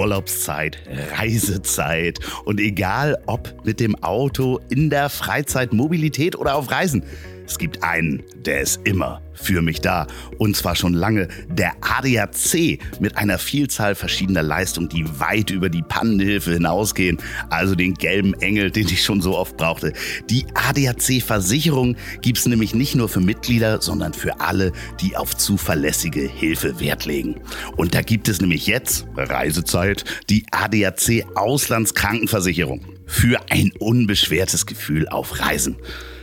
[0.00, 0.78] Urlaubszeit,
[1.18, 7.02] Reisezeit und egal ob mit dem Auto, in der Freizeit, Mobilität oder auf Reisen.
[7.50, 10.06] Es gibt einen, der ist immer für mich da.
[10.38, 11.26] Und zwar schon lange.
[11.48, 17.18] Der ADAC mit einer Vielzahl verschiedener Leistungen, die weit über die Pannenhilfe hinausgehen.
[17.48, 19.92] Also den gelben Engel, den ich schon so oft brauchte.
[20.30, 26.20] Die ADAC-Versicherung gibt es nämlich nicht nur für Mitglieder, sondern für alle, die auf zuverlässige
[26.20, 27.40] Hilfe Wert legen.
[27.76, 32.84] Und da gibt es nämlich jetzt, Reisezeit, die ADAC Auslandskrankenversicherung.
[33.06, 35.76] Für ein unbeschwertes Gefühl auf Reisen.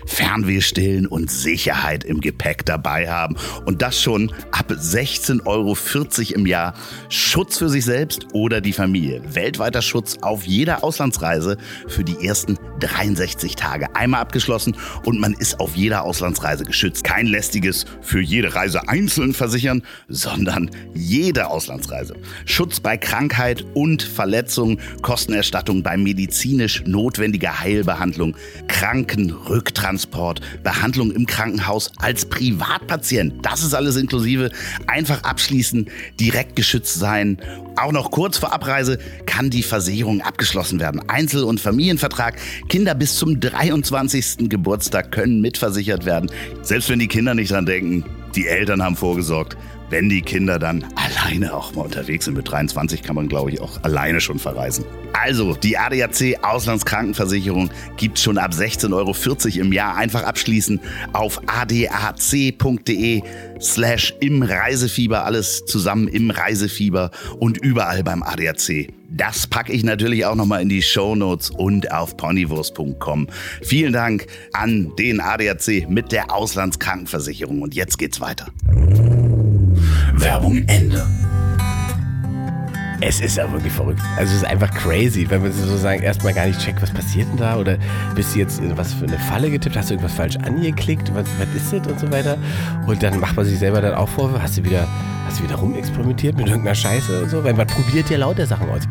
[0.08, 3.36] Fernweh stillen und Sicherheit im Gepäck dabei haben.
[3.66, 5.78] Und das schon ab 16,40 Euro
[6.34, 6.74] im Jahr.
[7.10, 9.22] Schutz für sich selbst oder die Familie.
[9.36, 11.58] Weltweiter Schutz auf jeder Auslandsreise
[11.88, 13.96] für die ersten 63 Tage.
[13.96, 17.04] Einmal abgeschlossen und man ist auf jeder Auslandsreise geschützt.
[17.04, 22.16] Kein lästiges für jede Reise einzeln versichern, sondern jede Auslandsreise.
[22.46, 28.36] Schutz bei Krankheit und Verletzung, Kostenerstattung bei medizinisch notwendiger Heilbehandlung,
[28.68, 29.97] Krankenrücktransport,
[30.64, 33.46] Behandlung im Krankenhaus als Privatpatient.
[33.46, 34.52] Das ist alles inklusive.
[34.88, 35.90] Einfach abschließen,
[36.20, 37.38] direkt geschützt sein.
[37.76, 41.02] Auch noch kurz vor Abreise kann die Versicherung abgeschlossen werden.
[41.10, 42.38] Einzel- und Familienvertrag.
[42.70, 44.50] Kinder bis zum 23.
[44.50, 46.30] Geburtstag können mitversichert werden.
[46.62, 49.58] Selbst wenn die Kinder nicht dran denken, die Eltern haben vorgesorgt
[49.90, 52.36] wenn die Kinder dann alleine auch mal unterwegs sind.
[52.36, 54.86] Mit 23 kann man, glaube ich, auch alleine schon verreisen.
[55.14, 59.96] Also, die ADAC Auslandskrankenversicherung gibt schon ab 16,40 Euro im Jahr.
[59.96, 60.80] Einfach abschließen
[61.14, 63.22] auf adac.de
[63.60, 65.26] slash im Reisefieber.
[65.26, 68.90] Alles zusammen im Reisefieber und überall beim ADAC.
[69.10, 73.28] Das packe ich natürlich auch nochmal in die Show Notes und auf ponywurst.com.
[73.62, 77.62] Vielen Dank an den ADAC mit der Auslandskrankenversicherung.
[77.62, 78.48] Und jetzt geht's weiter.
[80.20, 81.06] Werbung Ende.
[83.00, 84.02] Es ist ja wirklich verrückt.
[84.18, 87.38] Also es ist einfach crazy, wenn man sozusagen erstmal gar nicht checkt, was passiert denn
[87.38, 87.78] da oder
[88.16, 91.26] bist du jetzt in was für eine Falle getippt, hast du irgendwas falsch angeklickt, was,
[91.38, 92.38] was ist das und so weiter.
[92.88, 94.88] Und dann macht man sich selber dann auch vor, hast du wieder,
[95.28, 98.68] hast du wieder rumexperimentiert mit irgendeiner Scheiße und so, weil man probiert ja lauter Sachen
[98.70, 98.82] aus.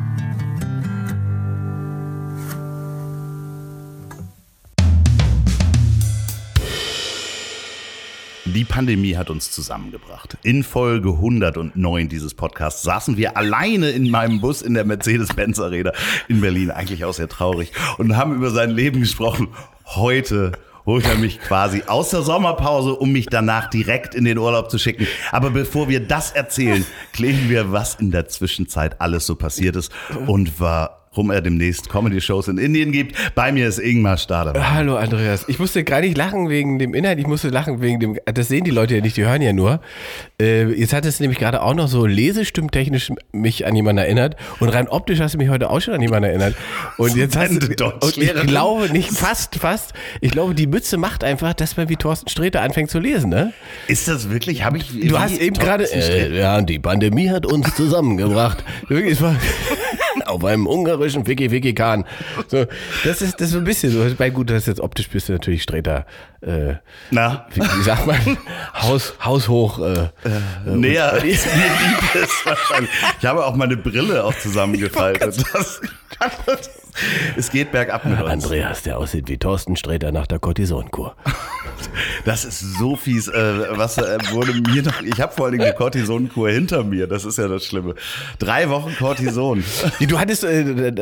[8.56, 10.38] Die Pandemie hat uns zusammengebracht.
[10.42, 15.92] In Folge 109 dieses Podcasts saßen wir alleine in meinem Bus in der Mercedes-Benz Arena
[16.26, 19.48] in Berlin, eigentlich auch sehr traurig, und haben über sein Leben gesprochen.
[19.84, 20.52] Heute
[20.86, 24.78] holt er mich quasi aus der Sommerpause, um mich danach direkt in den Urlaub zu
[24.78, 25.06] schicken.
[25.32, 29.92] Aber bevor wir das erzählen, klären wir, was in der Zwischenzeit alles so passiert ist
[30.26, 33.16] und war warum er demnächst Comedy-Shows in Indien gibt.
[33.34, 34.74] Bei mir ist Ingmar Stader.
[34.74, 35.46] Hallo Andreas.
[35.48, 38.64] Ich musste gar nicht lachen wegen dem Inhalt, ich musste lachen wegen dem, das sehen
[38.64, 39.80] die Leute ja nicht, die hören ja nur.
[40.40, 44.68] Äh, jetzt hat es nämlich gerade auch noch so lesestimmtechnisch mich an jemanden erinnert und
[44.68, 46.54] rein optisch hast du mich heute auch schon an jemanden erinnert.
[46.98, 51.24] Und jetzt hast du, und ich glaube nicht, fast, fast, ich glaube, die Mütze macht
[51.24, 53.54] einfach, dass man wie Thorsten Sträter anfängt zu lesen, ne?
[53.88, 54.90] Ist das wirklich, habe ich...
[55.08, 58.62] Du hast eben gerade, äh, ja, die Pandemie hat uns zusammengebracht.
[58.88, 59.36] Wirklich, es war
[60.24, 62.04] auf einem ungarischen Wiki Wiki Kahn.
[62.48, 62.66] So,
[63.04, 64.04] das ist das ist so ein bisschen so.
[64.16, 66.06] Bei gut, das jetzt optisch bist du natürlich Streter.
[66.40, 66.74] Äh,
[67.10, 68.18] Na, wie, wie sagt man?
[68.74, 69.78] Haus haushoch.
[69.78, 70.10] Äh, äh,
[70.66, 72.90] näher als mir lieb ist wahrscheinlich.
[73.20, 75.42] Ich habe auch meine Brille auch zusammengefaltet.
[75.52, 75.80] Das,
[77.36, 78.44] es geht bergab mit uns.
[78.44, 81.16] Andreas, der aussieht wie Thorsten Sträter nach der Cortisonkur.
[82.24, 83.28] Das ist so fies.
[83.28, 83.32] Äh,
[83.70, 85.02] was äh, wurde mir noch?
[85.02, 87.06] Ich habe vor allem eine Cortisonkur hinter mir.
[87.06, 87.94] Das ist ja das Schlimme.
[88.38, 89.62] Drei Wochen Cortison.
[90.06, 90.92] Du hattest, äh,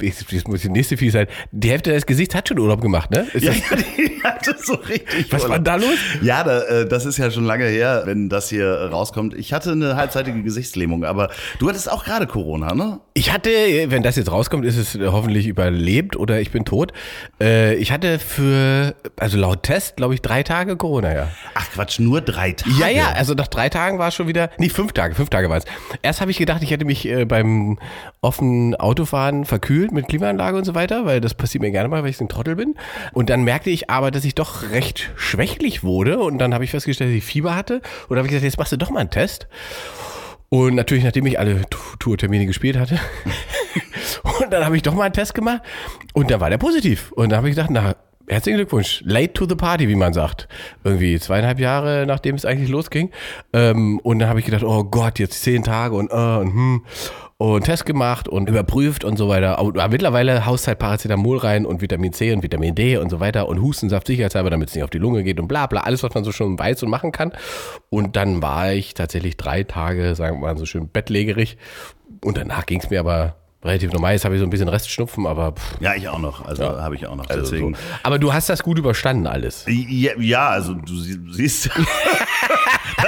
[0.00, 1.26] jetzt muss die nächste fies sein.
[1.50, 3.26] Die Hälfte deines Gesichts hat schon Urlaub gemacht, ne?
[3.32, 5.32] Ist ja, die hatte so richtig.
[5.32, 5.58] Was Urlaub.
[5.58, 5.96] war da los?
[6.22, 9.34] Ja, da, äh, das ist ja schon lange her, wenn das hier rauskommt.
[9.34, 13.00] Ich hatte eine halbseitige Gesichtslähmung, aber du hattest auch gerade Corona, ne?
[13.14, 16.92] Ich hatte, wenn das jetzt rauskommt, ist es hoffentlich überlebt oder ich bin tot.
[17.40, 21.28] Äh, ich hatte für, also laut Test, glaube ich, drei Tage Corona, ja.
[21.54, 22.74] Ach Quatsch, nur drei Tage?
[22.78, 25.48] Ja, ja, also nach drei Tagen war es schon wieder, nee, fünf Tage, fünf Tage
[25.50, 25.64] war es.
[26.02, 27.78] Erst habe ich gedacht, ich hätte mich äh, beim
[28.20, 32.10] offenen Autofahren verkühlt mit Klimaanlage und so weiter, weil das passiert mir gerne mal, weil
[32.10, 32.74] ich so ein Trottel bin.
[33.12, 36.70] Und dann merkte ich aber, dass ich doch recht schwächlich wurde und dann habe ich
[36.70, 39.10] festgestellt, dass ich Fieber hatte und habe ich gesagt, jetzt machst du doch mal einen
[39.10, 39.46] Test.
[40.52, 41.62] Und natürlich, nachdem ich alle
[41.98, 43.00] Tourtermine gespielt hatte.
[44.40, 45.62] und dann habe ich doch mal einen Test gemacht
[46.12, 47.12] und da war der positiv.
[47.12, 47.94] Und da habe ich gedacht, na,
[48.28, 49.02] herzlichen Glückwunsch.
[49.04, 50.48] Late to the party, wie man sagt.
[50.84, 53.10] Irgendwie zweieinhalb Jahre, nachdem es eigentlich losging.
[53.52, 56.84] Ähm, und dann habe ich gedacht, oh Gott, jetzt zehn Tage und, uh, und hm.
[57.38, 59.58] und Test gemacht und überprüft und so weiter.
[59.58, 63.48] Aber mittlerweile haust halt Paracetamol rein und Vitamin C und Vitamin D und so weiter
[63.48, 66.14] und Hustensaft sicherheitshalber, damit es nicht auf die Lunge geht und bla bla, alles, was
[66.14, 67.32] man so schon weiß und machen kann.
[67.90, 71.58] Und dann war ich tatsächlich drei Tage, sagen wir mal, so schön bettlägerig.
[72.24, 74.12] Und danach ging es mir aber relativ normal.
[74.12, 76.44] Jetzt habe ich so ein bisschen Restschnupfen, aber pff, Ja, ich auch noch.
[76.44, 77.28] Also habe ich auch noch.
[77.28, 77.74] also Deswegen.
[77.74, 77.80] so.
[78.02, 79.64] Aber du hast das gut überstanden alles.
[79.68, 81.70] Ja, ja, also du sie- siehst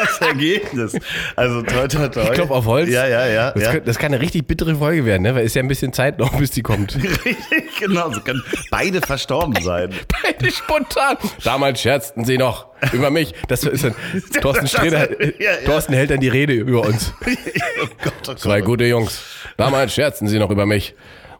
[0.06, 0.98] das Ergebnis.
[1.36, 2.22] Also toi, toi, toi.
[2.24, 2.88] Ich klopfe auf Holz.
[2.90, 3.50] Ja, ja, ja.
[3.52, 3.72] Das, ja.
[3.72, 5.34] kann, das kann eine richtig bittere Folge werden, ne?
[5.34, 6.96] Weil ist ja ein bisschen Zeit noch, bis die kommt.
[7.02, 8.10] Richtig, genau.
[8.10, 9.90] So können beide verstorben sein.
[10.22, 11.16] Beide spontan.
[11.42, 13.34] Damals scherzten sie noch über mich.
[13.48, 13.94] Das ist ein,
[14.40, 15.20] Thorsten Sträter.
[15.20, 15.56] Ja, ja.
[15.66, 17.12] Thorsten hält dann die Rede über uns.
[17.82, 18.66] Oh Gott, oh Zwei Gott.
[18.66, 19.22] gute Jungs.
[19.56, 20.94] Damals scherzten sie noch über mich.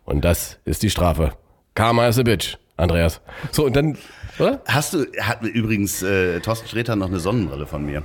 [0.04, 1.32] Und das ist die Strafe.
[1.74, 3.20] Karma is a bitch, Andreas.
[3.50, 3.98] So, und dann,
[4.38, 4.60] oder?
[4.66, 8.04] Hast du, hat übrigens äh, Thorsten Sträter noch eine Sonnenbrille von mir?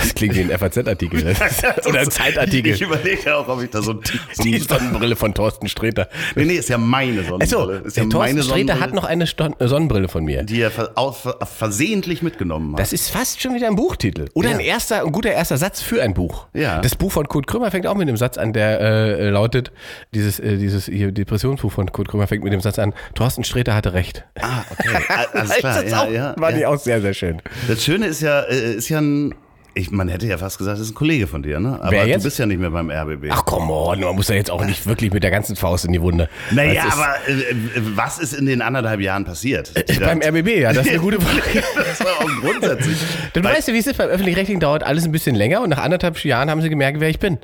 [0.00, 1.34] das klingt wie ein FAZ-Artikel.
[1.86, 2.72] Oder ein Zeitartikel.
[2.74, 4.00] Ich, überlege auch, ob ich da so, ein-
[4.32, 6.08] so die ein- Sonnenbrille von Thorsten Sträter.
[6.34, 7.42] Nee, nee, ist ja meine Sonnenbrille.
[7.42, 10.42] Achso, ist ja Thorsten Sträter Sonnenbrille, hat noch eine äh, Sonnenbrille von mir.
[10.44, 12.80] die er versehentlich mitgenommen hat.
[12.80, 14.26] Das ist fast schon wieder ein Buchtitel.
[14.34, 14.54] Oder Ja.
[14.56, 16.46] ein erster, ein guter erster Satz für ein Buch.
[16.54, 16.80] Ja.
[16.80, 19.72] Das Buch von Kurt Krömer fängt auch mit dem Satz an, der äh, lautet,
[20.14, 23.74] dieses, äh, dieses hier, Depressionsbuch von Kurt Krömer fängt mit dem Satz an, Thorsten Sträter
[23.74, 24.24] hatte recht.
[24.40, 24.88] ah, okay.
[25.32, 25.82] Alles klar.
[25.82, 26.56] das ja, auch, ja, war ja.
[26.58, 27.42] die auch sehr, sehr schön.
[27.68, 29.34] Das Schöne ist ja, äh, ist ja ein,
[29.76, 31.78] ich, man hätte ja fast gesagt, das ist ein Kollege von dir, ne?
[31.82, 33.26] Aber du bist ja nicht mehr beim RBB.
[33.30, 35.92] Ach komm on, man muss ja jetzt auch nicht wirklich mit der ganzen Faust in
[35.92, 36.28] die Wunde.
[36.50, 37.54] naja, aber äh, äh,
[37.94, 39.72] was ist in den anderthalb Jahren passiert?
[40.00, 41.62] Beim RBB, ja, das ist eine gute Frage.
[41.74, 42.96] das war auch grundsätzlich.
[43.34, 45.82] Dann weißt du, wie es ist, beim Öffentlich-Rechtlichen dauert alles ein bisschen länger und nach
[45.82, 47.38] anderthalb Jahren haben sie gemerkt, wer ich bin.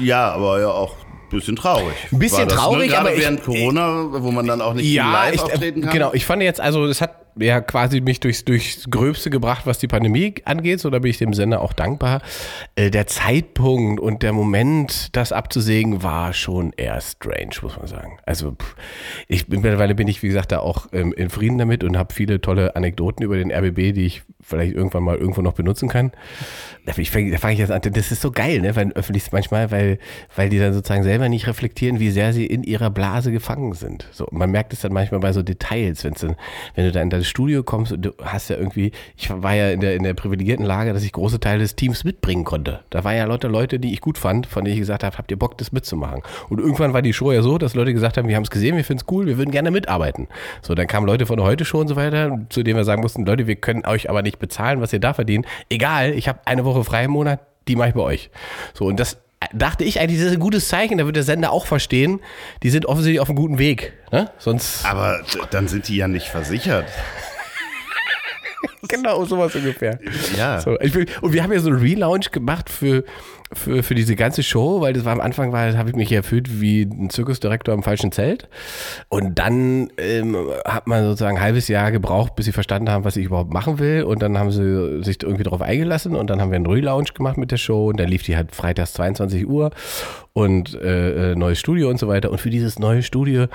[0.00, 1.94] Ja, aber ja auch bisschen traurig.
[2.12, 2.98] Ein bisschen das, traurig, ne?
[2.98, 5.92] Aber ich- während Corona, wo man dann auch nicht viel live ich, auftreten kann.
[5.92, 6.12] genau.
[6.12, 9.88] Ich fand jetzt, also das hat ja quasi mich durchs, durchs Gröbste gebracht, was die
[9.88, 10.80] Pandemie angeht.
[10.80, 12.22] So, da bin ich dem Sender auch dankbar.
[12.76, 18.18] Äh, der Zeitpunkt und der Moment, das abzusägen, war schon eher strange, muss man sagen.
[18.26, 18.56] Also
[19.28, 22.40] ich mittlerweile bin ich, wie gesagt, da auch ähm, in Frieden damit und habe viele
[22.40, 26.12] tolle Anekdoten über den RBB, die ich vielleicht irgendwann mal irgendwo noch benutzen kann.
[26.84, 29.98] Da fang ich, fange jetzt an, das ist so geil, ne, wenn öffentlich manchmal, weil,
[30.36, 34.06] weil die dann sozusagen selber nicht reflektieren, wie sehr sie in ihrer Blase gefangen sind.
[34.12, 36.36] So, man merkt es dann manchmal bei so Details, wenn's dann,
[36.74, 39.70] wenn du da in das Studio kommst und du hast ja irgendwie, ich war ja
[39.70, 42.80] in der, in der privilegierten Lage, dass ich große Teile des Teams mitbringen konnte.
[42.90, 45.30] Da waren ja Leute, Leute, die ich gut fand, von denen ich gesagt habe, habt
[45.30, 46.22] ihr Bock, das mitzumachen?
[46.48, 48.76] Und irgendwann war die Show ja so, dass Leute gesagt haben, wir haben es gesehen,
[48.76, 50.28] wir finden es cool, wir würden gerne mitarbeiten.
[50.62, 53.24] So, dann kamen Leute von Heute Show und so weiter, zu denen wir sagen mussten,
[53.24, 55.46] Leute, wir können euch aber nicht bezahlen, was ihr da verdient.
[55.68, 58.30] Egal, ich habe eine Woche frei im Monat, die mache ich bei euch.
[58.74, 61.52] So, und das dachte ich eigentlich, das ist ein gutes Zeichen, da wird der Sender
[61.52, 62.20] auch verstehen,
[62.62, 63.92] die sind offensichtlich auf einem guten Weg.
[64.12, 64.30] Ne?
[64.38, 64.84] Sonst.
[64.84, 65.20] Aber
[65.50, 66.86] dann sind die ja nicht versichert.
[68.88, 69.98] Genau, sowas ungefähr.
[70.36, 70.60] Ja.
[70.60, 73.04] So, will, und wir haben ja so einen Relaunch gemacht für,
[73.52, 76.60] für, für diese ganze Show, weil das war am Anfang, war, habe ich mich gefühlt
[76.60, 78.48] wie ein Zirkusdirektor im falschen Zelt.
[79.08, 83.16] Und dann ähm, hat man sozusagen ein halbes Jahr gebraucht, bis sie verstanden haben, was
[83.16, 84.02] ich überhaupt machen will.
[84.04, 87.36] Und dann haben sie sich irgendwie darauf eingelassen und dann haben wir einen Relaunch gemacht
[87.36, 89.70] mit der Show und dann lief die halt freitags 22 Uhr
[90.34, 92.30] und äh, äh, neues Studio und so weiter.
[92.30, 93.46] Und für dieses neue Studio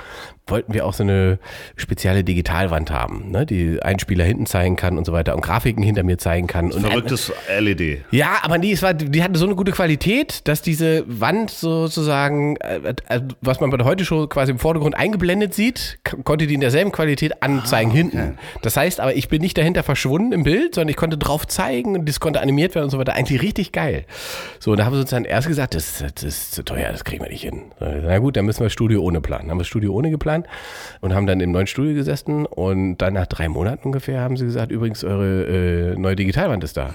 [0.47, 1.37] wollten wir auch so eine
[1.75, 6.03] spezielle Digitalwand haben, ne, die Einspieler hinten zeigen kann und so weiter und Grafiken hinter
[6.03, 6.71] mir zeigen kann.
[6.71, 8.05] Und Verrücktes LED.
[8.11, 12.57] ja, aber nee, es war, die hatte so eine gute Qualität, dass diese Wand sozusagen,
[12.57, 16.59] äh, äh, was man bei der Heute-Show quasi im Vordergrund eingeblendet sieht, konnte die in
[16.59, 18.37] derselben Qualität anzeigen hinten.
[18.61, 21.95] Das heißt aber, ich bin nicht dahinter verschwunden im Bild, sondern ich konnte drauf zeigen
[21.95, 23.13] und das konnte animiert werden und so weiter.
[23.13, 24.03] Eigentlich richtig geil.
[24.59, 27.23] So, und da haben wir sozusagen erst gesagt, das, das ist zu teuer, das kriegen
[27.23, 27.71] wir nicht hin.
[27.79, 29.43] Na gut, dann müssen wir das Studio ohne planen.
[29.43, 30.45] Dann haben wir das Studio ohne geplant
[30.99, 34.43] und haben dann im neuen Studio gesessen und dann nach drei Monaten ungefähr haben sie
[34.43, 36.91] gesagt, übrigens, eure äh, neue Digitalwand ist da.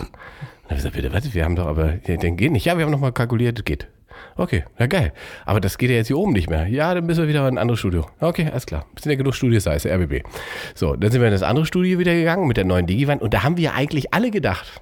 [0.64, 1.34] Und dann gesagt, bitte, was?
[1.34, 2.64] Wir haben doch aber, ja, dann geht nicht.
[2.64, 3.88] Ja, wir haben nochmal kalkuliert, geht.
[4.36, 5.12] Okay, ja geil.
[5.44, 6.66] Aber das geht ja jetzt hier oben nicht mehr.
[6.66, 8.06] Ja, dann müssen wir wieder in ein anderes Studio.
[8.20, 8.86] Okay, alles klar.
[8.98, 10.26] Sind ja genug Studios ist der RBB.
[10.74, 13.34] So, dann sind wir in das andere Studio wieder gegangen mit der neuen Digiwand und
[13.34, 14.80] da haben wir eigentlich alle gedacht,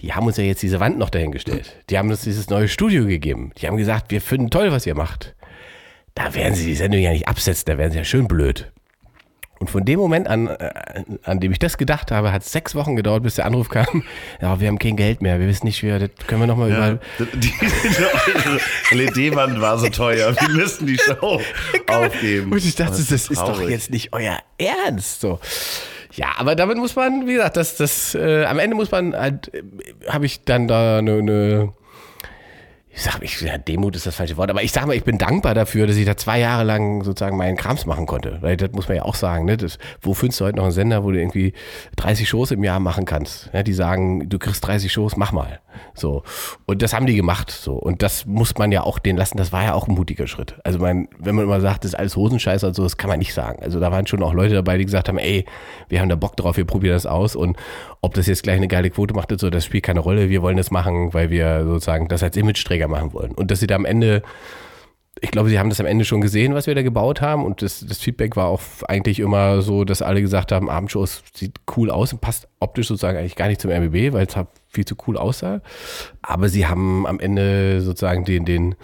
[0.00, 1.76] die haben uns ja jetzt diese Wand noch dahingestellt.
[1.90, 3.52] Die haben uns dieses neue Studio gegeben.
[3.58, 5.34] Die haben gesagt, wir finden toll, was ihr macht.
[6.14, 8.72] Da werden sie die Sendung ja nicht absetzen, da werden sie ja schön blöd.
[9.58, 10.70] Und von dem Moment an, äh,
[11.24, 14.02] an dem ich das gedacht habe, hat es sechs Wochen gedauert, bis der Anruf kam.
[14.42, 16.70] Ja, wir haben kein Geld mehr, wir wissen nicht, wie wir, das können wir nochmal
[16.70, 16.88] Ja.
[16.90, 17.00] über.
[17.34, 17.52] Die,
[18.90, 20.34] die LED-Wand war so teuer.
[20.38, 21.40] Wir müssten die Show
[21.86, 22.52] aufgeben.
[22.52, 25.20] Und ich dachte, das, das ist doch jetzt nicht euer Ernst.
[25.20, 25.40] So.
[26.12, 29.52] Ja, aber damit muss man, wie gesagt, das, das, äh, am Ende muss man halt,
[29.54, 29.62] äh,
[30.08, 31.72] habe ich dann da eine, eine
[32.96, 35.18] ich sag ich, ja, Demut ist das falsche Wort, aber ich sag mal, ich bin
[35.18, 38.38] dankbar dafür, dass ich da zwei Jahre lang sozusagen meinen Krams machen konnte.
[38.40, 39.58] Weil das muss man ja auch sagen, ne?
[39.58, 41.52] Das, wo findest du heute noch einen Sender, wo du irgendwie
[41.96, 43.50] 30 Shows im Jahr machen kannst?
[43.52, 45.60] Ja, die sagen, du kriegst 30 Shows, mach mal.
[45.94, 46.22] So.
[46.66, 47.50] Und das haben die gemacht.
[47.50, 47.74] So.
[47.74, 49.38] Und das muss man ja auch denen lassen.
[49.38, 50.56] Das war ja auch ein mutiger Schritt.
[50.64, 53.18] Also mein, wenn man immer sagt, das ist alles Hosenscheiß und so, das kann man
[53.18, 53.62] nicht sagen.
[53.62, 55.44] Also da waren schon auch Leute dabei, die gesagt haben, ey,
[55.88, 57.56] wir haben da Bock drauf, wir probieren das aus und
[58.00, 60.28] ob das jetzt gleich eine geile Quote macht, und so, das spielt keine Rolle.
[60.30, 63.32] Wir wollen das machen, weil wir sozusagen das als Image-Träger machen wollen.
[63.32, 64.22] Und dass sie da am Ende,
[65.20, 67.44] ich glaube, sie haben das am Ende schon gesehen, was wir da gebaut haben.
[67.44, 71.60] Und das, das Feedback war auch eigentlich immer so, dass alle gesagt haben, Abendshows sieht
[71.76, 74.84] cool aus und passt optisch sozusagen eigentlich gar nicht zum RBB, weil es halt viel
[74.84, 75.62] zu cool aussah.
[76.20, 78.74] Aber sie haben am Ende sozusagen den, den,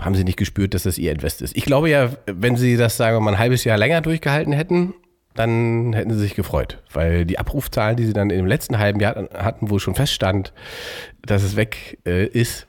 [0.00, 1.56] haben sie nicht gespürt, dass das ihr Invest ist.
[1.56, 4.94] Ich glaube ja, wenn sie das, sagen wir mal, ein halbes Jahr länger durchgehalten hätten,
[5.40, 9.28] dann hätten sie sich gefreut, weil die Abrufzahlen, die sie dann im letzten halben Jahr
[9.34, 10.52] hatten, wo schon feststand,
[11.26, 12.66] dass es weg äh, ist,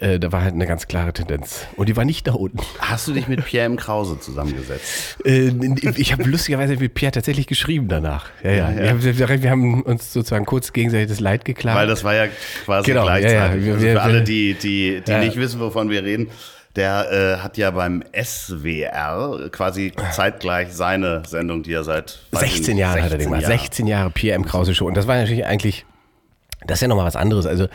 [0.00, 1.66] äh, da war halt eine ganz klare Tendenz.
[1.76, 2.58] Und die war nicht da unten.
[2.78, 3.76] Hast du dich mit Pierre M.
[3.76, 5.16] Krause zusammengesetzt?
[5.24, 5.50] Äh,
[5.96, 8.30] ich habe lustigerweise mit Pierre tatsächlich geschrieben danach.
[8.42, 8.70] Ja, ja.
[8.72, 9.02] Ja, ja.
[9.18, 11.78] Wir, haben, wir haben uns sozusagen kurz gegenseitig das Leid geklagt.
[11.78, 12.26] Weil das war ja
[12.64, 13.20] quasi Genau, ja, ja.
[13.20, 13.64] gleichzeitig.
[13.64, 15.18] Wir- also wir- für alle, die, die, die Ja.
[15.20, 16.28] nicht wissen, wovon wir reden,
[16.76, 22.52] der äh, hat ja beim SWR quasi zeitgleich seine Sendung, die er seit weiß ich
[22.52, 23.42] 16 nicht, Jahre hat er den gemacht.
[23.42, 23.58] Jahren.
[23.58, 24.44] 16 Jahre Pierre M.
[24.44, 24.86] Krause Show.
[24.86, 25.84] Und das war natürlich eigentlich,
[26.66, 27.46] das ist ja nochmal was anderes.
[27.46, 27.66] Also,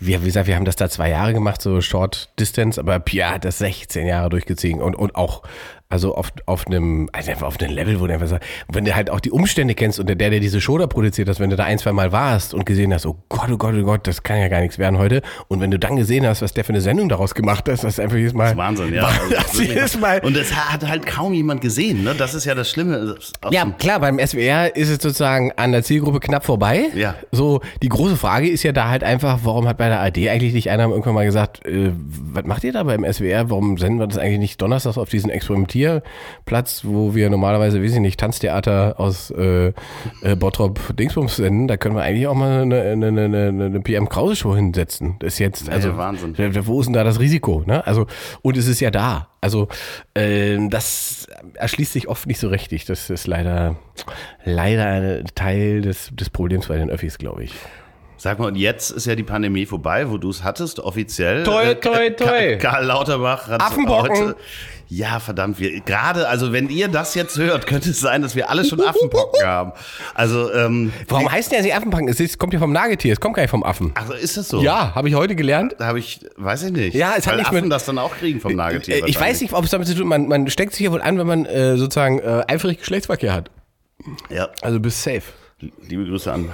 [0.00, 3.34] wir, wie gesagt, wir haben das da zwei Jahre gemacht, so Short Distance, aber Pierre
[3.34, 5.42] hat das 16 Jahre durchgezogen und, und auch,
[5.90, 8.94] also auf, auf einem, also einfach auf einem Level, wo du einfach sagst, wenn du
[8.94, 11.56] halt auch die Umstände kennst und der, der diese Show da produziert hast, wenn du
[11.56, 14.22] da ein, zwei Mal warst und gesehen hast, oh Gott, oh Gott, oh Gott, das
[14.22, 15.22] kann ja gar nichts werden heute.
[15.48, 17.84] Und wenn du dann gesehen hast, was der für eine Sendung daraus gemacht hat, das
[17.84, 18.44] ist einfach jedes Mal.
[18.44, 19.08] Das ist Wahnsinn, ja.
[19.18, 20.20] Also Das jedes Mal.
[20.20, 22.14] Und das hat halt kaum jemand gesehen, ne?
[22.14, 23.16] Das ist ja das Schlimme.
[23.40, 26.88] Aus Ja, klar, beim SWR ist es sozusagen an der Zielgruppe knapp vorbei.
[26.94, 27.14] Ja.
[27.32, 30.52] So, die große Frage ist ja da halt einfach, warum hat bei der AD eigentlich
[30.52, 33.48] nicht einer irgendwann mal gesagt, äh, was macht ihr da beim SWR?
[33.48, 35.30] Warum senden wir das eigentlich nicht donnerstags auf diesen
[35.78, 39.68] Experimentierplatz, wo wir normalerweise, weiß ich nicht, Tanztheater aus äh,
[40.22, 41.68] äh, Bottrop Dingsbums senden?
[41.68, 45.16] Da können wir eigentlich auch mal eine, eine, eine, eine, PM Krause Show hinsetzen.
[45.20, 46.34] Das ist jetzt, also, ja, Wahnsinn.
[46.66, 47.62] Wo ist denn da das Risiko?
[47.66, 47.86] Ne?
[47.86, 48.06] Also,
[48.42, 49.28] und es ist ja da.
[49.40, 49.68] Also,
[50.14, 52.84] ähm, das erschließt sich oft nicht so richtig.
[52.86, 53.76] Das ist leider,
[54.44, 57.52] leider ein Teil des, des Problems bei den Öffis, glaube ich.
[58.20, 61.44] Sag mal, und jetzt ist ja die Pandemie vorbei, wo du es hattest, offiziell.
[61.44, 62.56] Toi, Äh, toi, toi.
[62.56, 64.34] Karl, Lauterbach hat Affenpocken.
[64.90, 68.48] Ja, verdammt, wir gerade, also wenn ihr das jetzt hört, könnte es sein, dass wir
[68.48, 69.72] alle schon Affenpocken haben.
[70.14, 72.08] Also, ähm, Warum heißt denn ja sie Affenpacken?
[72.08, 73.92] Es kommt ja vom Nagetier, es kommt gar nicht vom Affen.
[73.94, 74.62] also ist das so?
[74.62, 75.74] Ja, habe ich heute gelernt.
[75.78, 76.94] Da habe ich, weiß ich nicht.
[76.94, 79.04] Ja, es hat Weil nicht Affen mit- das dann auch kriegen vom Nagetier.
[79.04, 81.02] Äh, Ich weiß nicht, ob es damit zu tun man, man steckt sich ja wohl
[81.02, 83.50] an, wenn man äh, sozusagen äh, eifrig Geschlechtsverkehr hat.
[84.30, 85.22] Ja, Also bist safe.
[85.86, 86.48] liebe Grüße an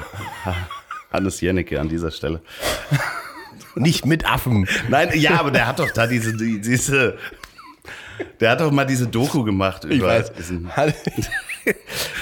[1.12, 2.40] Hannes Jennecke an dieser Stelle.
[3.76, 4.66] Nicht mit Affen.
[4.88, 7.16] Nein, ja, aber der hat doch da diese, die, diese,
[8.40, 10.70] der hat doch mal diese Doku gemacht über diesen,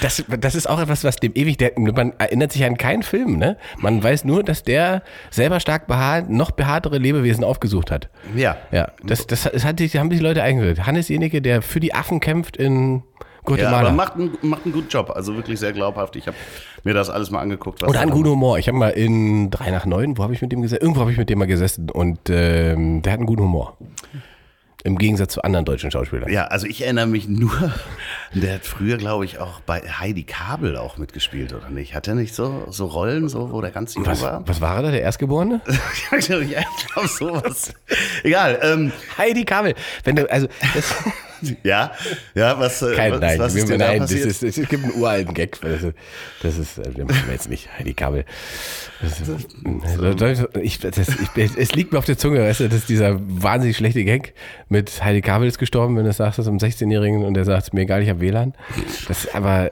[0.00, 3.38] Das, das ist auch etwas, was dem ewig, der, man erinnert sich an keinen Film,
[3.38, 3.56] ne?
[3.78, 8.08] Man weiß nur, dass der selber stark behaart, noch behaartere Lebewesen aufgesucht hat.
[8.36, 8.56] ja.
[8.70, 10.86] Ja, das, das, das hat, sich- haben sich Leute eingebildet.
[10.86, 13.02] Hannes Jenecke, der für die Affen kämpft in Ja,
[13.44, 13.88] Guatemala.
[13.88, 16.14] aber macht einen, macht einen guten Job, also wirklich sehr glaubhaft.
[16.14, 16.36] Ich habe
[16.84, 17.82] mir das alles mal angeguckt.
[17.82, 18.58] er einen guten Humor.
[18.58, 20.82] Ich habe mal in 3 nach 9, wo habe ich mit dem gesessen?
[20.82, 23.76] Irgendwo habe ich mit dem mal gesessen und ähm, der hat einen guten Humor.
[24.84, 26.30] Im Gegensatz zu anderen deutschen Schauspielern.
[26.30, 27.72] Ja, also ich erinnere mich nur,
[28.34, 31.94] der hat früher, glaube ich, auch bei Heidi Kabel auch mitgespielt, oder nicht?
[31.94, 34.46] Hat er nicht so, so Rollen, so, wo der ganz jung Was, war?
[34.46, 35.60] was war er da, der Erstgeborene?
[36.10, 37.72] ja, ich glaube, sowas.
[38.24, 39.74] Egal, ähm, Heidi Kabel.
[40.02, 40.92] Wenn du, also, das,
[41.62, 41.92] ja,
[42.34, 44.26] ja, was, äh, kein, was, nein, was wir- ist denn nein da das passiert?
[44.42, 45.60] ist, es gibt einen uralten Gag.
[45.60, 45.94] Das ist,
[46.42, 47.68] das ist äh, den machen wir jetzt nicht.
[47.78, 48.24] Heidi Kabel.
[49.00, 52.88] Das ist, ich, das, ich, es liegt mir auf der Zunge, weißt du, das ist
[52.88, 54.34] dieser wahnsinnig schlechte Gag
[54.68, 57.82] mit Heidi Kabel ist gestorben, wenn du sagst, das einem 16-Jährigen und der sagt, mir
[57.82, 58.54] egal, ich habe WLAN.
[59.08, 59.70] Das ist aber,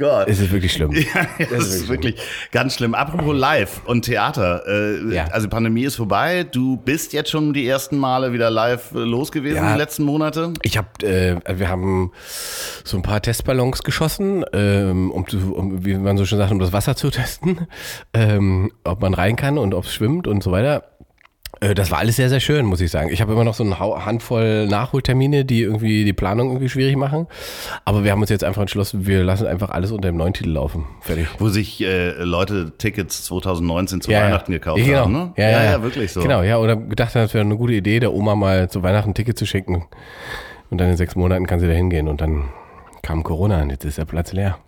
[0.00, 0.26] Gott.
[0.28, 0.90] es ist wirklich schlimm.
[1.14, 2.16] Ja, das ist wirklich
[2.50, 2.94] ganz schlimm.
[2.94, 4.62] Apropos Live und Theater.
[4.66, 5.26] Äh, Ja.
[5.26, 6.44] Also Pandemie ist vorbei.
[6.44, 9.72] Du bist jetzt schon die ersten Male wieder live äh, los gewesen Ja.
[9.74, 10.52] die letzten Monate.
[10.62, 12.10] Ich habe, äh, wir haben
[12.84, 16.58] so ein paar Testballons geschossen, ähm, um, zu, um, wie man so schön sagt, um
[16.58, 17.66] das Wasser zu testen,
[18.14, 20.89] ähm, ob man rein kann und ob es schwimmt und so weiter.
[21.60, 23.10] Äh, Das war alles sehr, sehr schön, muss ich sagen.
[23.12, 27.26] Ich habe immer noch so eine Handvoll Nachholtermine, die irgendwie die Planung irgendwie schwierig machen.
[27.84, 30.50] Aber wir haben uns jetzt einfach entschlossen, wir lassen einfach alles unter dem neuen Titel
[30.50, 30.86] laufen.
[31.00, 31.26] Fertig.
[31.38, 34.58] Wo sich äh, Leute Tickets 2019 zu Ja, Weihnachten ja.
[34.58, 35.00] gekauft Ja, genau.
[35.00, 35.12] haben.
[35.12, 35.32] Ne?
[35.36, 35.82] Ja, ja, ja.
[35.82, 36.20] wirklich so.
[36.22, 39.10] Genau, ja, oder gedacht haben, es wäre eine gute Idee, der Oma mal zu Weihnachten
[39.10, 39.86] ein Ticket zu schenken.
[40.70, 42.08] Und dann in sechs Monaten kann sie da hingehen.
[42.08, 42.44] Und dann
[43.02, 44.58] kam Corona und jetzt ist der Platz leer.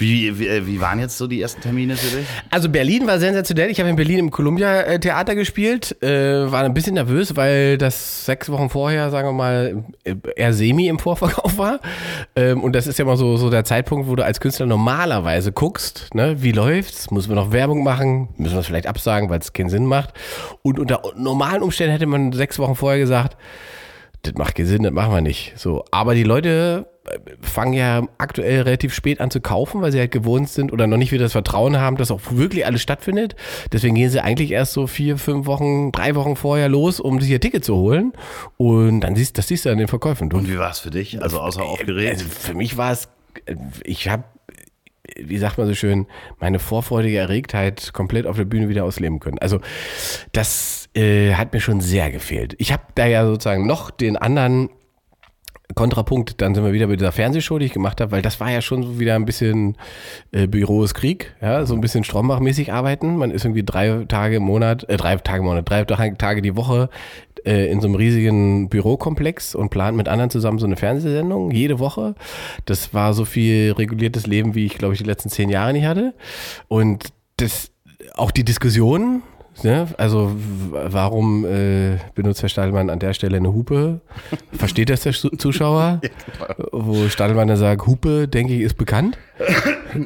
[0.00, 2.26] Wie, wie, äh, wie waren jetzt so die ersten Termine für dich?
[2.48, 3.70] Also Berlin war sensationell.
[3.70, 6.02] Ich habe in Berlin im Columbia äh, Theater gespielt.
[6.02, 10.54] Äh, war ein bisschen nervös, weil das sechs Wochen vorher, sagen wir mal, äh, eher
[10.54, 11.80] semi im Vorverkauf war.
[12.34, 15.52] Ähm, und das ist ja mal so, so der Zeitpunkt, wo du als Künstler normalerweise
[15.52, 17.10] guckst, ne, wie läuft's?
[17.10, 18.30] Müssen wir noch Werbung machen?
[18.38, 20.14] Müssen wir es vielleicht absagen, weil es keinen Sinn macht?
[20.62, 23.36] Und unter normalen Umständen hätte man sechs Wochen vorher gesagt,
[24.22, 25.52] das macht keinen Sinn, das machen wir nicht.
[25.56, 26.86] So, aber die Leute
[27.40, 30.96] fangen ja aktuell relativ spät an zu kaufen, weil sie halt gewohnt sind oder noch
[30.96, 33.36] nicht wieder das Vertrauen haben, dass auch wirklich alles stattfindet.
[33.72, 37.30] Deswegen gehen sie eigentlich erst so vier, fünf Wochen, drei Wochen vorher los, um sich
[37.30, 38.12] ihr Ticket zu holen.
[38.56, 40.28] Und dann siehst, das siehst du an den Verkäufen.
[40.28, 41.22] Du, Und wie war es für dich?
[41.22, 42.12] Also außer aufgeregt?
[42.12, 43.08] Also für mich war es,
[43.84, 44.24] ich habe
[45.16, 46.06] wie sagt man so schön,
[46.38, 49.38] meine vorfreudige Erregtheit komplett auf der Bühne wieder ausleben können.
[49.38, 49.60] Also
[50.32, 52.54] das äh, hat mir schon sehr gefehlt.
[52.58, 54.70] Ich habe da ja sozusagen noch den anderen
[55.74, 58.50] Kontrapunkt, dann sind wir wieder bei dieser Fernsehshow, die ich gemacht habe, weil das war
[58.50, 59.76] ja schon wieder ein bisschen
[60.32, 63.16] äh, Büro ist Krieg, ja, so ein bisschen Strombach-mäßig arbeiten.
[63.16, 66.56] Man ist irgendwie drei Tage im Monat, äh, drei Tage im Monat, drei Tage die
[66.56, 66.88] Woche
[67.44, 71.78] äh, in so einem riesigen Bürokomplex und plant mit anderen zusammen so eine Fernsehsendung jede
[71.78, 72.14] Woche.
[72.64, 75.86] Das war so viel reguliertes Leben, wie ich, glaube ich, die letzten zehn Jahre nicht
[75.86, 76.14] hatte.
[76.68, 77.70] Und das,
[78.14, 79.22] auch die Diskussionen,
[79.64, 79.88] Ne?
[79.96, 80.32] Also
[80.72, 84.00] warum äh, benutzt Herr Stadelmann an der Stelle eine Hupe?
[84.52, 86.00] Versteht das der Zuschauer?
[86.02, 86.10] ja,
[86.48, 86.68] genau.
[86.72, 89.18] Wo Stadelmann dann sagt, Hupe, denke ich, ist bekannt.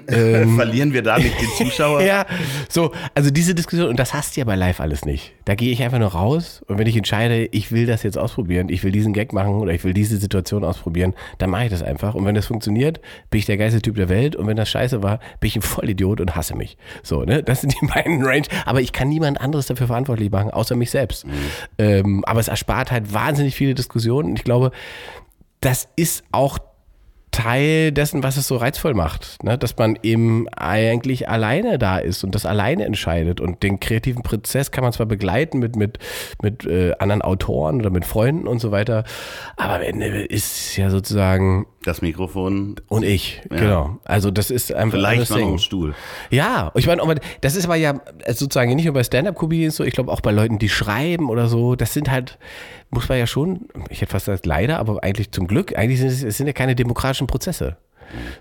[0.09, 2.03] Ähm, Verlieren wir da nicht den Zuschauer?
[2.05, 2.27] ja,
[2.69, 5.33] so, also diese Diskussion, und das hast du ja bei Live alles nicht.
[5.45, 8.69] Da gehe ich einfach nur raus und wenn ich entscheide, ich will das jetzt ausprobieren,
[8.69, 11.83] ich will diesen Gag machen oder ich will diese Situation ausprobieren, dann mache ich das
[11.83, 12.15] einfach.
[12.15, 13.01] Und wenn das funktioniert,
[13.31, 15.63] bin ich der geilste Typ der Welt und wenn das scheiße war, bin ich ein
[15.63, 16.77] Vollidiot und hasse mich.
[17.03, 17.43] So, ne?
[17.43, 18.47] Das sind die beiden Range.
[18.67, 21.27] Aber ich kann niemand anderes dafür verantwortlich machen, außer mich selbst.
[21.27, 21.33] Mhm.
[21.79, 24.37] Ähm, aber es erspart halt wahnsinnig viele Diskussionen.
[24.37, 24.71] Ich glaube,
[25.61, 26.59] das ist auch
[27.35, 29.43] Teil dessen, was es so reizvoll macht.
[29.43, 29.59] Ne?
[29.59, 33.41] Dass man eben eigentlich alleine da ist und das alleine entscheidet.
[33.41, 35.99] Und den kreativen Prozess kann man zwar begleiten mit, mit,
[36.43, 39.03] mit äh, anderen Autoren oder mit Freunden und so weiter,
[39.57, 42.77] aber am Ende ist ja sozusagen das Mikrofon.
[42.89, 43.57] Und ich, ja.
[43.57, 43.99] genau.
[44.05, 45.95] Also das ist einfach Vielleicht noch ein Stuhl.
[46.31, 50.11] Ja, ich meine, das ist aber ja sozusagen nicht nur bei Stand-Up-Comedians so, ich glaube
[50.11, 52.39] auch bei Leuten, die schreiben oder so, das sind halt,
[52.91, 56.09] muss man ja schon, ich hätte fast gesagt leider, aber eigentlich zum Glück, eigentlich sind
[56.09, 57.77] es, es sind ja keine demokratischen Prozesse.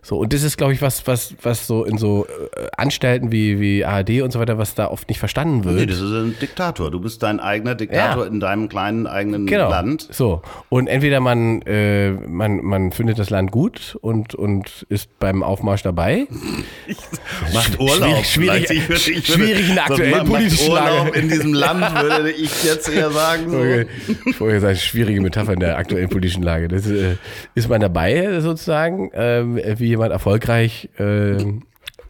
[0.02, 3.60] So, und das ist, glaube ich, was, was, was so in so äh, Anstalten wie,
[3.60, 5.76] wie ARD und so weiter, was da oft nicht verstanden wird.
[5.76, 6.92] Nee, das ist ein Diktator.
[6.92, 8.30] Du bist dein eigener Diktator ja.
[8.30, 9.70] in deinem kleinen eigenen genau.
[9.70, 10.08] Land.
[10.12, 10.42] So.
[10.70, 15.84] Und entweder man, äh, man, man findet das Land gut und, und ist beim Aufmarsch
[15.84, 16.28] dabei.
[17.54, 18.26] macht Urlaub.
[18.26, 22.64] Schwierig, schwierig, ich ich schwierig in der aktuellen politischen Urlaub in diesem Land, würde ich
[22.64, 23.50] jetzt eher sagen.
[23.50, 23.58] So.
[23.58, 23.86] Okay.
[24.26, 26.68] Ich wollte sagen, schwierige Metapher in der aktuellen politischen Lage.
[26.68, 27.18] Das äh,
[27.56, 29.12] ist man dabei sozusagen.
[29.14, 31.38] Ähm, wie jemand erfolgreich äh,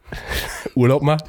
[0.76, 1.26] Urlaub macht.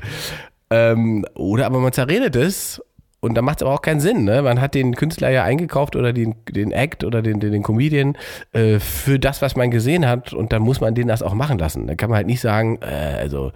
[0.71, 2.81] Ähm, oder aber man zerredet es
[3.25, 4.25] und da macht es aber auch keinen Sinn.
[4.25, 4.43] Ne?
[4.43, 8.19] Man hat den Künstler ja eingekauft oder den, den Act oder den, den, den Comedian
[8.53, 11.59] äh, für das, was man gesehen hat und dann muss man den das auch machen
[11.59, 11.87] lassen.
[11.87, 13.53] Da kann man halt nicht sagen, äh, also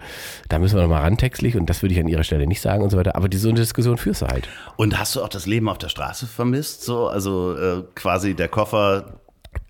[0.49, 2.81] da müssen wir nochmal ran textlich und das würde ich an ihrer Stelle nicht sagen
[2.81, 3.15] und so weiter.
[3.15, 4.49] Aber diese Diskussion führst du halt.
[4.75, 6.81] Und hast du auch das Leben auf der Straße vermisst?
[6.81, 7.07] So?
[7.07, 9.19] Also äh, quasi der Koffer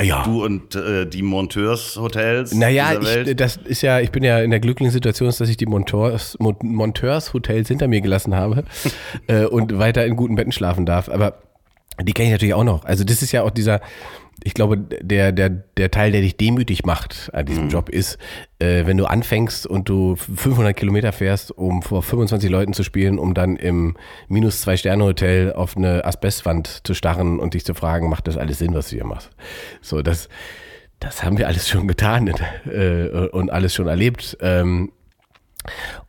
[0.01, 0.23] ja.
[0.23, 2.53] Du und äh, die Monteurshotels.
[2.53, 5.65] Naja, ich, das ist ja, ich bin ja in der glücklichen Situation, dass ich die
[5.65, 8.63] Monteurs, Monteurshotels hinter mir gelassen habe
[9.27, 11.09] äh, und weiter in guten Betten schlafen darf.
[11.09, 11.41] Aber
[12.01, 12.85] die kenne ich natürlich auch noch.
[12.85, 13.81] Also das ist ja auch dieser,
[14.43, 17.69] ich glaube, der, der, der Teil, der dich demütig macht an diesem mhm.
[17.69, 18.17] Job ist,
[18.59, 23.19] äh, wenn du anfängst und du 500 Kilometer fährst, um vor 25 Leuten zu spielen,
[23.19, 23.95] um dann im
[24.27, 28.37] minus zwei Sterne Hotel auf eine Asbestwand zu starren und dich zu fragen, macht das
[28.37, 29.31] alles Sinn, was du hier machst?
[29.81, 30.29] So, das,
[30.99, 32.27] das haben wir alles schon getan
[32.65, 34.37] äh, und alles schon erlebt.
[34.41, 34.91] Ähm,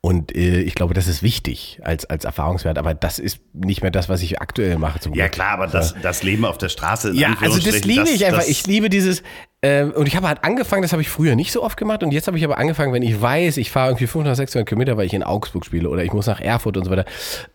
[0.00, 3.90] und äh, ich glaube, das ist wichtig als, als Erfahrungswert, aber das ist nicht mehr
[3.90, 5.00] das, was ich aktuell mache.
[5.00, 5.32] Zum ja, Glück.
[5.32, 7.12] klar, aber das, das Leben auf der Straße.
[7.14, 8.46] Ja, also das liebe ich einfach.
[8.46, 9.22] Ich liebe dieses,
[9.62, 12.12] ähm, und ich habe halt angefangen, das habe ich früher nicht so oft gemacht und
[12.12, 15.04] jetzt habe ich aber angefangen, wenn ich weiß, ich fahre irgendwie 500, 600 Kilometer, weil
[15.04, 17.04] ich in Augsburg spiele oder ich muss nach Erfurt und so weiter.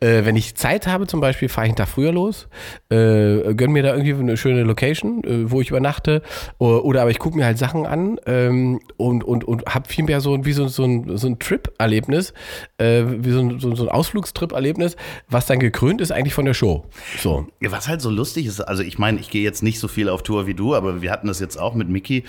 [0.01, 2.47] Äh, wenn ich Zeit habe zum Beispiel, fahre ich einen Tag früher los,
[2.89, 6.21] äh, gönn mir da irgendwie eine schöne Location, äh, wo ich übernachte
[6.59, 10.21] oder, oder aber ich gucke mir halt Sachen an ähm, und, und, und habe vielmehr
[10.21, 12.33] so, wie so, so ein, so ein Trip-Erlebnis,
[12.77, 14.95] äh, wie so ein, so, so ein Ausflugstrip-Erlebnis,
[15.27, 16.85] was dann gekrönt ist eigentlich von der Show.
[17.17, 17.47] So.
[17.61, 20.21] Was halt so lustig ist, also ich meine, ich gehe jetzt nicht so viel auf
[20.21, 22.23] Tour wie du, aber wir hatten das jetzt auch mit Mickey,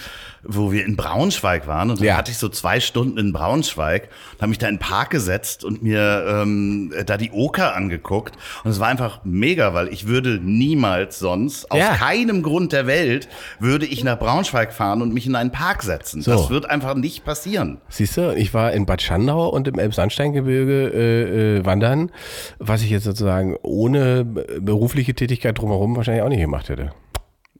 [0.44, 2.16] wo wir in Braunschweig waren und dann Ja.
[2.16, 5.64] hatte ich so zwei Stunden in Braunschweig und habe mich da in den Park gesetzt
[5.64, 10.38] und mir ähm, da die Oker angeguckt und es war einfach mega, weil ich würde
[10.42, 11.94] niemals sonst, aus Ja.
[11.94, 16.22] keinem Grund der Welt, würde ich nach Braunschweig fahren und mich in einen Park setzen.
[16.22, 16.30] So.
[16.30, 17.78] Das wird einfach nicht passieren.
[17.88, 22.10] Siehst du, ich war in Bad Schandau und im Elbsandsteingebirge äh, äh, wandern,
[22.58, 26.92] was ich jetzt sozusagen ohne be- berufliche Tätigkeit drumherum wahrscheinlich auch nicht gemacht hätte.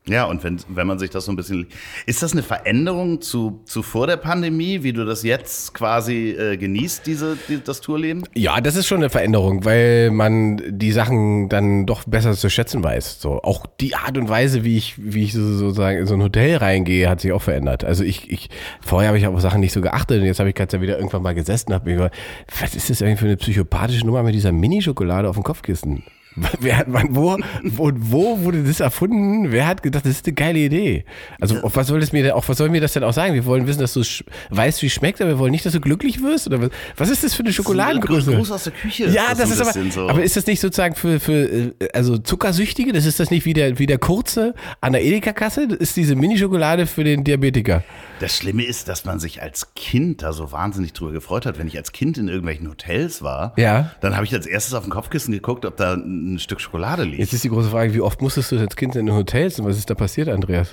[0.08, 1.66] Ja, und wenn, wenn man sich das so ein bisschen.
[2.06, 6.56] Ist das eine Veränderung zu, zu vor der Pandemie, wie du das jetzt quasi äh,
[6.56, 8.22] genießt, diese, die, das Tourleben?
[8.34, 12.84] Ja, das ist schon eine Veränderung, weil man die Sachen dann doch besser zu schätzen
[12.84, 13.20] weiß.
[13.20, 16.22] So auch die Art und Weise, wie ich, wie ich so, sozusagen in so ein
[16.22, 17.82] Hotel reingehe, hat sich auch verändert.
[17.82, 18.48] Also ich, ich
[18.80, 21.22] vorher habe ich auf Sachen nicht so geachtet und jetzt habe ich gerade wieder irgendwann
[21.22, 22.14] mal gesessen und habe mir gedacht,
[22.60, 26.04] was ist das eigentlich für eine psychopathische Nummer mit dieser Mini-Schokolade auf dem Kopfkissen?
[26.60, 29.50] Wer hat, wann, wo, wo, wo wurde das erfunden?
[29.52, 31.04] Wer hat gedacht, das ist eine geile Idee?
[31.40, 33.34] Also, auf was soll das mir denn, auf was soll mir das denn auch sagen?
[33.34, 34.02] Wir wollen wissen, dass du
[34.50, 36.46] weißt, wie es schmeckt, aber wir wollen nicht, dass du glücklich wirst?
[36.46, 38.34] Oder was, was ist das für eine Schokoladengröße?
[38.34, 39.08] Gruß aus der Küche.
[39.08, 40.08] Ja, ist das so ist ein aber, so.
[40.10, 42.92] aber ist das nicht sozusagen für, für äh, also Zuckersüchtige?
[42.92, 45.68] Das ist das nicht wie der, wie der kurze an der Edeka-Kasse?
[45.68, 47.82] Das ist diese Mini-Schokolade für den Diabetiker.
[48.20, 51.58] Das Schlimme ist, dass man sich als Kind da so wahnsinnig drüber gefreut hat.
[51.58, 53.90] Wenn ich als Kind in irgendwelchen Hotels war, Ja.
[54.00, 57.18] dann habe ich als erstes auf dem Kopfkissen geguckt, ob da ein Stück Schokolade liegt.
[57.18, 59.66] Jetzt ist die große Frage, wie oft musstest du als Kind in den Hotels und
[59.66, 60.70] was ist da passiert, Andreas?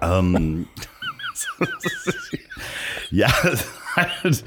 [0.00, 0.66] Ähm,
[3.10, 3.28] ja,
[3.96, 4.44] halt,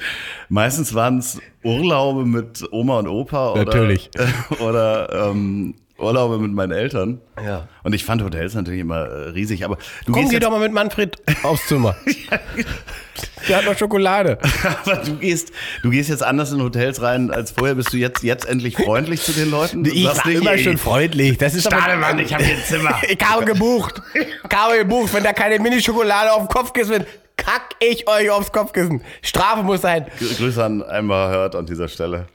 [0.50, 4.10] meistens waren es Urlaube mit Oma und Opa oder, Natürlich.
[4.60, 7.22] oder ähm, Urlaube mit meinen Eltern.
[7.44, 7.68] Ja.
[7.84, 10.52] Und ich fand Hotels natürlich immer äh, riesig, aber du Komm, gehst geh jetzt, doch
[10.52, 11.96] mal mit Manfred aufs Zimmer.
[13.48, 14.38] Der hat noch Schokolade.
[14.84, 15.52] aber du gehst,
[15.84, 17.76] du gehst jetzt anders in Hotels rein als vorher.
[17.76, 19.86] Bist du jetzt, jetzt endlich freundlich zu den Leuten?
[19.86, 21.38] Ich war immer ey, schon freundlich.
[21.38, 22.96] Das ist Stadelmann, ich habe hier ein Zimmer.
[23.08, 24.02] Ich habe gebucht.
[24.14, 25.14] Ich habe gebucht.
[25.14, 29.02] Wenn da keine Mini-Schokolade auf dem Kopfkissen wird, kack ich euch aufs Kopfkissen.
[29.22, 30.08] Strafe muss sein.
[30.20, 32.28] Grüße an einmal hört an dieser Stelle.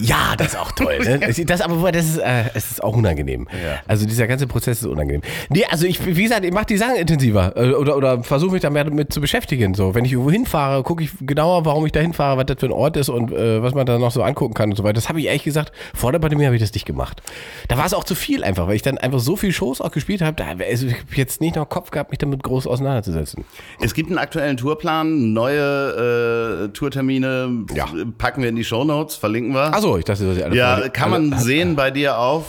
[0.00, 0.98] Ja, das ist auch toll.
[1.04, 1.20] Ne?
[1.48, 3.48] Das, aber das ist, äh, es ist auch unangenehm.
[3.52, 3.80] Ja.
[3.86, 5.22] Also dieser ganze Prozess ist unangenehm.
[5.48, 8.62] Nee, also ich, wie gesagt, ich mache die Sachen intensiver äh, oder, oder versuche mich
[8.62, 9.74] da mehr damit zu beschäftigen.
[9.74, 12.66] So, wenn ich irgendwo hinfahre, gucke ich genauer, warum ich da hinfahre, was das für
[12.66, 14.94] ein Ort ist und äh, was man da noch so angucken kann und so weiter.
[14.94, 17.22] Das habe ich ehrlich gesagt, vor der Pandemie habe ich das nicht gemacht.
[17.68, 19.90] Da war es auch zu viel einfach, weil ich dann einfach so viel Shows auch
[19.90, 23.44] gespielt habe, da also ich hab jetzt nicht noch Kopf gehabt, mich damit groß auseinanderzusetzen.
[23.80, 27.86] Es gibt einen aktuellen Tourplan, neue äh, Tourtermine Ja.
[28.18, 29.72] packen wir in die Shownotes, verlinken wir.
[29.88, 32.46] Achso, ich dachte, ich alle ja, kann man alle- sehen bei dir auf.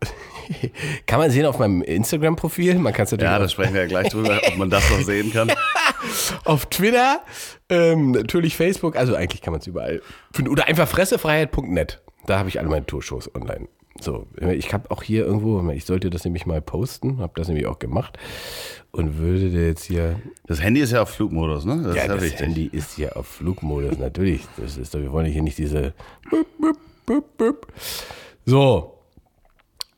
[1.06, 2.74] Kann man sehen auf meinem Instagram-Profil.
[2.74, 5.00] Man kann es natürlich Ja, da sprechen wir ja gleich drüber, ob man das noch
[5.02, 5.50] sehen kann.
[6.44, 7.22] auf Twitter,
[7.70, 10.50] ähm, natürlich Facebook, also eigentlich kann man es überall finden.
[10.50, 12.02] Oder einfach fressefreiheit.net.
[12.26, 13.68] Da habe ich alle meine Tourshows online.
[14.00, 17.66] So, ich habe auch hier irgendwo, ich sollte das nämlich mal posten, habe das nämlich
[17.66, 18.18] auch gemacht
[18.90, 21.82] und würde jetzt hier, Das Handy ist ja auf Flugmodus, ne?
[21.84, 22.40] Das ja, ist ja das wichtig.
[22.40, 24.46] Handy ist hier auf Flugmodus, natürlich.
[24.56, 25.94] Das ist wir wollen hier nicht diese.
[28.44, 28.98] So,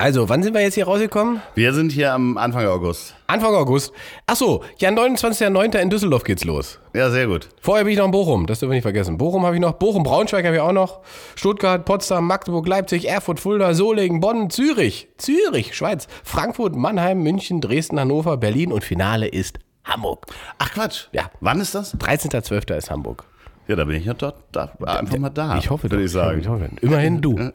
[0.05, 1.41] also, wann sind wir jetzt hier rausgekommen?
[1.55, 3.15] Wir sind hier am Anfang August.
[3.27, 3.91] Anfang August.
[4.27, 5.79] Ach so, ja, 29.09.
[5.79, 6.79] in Düsseldorf geht's los.
[6.93, 7.49] Ja, sehr gut.
[7.63, 9.17] Vorher bin ich noch in Bochum, das dürfen wir nicht vergessen.
[9.17, 11.01] Bochum habe ich noch, Bochum, Braunschweig habe ich auch noch,
[11.37, 17.99] Stuttgart, Potsdam, Magdeburg, Leipzig, Erfurt, Fulda, Solingen, Bonn, Zürich, Zürich, Schweiz, Frankfurt, Mannheim, München, Dresden,
[17.99, 20.27] Hannover, Berlin und Finale ist Hamburg.
[20.59, 21.07] Ach Quatsch.
[21.13, 21.31] Ja.
[21.41, 21.97] Wann ist das?
[21.99, 22.77] 13.12.
[22.77, 23.25] ist Hamburg.
[23.67, 25.57] Ja, da bin ich ja dort, da, einfach mal da.
[25.57, 26.41] Ich hoffe, würde ich sagen.
[26.41, 27.39] Ich hoffe, immerhin du.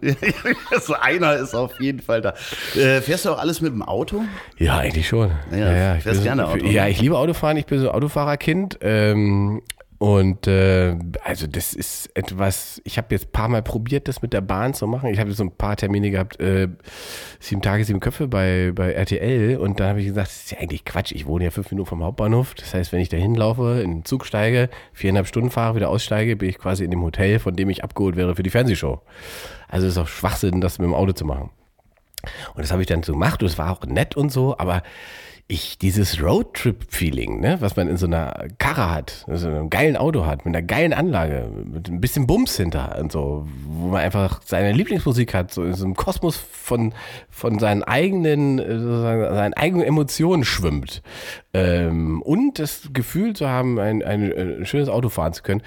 [0.82, 2.34] so einer ist auf jeden Fall da.
[2.76, 4.24] Äh, fährst du auch alles mit dem Auto?
[4.58, 5.32] Ja, eigentlich schon.
[5.52, 7.58] Ja, ich fährst gerne so, Auto, Ja, ich liebe Autofahren.
[7.58, 8.80] Ich bin so Autofahrerkind.
[8.82, 9.62] Ähm,
[10.00, 14.32] und äh, also das ist etwas, ich habe jetzt ein paar Mal probiert, das mit
[14.32, 15.10] der Bahn zu machen.
[15.10, 16.70] Ich habe so ein paar Termine gehabt, äh,
[17.42, 19.58] sieben Tage, sieben Köpfe bei, bei RTL.
[19.58, 21.12] Und dann habe ich gesagt, das ist ja eigentlich Quatsch.
[21.12, 22.54] Ich wohne ja fünf Minuten vom Hauptbahnhof.
[22.56, 26.38] Das heißt, wenn ich da hinlaufe, in den Zug steige, viereinhalb Stunden fahre, wieder aussteige,
[26.38, 29.02] bin ich quasi in dem Hotel, von dem ich abgeholt wäre für die Fernsehshow.
[29.68, 31.50] Also es ist auch Schwachsinn, das mit dem Auto zu machen.
[32.54, 34.82] Und das habe ich dann so gemacht und es war auch nett und so, aber
[35.52, 40.28] ich, dieses Roadtrip-Feeling, ne, was man in so einer Karre hat, so einem geilen Auto
[40.28, 44.42] hat, mit einer geilen Anlage, mit ein bisschen Bums hinter und so, wo man einfach
[44.46, 46.94] seine Lieblingsmusik hat, so in so einem Kosmos von,
[47.32, 51.02] von seinen eigenen, äh, sozusagen, seinen eigenen Emotionen schwimmt.
[51.52, 55.64] Ähm, und das Gefühl zu haben, ein, ein, ein schönes Auto fahren zu können,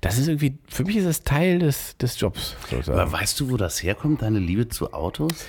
[0.00, 2.56] das ist irgendwie, für mich ist das Teil des, des Jobs.
[2.68, 2.98] Sozusagen.
[2.98, 5.46] Aber weißt du, wo das herkommt, deine Liebe zu Autos?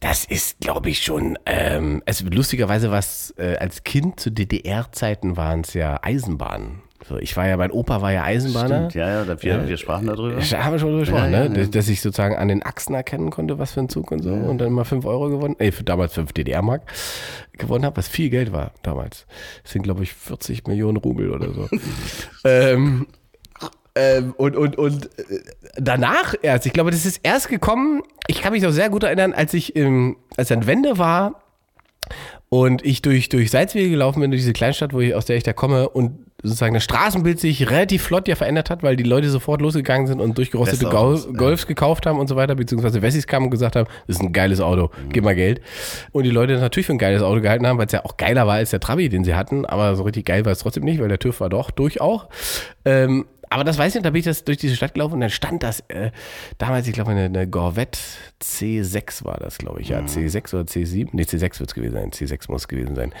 [0.00, 5.62] Das ist, glaube ich, schon, ähm, also lustigerweise was äh, als Kind zu DDR-Zeiten waren
[5.62, 6.82] es ja Eisenbahnen.
[7.06, 8.90] So, ich war ja, mein Opa war ja Eisenbahner.
[8.90, 10.40] Stimmt, ja, ja, wir, wir sprachen darüber.
[10.40, 11.60] Da haben wir schon drüber gesprochen, Ja, ja, ne?
[11.60, 11.66] ja.
[11.66, 14.32] Dass ich sozusagen an den Achsen erkennen konnte, was für ein Zug und so.
[14.32, 16.82] Und dann mal 5 Euro gewonnen, äh, für damals 5 DDR-Mark
[17.52, 19.26] gewonnen habe, was viel Geld war damals.
[19.62, 21.68] Das sind, glaube ich, 40 Millionen Rubel oder so.
[22.44, 23.06] ähm,
[23.94, 25.40] ähm, und, und, und äh,
[25.76, 29.32] danach erst, ich glaube, das ist erst gekommen, ich kann mich noch sehr gut erinnern,
[29.32, 31.42] als ich, ähm, als dann Wende war
[32.48, 35.42] und ich durch, durch Salzwege gelaufen bin, durch diese Kleinstadt, wo ich, aus der ich
[35.42, 39.28] da komme und sozusagen das Straßenbild sich relativ flott ja verändert hat, weil die Leute
[39.28, 43.50] sofort losgegangen sind und durchgerostete Golfs gekauft haben und so weiter, beziehungsweise Wessis kamen und
[43.50, 45.60] gesagt haben, das ist ein geiles Auto, gib mal Geld.
[46.12, 48.46] Und die Leute natürlich für ein geiles Auto gehalten haben, weil es ja auch geiler
[48.46, 51.00] war als der Trabi, den sie hatten, aber so richtig geil war es trotzdem nicht,
[51.00, 52.28] weil der TÜV war doch durch auch.
[52.84, 55.20] Ähm, aber das weiß ich nicht, da bin ich das durch diese Stadt gelaufen und
[55.20, 56.10] dann stand das, äh,
[56.58, 57.98] damals, ich glaube, eine, eine Corvette
[58.42, 62.10] C6 war das, glaube ich, ja, C6 oder C7, nee, C6 wird es gewesen sein,
[62.10, 63.12] C6 muss es gewesen sein.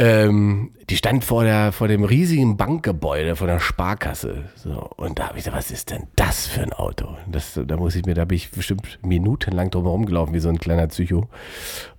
[0.00, 4.44] Ähm, die stand vor, der, vor dem riesigen Bankgebäude von der Sparkasse.
[4.54, 7.16] So, und da habe ich gesagt, was ist denn das für ein Auto?
[7.26, 10.48] Das, da muss ich mir, da bin ich bestimmt minutenlang drum herum gelaufen, wie so
[10.48, 11.28] ein kleiner Psycho.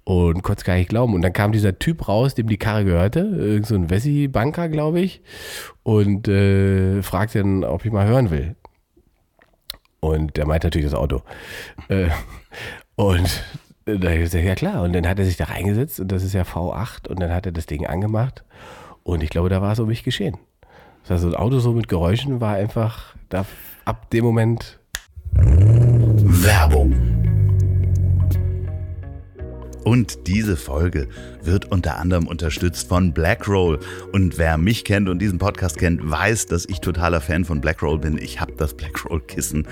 [0.05, 1.13] Und es gar nicht glauben.
[1.13, 5.01] Und dann kam dieser Typ raus, dem die Karre gehörte, irgend so ein Wessi-Banker, glaube
[5.01, 5.21] ich,
[5.83, 8.55] und äh, fragte dann, ob ich mal hören will.
[9.99, 11.21] Und der meint natürlich das Auto.
[11.89, 12.07] Äh,
[12.95, 13.43] und
[13.97, 14.83] da ich gesagt, ja klar.
[14.83, 17.45] Und dann hat er sich da reingesetzt und das ist ja V8 und dann hat
[17.45, 18.43] er das Ding angemacht.
[19.03, 20.37] Und ich glaube, da war es um mich geschehen.
[21.07, 23.45] Also ein Auto so mit Geräuschen war einfach da
[23.85, 24.79] ab dem Moment
[25.33, 26.93] Werbung.
[29.83, 31.07] Und diese Folge
[31.45, 33.79] wird unter anderem unterstützt von Blackroll.
[34.11, 37.99] Und wer mich kennt und diesen Podcast kennt, weiß, dass ich totaler Fan von Blackroll
[37.99, 38.17] bin.
[38.17, 39.67] Ich habe das Blackroll-Kissen,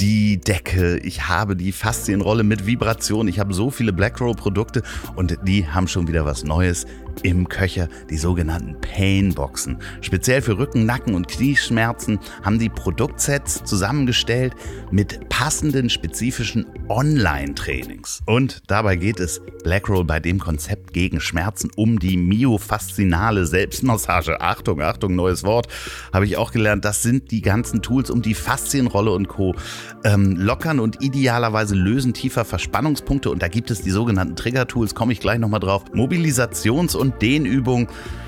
[0.00, 3.28] die Decke, ich habe die Faszienrolle mit Vibration.
[3.28, 4.82] Ich habe so viele Blackroll-Produkte
[5.16, 6.86] und die haben schon wieder was Neues
[7.22, 9.78] im Köcher, die sogenannten Painboxen.
[10.00, 14.54] Speziell für Rücken, Nacken und Knieschmerzen haben die Produktsets zusammengestellt
[14.90, 18.20] mit passenden spezifischen Online-Trainings.
[18.26, 24.40] Und dabei geht es Blackroll bei dem Konzept gegen Schmerzen um die myofaszinale Selbstmassage.
[24.40, 25.68] Achtung, Achtung, neues Wort,
[26.12, 26.84] habe ich auch gelernt.
[26.84, 29.54] Das sind die ganzen Tools um die Faszienrolle und Co.
[30.02, 33.30] Ähm, lockern und idealerweise lösen tiefer Verspannungspunkte.
[33.30, 35.84] Und da gibt es die sogenannten Trigger-Tools, komme ich gleich nochmal drauf.
[35.94, 37.86] Mobilisations- und Dehnübungen,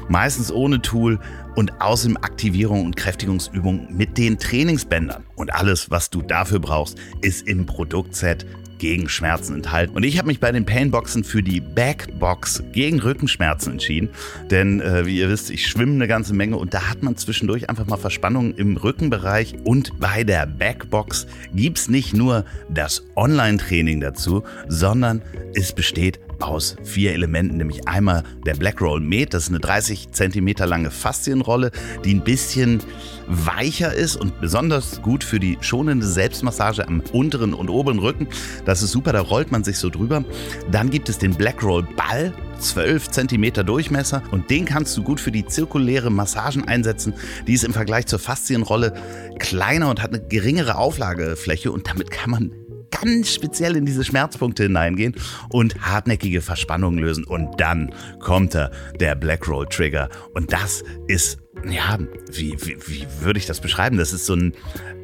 [0.08, 1.18] meistens ohne Tool
[1.56, 5.24] und außerdem Aktivierung und Kräftigungsübungen mit den Trainingsbändern.
[5.34, 8.46] Und alles, was du dafür brauchst, ist im Produktset
[8.80, 9.94] gegen Schmerzen enthalten.
[9.94, 14.08] Und ich habe mich bei den Painboxen für die Backbox gegen Rückenschmerzen entschieden.
[14.50, 17.68] Denn äh, wie ihr wisst, ich schwimme eine ganze Menge und da hat man zwischendurch
[17.68, 19.54] einfach mal Verspannungen im Rückenbereich.
[19.62, 25.22] Und bei der Backbox gibt's nicht nur das Online-Training dazu, sondern
[25.54, 30.12] es besteht aus vier Elementen, nämlich einmal der Black Roll Med, das ist eine 30
[30.12, 31.70] Zentimeter lange Faszienrolle,
[32.04, 32.80] die ein bisschen
[33.26, 38.28] weicher ist und besonders gut für die schonende Selbstmassage am unteren und oberen Rücken.
[38.64, 40.24] Das ist super, da rollt man sich so drüber.
[40.70, 45.20] Dann gibt es den Black Roll Ball, 12 Zentimeter Durchmesser und den kannst du gut
[45.20, 47.14] für die zirkuläre Massagen einsetzen.
[47.46, 48.94] Die ist im Vergleich zur Faszienrolle
[49.38, 52.52] kleiner und hat eine geringere Auflagefläche und damit kann man
[52.90, 55.14] ganz speziell in diese Schmerzpunkte hineingehen
[55.48, 57.24] und hartnäckige Verspannungen lösen.
[57.24, 60.08] Und dann kommt da der Black Roll Trigger.
[60.34, 61.98] Und das ist, ja,
[62.32, 63.96] wie, wie, wie würde ich das beschreiben?
[63.98, 64.54] Das ist so ein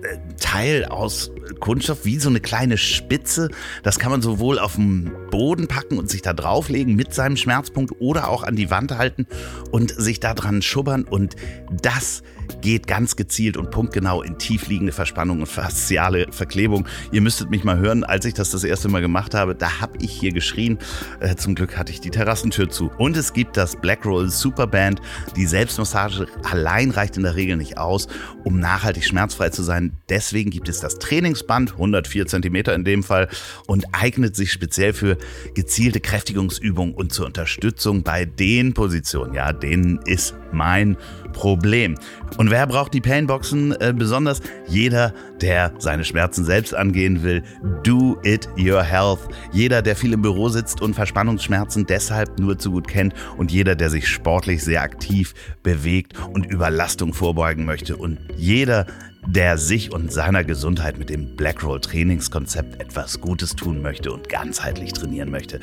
[0.02, 3.50] äh, Teil aus Kunststoff, wie so eine kleine Spitze.
[3.82, 7.94] Das kann man sowohl auf den Boden packen und sich da drauflegen mit seinem Schmerzpunkt
[8.00, 9.26] oder auch an die Wand halten
[9.70, 11.04] und sich da dran schubbern.
[11.04, 11.36] Und
[11.82, 12.22] das
[12.60, 16.86] geht ganz gezielt und punktgenau in tiefliegende Verspannung und fasziale Verklebung.
[17.12, 19.98] Ihr müsstet mich mal hören, als ich das das erste Mal gemacht habe, da habe
[20.00, 20.78] ich hier geschrien.
[21.20, 22.90] Äh, zum Glück hatte ich die Terrassentür zu.
[22.98, 25.00] Und es gibt das Black Roll Superband.
[25.36, 28.08] Die Selbstmassage allein reicht in der Regel nicht aus,
[28.44, 29.96] um nachhaltig schmerzfrei zu sein.
[30.08, 33.28] Deswegen gibt es das Trainingsband, 104 Zentimeter in dem Fall,
[33.66, 35.18] und eignet sich speziell für
[35.54, 39.34] gezielte Kräftigungsübungen und zur Unterstützung bei den Positionen.
[39.34, 40.96] Ja, denen ist mein
[41.36, 41.96] Problem.
[42.38, 44.40] Und wer braucht die Painboxen äh, besonders?
[44.66, 47.42] Jeder, der seine Schmerzen selbst angehen will.
[47.82, 49.20] Do it your health.
[49.52, 53.12] Jeder, der viel im Büro sitzt und Verspannungsschmerzen deshalb nur zu gut kennt.
[53.36, 57.98] Und jeder, der sich sportlich sehr aktiv bewegt und Überlastung vorbeugen möchte.
[57.98, 58.86] Und jeder,
[59.26, 64.94] der sich und seiner Gesundheit mit dem Blackroll Trainingskonzept etwas Gutes tun möchte und ganzheitlich
[64.94, 65.60] trainieren möchte.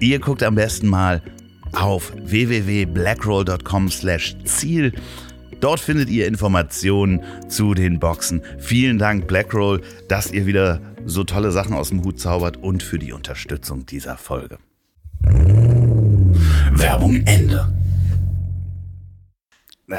[0.00, 1.22] Ihr guckt am besten mal
[1.72, 4.92] auf www.blackroll.com/ziel.
[5.60, 8.40] Dort findet ihr Informationen zu den Boxen.
[8.58, 12.98] Vielen Dank Blackroll, dass ihr wieder so tolle Sachen aus dem Hut zaubert und für
[12.98, 14.58] die Unterstützung dieser Folge.
[16.72, 17.81] Werbung Ende.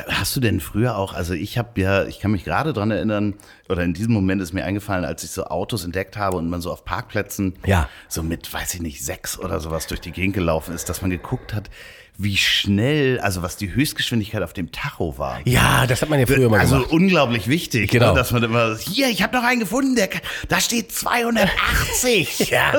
[0.07, 3.35] Hast du denn früher auch, also ich habe ja, ich kann mich gerade dran erinnern,
[3.69, 6.61] oder in diesem Moment ist mir eingefallen, als ich so Autos entdeckt habe und man
[6.61, 7.87] so auf Parkplätzen Ja.
[8.07, 11.11] so mit, weiß ich nicht, sechs oder sowas durch die Gegend gelaufen ist, dass man
[11.11, 11.69] geguckt hat,
[12.17, 15.39] wie schnell, also was die Höchstgeschwindigkeit auf dem Tacho war.
[15.45, 16.91] Ja, das hat man ja früher mal also gemacht.
[16.91, 18.09] unglaublich wichtig, Genau.
[18.09, 20.09] ne, dass man immer, hier, ich habe noch einen gefunden, der,
[20.47, 22.49] da steht 280.
[22.53, 22.73] Ja,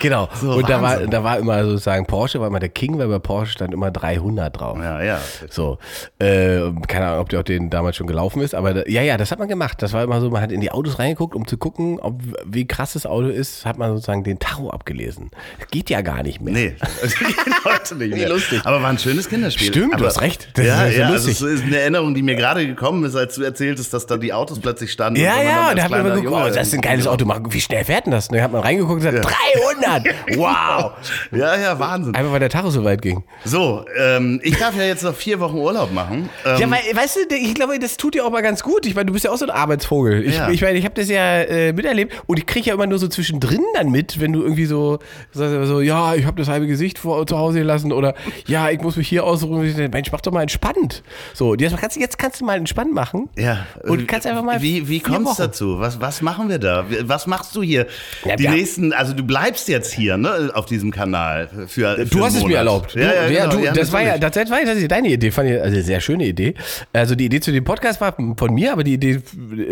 [0.00, 0.28] genau.
[0.40, 3.18] So, und da war, da war immer sozusagen Porsche, war immer der King, weil bei
[3.18, 4.78] Porsche stand immer 300 drauf.
[4.78, 5.20] Ja, ja.
[5.50, 5.78] So,
[6.20, 9.16] äh, keine Ahnung, ob der auch den damals schon gelaufen ist, aber da, ja, ja,
[9.16, 9.82] das hat man gemacht.
[9.82, 12.66] Das war immer so, man hat in die Autos reingeguckt, um zu gucken, ob, wie
[12.66, 15.30] krass das Auto ist, hat man sozusagen den Tacho abgelesen.
[15.58, 16.54] Das geht ja gar nicht mehr.
[16.54, 18.28] Nee, das geht heute nicht mehr.
[18.28, 18.60] lustig.
[18.68, 19.68] Aber war ein schönes Kinderspiel.
[19.68, 20.46] Stimmt, du Aber, hast recht.
[20.52, 23.02] Das ja, ist ja ja, so also es ist eine Erinnerung, die mir gerade gekommen
[23.04, 25.18] ist, als du erzähltest, dass da die Autos plötzlich standen.
[25.18, 27.24] Ja, ja, da hat man immer geguckt, oh, das ist ein geiles Auto.
[27.48, 28.28] Wie schnell fährt denn das?
[28.28, 30.14] Da hat man reingeguckt und gesagt, 300!
[30.36, 30.92] Wow!
[31.32, 32.14] Ja, ja, Wahnsinn.
[32.14, 33.24] Einfach weil der Tacho so weit ging.
[33.46, 36.28] So, ähm, ich darf ja jetzt noch vier Wochen Urlaub machen.
[36.44, 38.84] Ähm, Ja, weil, weißt du, ich glaube, das tut dir auch mal ganz gut.
[38.84, 40.24] Ich meine, du bist ja auch so ein Arbeitsvogel.
[40.26, 40.50] Ich, Ja.
[40.50, 43.08] ich meine, ich habe das ja äh, miterlebt und ich kriege ja immer nur so
[43.08, 44.98] zwischendrin dann mit, wenn du irgendwie so,
[45.32, 48.14] so, so ja, ich habe das halbe Gesicht vor, zu Hause gelassen oder
[48.46, 49.90] ja, ich muss mich hier ausruhen.
[49.92, 51.02] Mensch, mach doch mal entspannt.
[51.34, 53.28] So, jetzt kannst, du- jetzt kannst du mal entspannt machen.
[53.36, 53.66] ja.
[53.84, 55.36] Und kannst einfach mal Wie, wie kommt's Wochen.
[55.42, 55.78] dazu?
[55.80, 56.84] Was, was machen wir da?
[57.02, 57.86] Was machst du hier?
[58.24, 61.48] Ja, die nächsten, also du bleibst jetzt hier, ne, auf diesem Kanal.
[61.68, 62.94] Für, für Du hast es mir erlaubt.
[62.94, 65.30] Du, Ja, ja, genau, du, ja, das, war ja, das war ja tatsächlich deine Idee.
[65.30, 66.54] Fand ich, also sehr schöne Idee.
[66.92, 69.20] Also die Idee zu dem Podcast war von mir, aber die Idee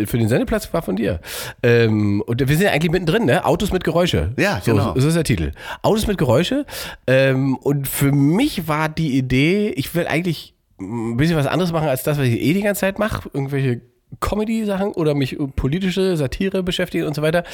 [0.06, 1.20] für den Sendeplatz war von dir.
[1.62, 3.44] Ähm, und wir sind ja eigentlich mittendrin, ne?
[3.44, 4.32] Autos mit Geräusche.
[4.36, 4.94] Ja, so, genau.
[4.96, 5.52] So ist der Titel.
[5.82, 6.64] Autos mit Geräusche.
[7.06, 11.88] Ähm, und für mich war die Idee, ich will eigentlich ein bisschen was anderes machen
[11.88, 13.30] als das, was ich eh die ganze Zeit mache.
[13.32, 13.80] Irgendwelche
[14.20, 17.44] Comedy-Sachen oder mich politische Satire beschäftigen und so weiter.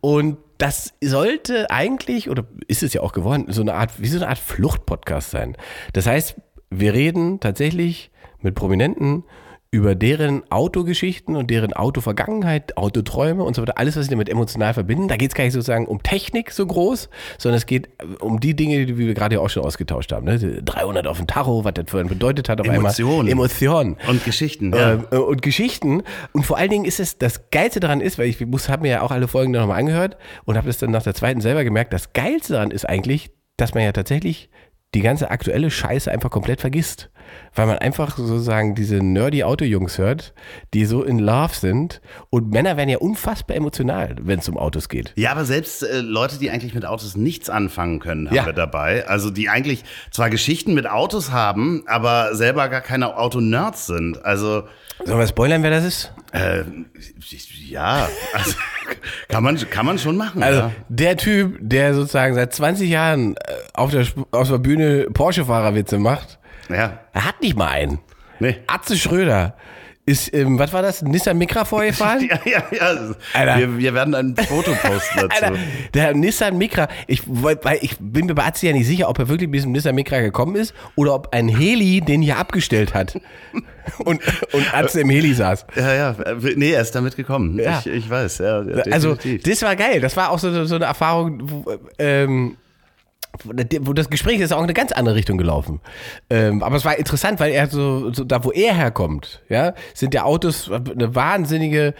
[0.00, 4.18] Und das sollte eigentlich, oder ist es ja auch geworden, so eine Art, wie so
[4.18, 5.56] eine Art Fluchtpodcast sein.
[5.92, 6.36] Das heißt,
[6.70, 9.24] wir reden tatsächlich mit Prominenten
[9.76, 14.72] über deren Autogeschichten und deren Autovergangenheit, Autoträume und so weiter, alles, was sie damit emotional
[14.72, 15.06] verbinden.
[15.06, 18.56] Da geht es gar nicht sozusagen um Technik so groß, sondern es geht um die
[18.56, 20.24] Dinge, die wir gerade ja auch schon ausgetauscht haben.
[20.24, 20.38] Ne?
[20.38, 23.28] 300 auf dem Tacho, was das für ein bedeutet hat auf Emotionen.
[23.28, 23.44] einmal.
[23.44, 23.98] Emotionen.
[24.08, 24.94] Und Geschichten, ja.
[25.10, 26.02] Äh, und Geschichten.
[26.32, 28.92] Und vor allen Dingen ist es, das Geilste daran ist, weil ich muss, habe mir
[28.92, 31.92] ja auch alle Folgen nochmal angehört und habe das dann nach der zweiten selber gemerkt,
[31.92, 34.48] das Geilste daran ist eigentlich, dass man ja tatsächlich
[34.94, 37.10] die ganze aktuelle Scheiße einfach komplett vergisst.
[37.54, 40.34] Weil man einfach sozusagen diese nerdy Autojungs hört,
[40.74, 42.00] die so in Love sind.
[42.30, 45.12] Und Männer werden ja unfassbar emotional, wenn es um Autos geht.
[45.16, 48.46] Ja, aber selbst äh, Leute, die eigentlich mit Autos nichts anfangen können, haben Ja.
[48.46, 49.06] wir dabei.
[49.08, 54.24] Also die eigentlich zwar Geschichten mit Autos haben, aber selber gar keine Autonerds sind.
[54.24, 54.64] Also
[55.04, 56.12] Sollen wir spoilern, wer das ist?
[56.32, 56.62] äh,
[57.68, 58.52] ja, also,
[59.28, 60.42] kann man kann man schon machen.
[60.42, 60.72] Also ja.
[60.88, 63.38] der Typ, der sozusagen seit 20 Jahren äh,
[63.74, 67.98] auf der, auf der Bühne Porsche-Fahrerwitze macht, ja, er hat nicht mal einen.
[68.38, 68.56] nee.
[68.66, 69.56] Atze Schröder
[70.08, 72.30] ist, ähm, was war das, Nissan Micra vorgefahren?
[72.30, 73.14] Ja, ja, ja.
[73.34, 73.58] Alter.
[73.58, 75.44] Wir, wir werden ein Foto posten dazu.
[75.44, 75.58] Alter,
[75.94, 79.28] der Nissan Micra, ich, weil ich bin mir bei Atze ja nicht sicher, ob er
[79.28, 83.20] wirklich mit diesem Nissan Micra gekommen ist oder ob ein Heli den hier abgestellt hat
[83.98, 84.20] und,
[84.52, 85.66] und Atze im Heli saß.
[85.74, 86.16] Ja, ja,
[86.54, 87.58] nee, er ist damit gekommen.
[87.58, 87.80] Ja.
[87.80, 88.60] Ich, ich weiß, ja.
[88.92, 90.00] Also, das war geil.
[90.00, 91.64] Das war auch so, so eine Erfahrung, wo,
[91.98, 92.56] ähm,
[93.44, 95.80] das Gespräch ist auch in eine ganz andere Richtung gelaufen.
[96.30, 100.14] Ähm, aber es war interessant, weil er so, so da, wo er herkommt, ja, sind
[100.14, 101.94] ja Autos eine wahnsinnige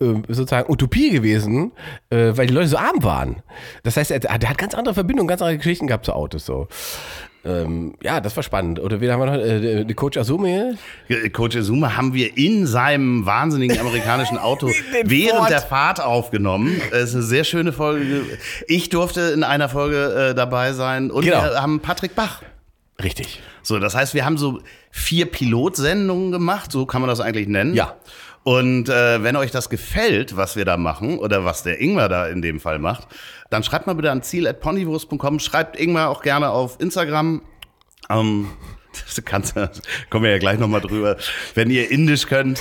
[0.00, 1.72] äh, sozusagen Utopie gewesen,
[2.10, 3.42] äh, weil die Leute so arm waren.
[3.82, 6.46] Das heißt, er, der hat ganz andere Verbindungen, ganz andere Geschichten gehabt zu Autos.
[6.46, 6.68] So.
[7.46, 8.80] Ähm, ja, das war spannend.
[8.80, 9.34] Oder wen haben wir noch?
[9.34, 10.74] Äh, die Coach Azumi.
[11.32, 14.70] Coach Azuma haben wir in seinem wahnsinnigen amerikanischen Auto
[15.04, 15.50] während Ford.
[15.50, 16.80] der Fahrt aufgenommen.
[16.90, 18.22] Es ist eine sehr schöne Folge.
[18.66, 21.42] Ich durfte in einer Folge äh, dabei sein und Genau.
[21.42, 22.40] wir haben Patrick Bach.
[23.02, 23.40] Richtig.
[23.62, 27.74] So, das heißt, wir haben so vier Pilotsendungen gemacht, so kann man das eigentlich nennen.
[27.74, 27.96] Ja.
[28.44, 32.26] Und äh, wenn euch das gefällt, was wir da machen oder was der Ingmar da
[32.26, 33.08] in dem Fall macht,
[33.50, 37.40] dann schreibt mal bitte an ziel.ponywurst.com, schreibt Ingmar auch gerne auf Instagram.
[38.10, 38.48] Ähm,
[39.06, 39.54] das kannst,
[40.10, 41.16] kommen wir ja gleich nochmal drüber.
[41.54, 42.60] Wenn ihr Indisch könnt,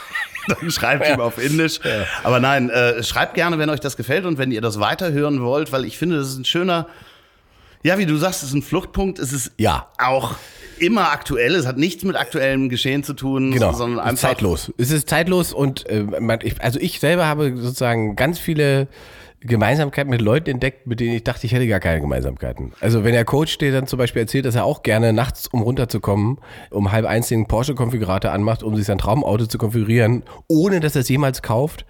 [0.48, 1.80] dann schreibt ihm auf Indisch.
[2.22, 5.72] Aber nein, äh, schreibt gerne, wenn euch das gefällt und wenn ihr das weiterhören wollt,
[5.72, 6.86] weil ich finde, das ist ein schöner,
[7.82, 9.18] ja, wie du sagst, es ist ein Fluchtpunkt.
[9.18, 9.88] Es ist Ja.
[9.98, 10.36] auch
[10.78, 11.54] immer aktuell.
[11.54, 14.72] Es hat nichts mit aktuellem Geschehen zu tun, Genau, sondern ist einfach zeitlos.
[14.78, 18.88] Es ist zeitlos und äh, man, ich, also ich selber habe sozusagen ganz viele
[19.46, 22.72] Gemeinsamkeiten mit Leuten entdeckt, mit denen ich dachte, ich hätte gar keine Gemeinsamkeiten.
[22.80, 25.60] Also wenn der Coach dir dann zum Beispiel erzählt, dass er auch gerne nachts, um
[25.60, 26.38] runterzukommen,
[26.70, 31.02] um halb eins den Porsche-Konfigurator anmacht, um sich sein Traumauto zu konfigurieren, ohne dass er
[31.02, 31.84] es jemals kauft,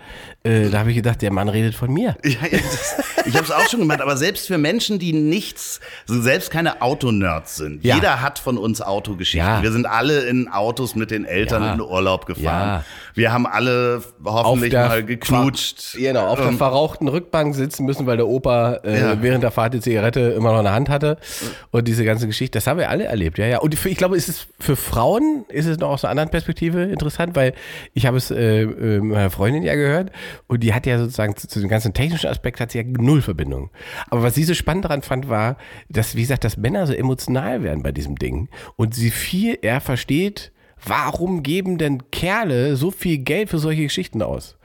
[0.44, 2.16] äh, da habe ich gedacht, der Mann redet von mir.
[2.22, 5.80] Ja, ja, das, ich habe es auch schon gemacht, aber selbst für Menschen, die nichts,
[6.06, 7.82] also selbst keine Autonerds sind.
[7.82, 7.94] Ja.
[7.94, 9.62] Jeder hat von uns Autogeschichten.
[9.62, 12.84] Wir sind alle in Autos mit den Eltern in Urlaub gefahren.
[13.14, 15.94] Wir haben alle hoffentlich der mal geknutscht.
[15.94, 19.72] Genau, auf der Ähm, verrauchten Rückbank sitzen müssen, weil der Opa äh, während der Fahrt
[19.72, 21.16] die Zigarette immer noch in der Hand hatte.
[21.70, 23.58] Und diese ganze Geschichte, das haben wir alle erlebt, ja, ja.
[23.60, 26.82] Und für, ich glaube, es ist für Frauen ist es noch aus einer anderen Perspektive
[26.82, 27.54] interessant, weil
[27.94, 30.10] ich habe es äh, äh, meiner Freundin ja gehört
[30.46, 33.22] und die hat ja sozusagen zu, zu dem ganzen technischen Aspekt hat sie ja null
[33.22, 33.70] Verbindung.
[34.10, 35.56] Aber was sie so spannend daran fand, war,
[35.88, 39.80] dass, wie gesagt, dass Männer so emotional werden bei diesem Ding und sie viel eher
[39.80, 40.52] versteht,
[40.86, 44.58] Warum geben denn Kerle so viel Geld für solche Geschichten aus?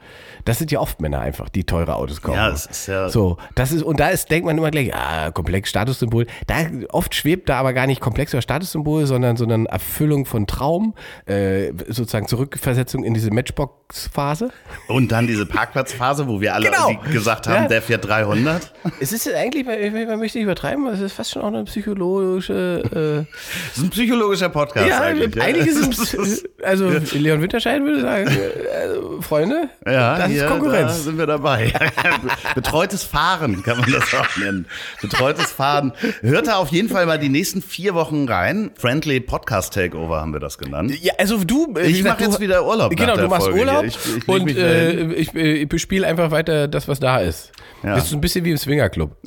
[0.44, 2.36] Das sind ja oft Männer einfach, die teure Autos kaufen.
[2.36, 5.30] Ja, es ist ja- So, das ist, und da ist, denkt man immer gleich, ah,
[5.30, 6.26] komplex Statussymbol.
[6.46, 6.56] Da,
[6.90, 10.94] oft schwebt da aber gar nicht komplex oder Statussymbol, sondern, sondern Erfüllung von Traum,
[11.26, 14.50] äh, sozusagen Zurückversetzung in diese Matchbox-Phase.
[14.88, 16.94] Und dann diese Parkplatzphase, wo wir alle Genau.
[17.12, 17.68] gesagt haben, Ja.
[17.68, 18.72] der fährt 300.
[19.00, 23.76] Es ist eigentlich, man möchte nicht übertreiben, es ist fast schon auch eine psychologische, Das
[23.78, 25.42] ist ein psychologischer Podcast äh, ja, eigentlich.
[25.42, 25.88] eigentlich, ja.
[25.88, 31.04] ist es, also Leon Winterscheid würde sagen, äh, Freunde, Ja, das hier, ist Da Konkurrenz.
[31.04, 31.72] sind wir dabei.
[32.54, 34.66] Betreutes Fahren kann man das auch nennen.
[35.00, 35.92] Betreutes Fahren.
[36.22, 38.70] Hört da auf jeden Fall mal die nächsten vier Wochen rein.
[38.78, 40.92] Friendly Podcast Takeover haben wir das genannt.
[41.00, 41.74] Ja, also du.
[41.76, 43.84] äh, Ich gesagt, mach jetzt wieder Urlaub Genau, du machst Folge Urlaub.
[43.84, 47.18] Ich- ich leg und da äh, ich, äh, ich bespiele einfach weiter das, was da
[47.18, 47.52] ist.
[47.82, 47.94] Ja.
[47.94, 49.16] Bist du ein bisschen wie im Swingerclub.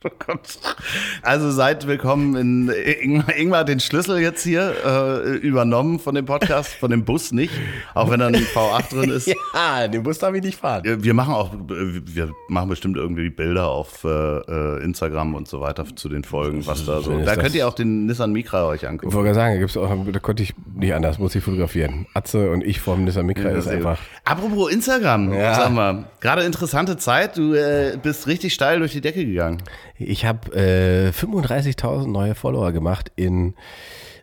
[0.04, 0.58] Oh Gott.
[1.22, 2.68] Also seid willkommen in
[3.00, 7.32] Ingmar, Ingmar hat den Schlüssel jetzt hier äh, übernommen von dem Podcast, von dem Bus
[7.32, 7.52] nicht,
[7.94, 9.28] auch wenn da ein V8 drin ist.
[9.54, 10.82] Ja, den Bus darf ich nicht fahren.
[11.02, 15.84] Wir machen auch, wir machen bestimmt irgendwie Bilder auf äh, äh, Instagram und so weiter
[15.96, 17.18] zu den Folgen, was da so.
[17.24, 19.12] Da könnt ihr auch den Nissan Micra euch Ich angucken.
[19.12, 22.06] wollte gerade sagen, da, gibt's auch, da konnte ich nicht anders, muss ich fotografieren.
[22.14, 23.98] Atze und ich vom Nissan Micra ist einfach.
[24.24, 25.54] Apropos Instagram, Ja.
[25.54, 29.60] sag mal, gerade interessante Zeit, du äh, bist richtig steil durch die Decke gegangen.
[29.98, 33.54] Ich habe äh, 35.000 neue Follower gemacht in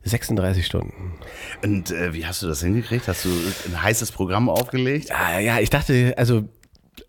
[0.03, 1.15] 36 Stunden.
[1.63, 3.07] Und äh, wie hast du das hingekriegt?
[3.07, 3.29] Hast du
[3.65, 5.11] ein heißes Programm aufgelegt?
[5.11, 6.43] Ah, ja, ich dachte, also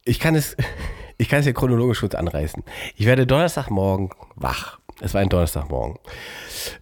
[0.04, 0.56] ich kann es,
[1.18, 2.62] ich kann es ja chronologisch kurz anreißen.
[2.96, 4.78] Ich werde Donnerstagmorgen wach.
[5.00, 5.98] Es war ein Donnerstagmorgen.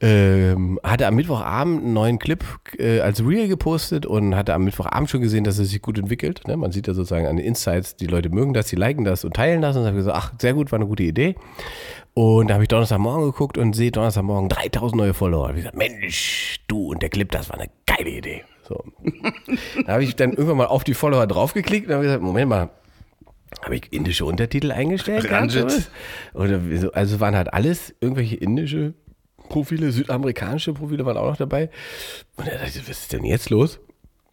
[0.01, 2.45] Ähm, hatte am Mittwochabend einen neuen Clip
[2.79, 6.43] äh, als Reel gepostet und hatte am Mittwochabend schon gesehen, dass es sich gut entwickelt.
[6.47, 6.57] Ne?
[6.57, 9.35] Man sieht ja sozusagen an den Insights, die Leute mögen das, die liken das und
[9.35, 11.35] teilen das und habe gesagt, ach, sehr gut, war eine gute Idee.
[12.15, 15.49] Und da habe ich Donnerstagmorgen geguckt und sehe Donnerstagmorgen 3000 neue Follower.
[15.49, 18.45] Und ich gesagt, Mensch, du und der Clip, das war eine geile Idee.
[18.63, 18.85] So.
[19.87, 22.71] da habe ich dann irgendwann mal auf die Follower draufgeklickt und habe gesagt, Moment mal,
[23.63, 25.31] habe ich indische Untertitel eingestellt?
[25.31, 25.91] Ranjit.
[26.35, 26.93] oder wieso?
[26.93, 28.95] also waren halt alles irgendwelche indische
[29.49, 31.71] Profile, südamerikanische Profile waren auch noch dabei.
[32.37, 33.81] Und da dachte was ist denn jetzt los?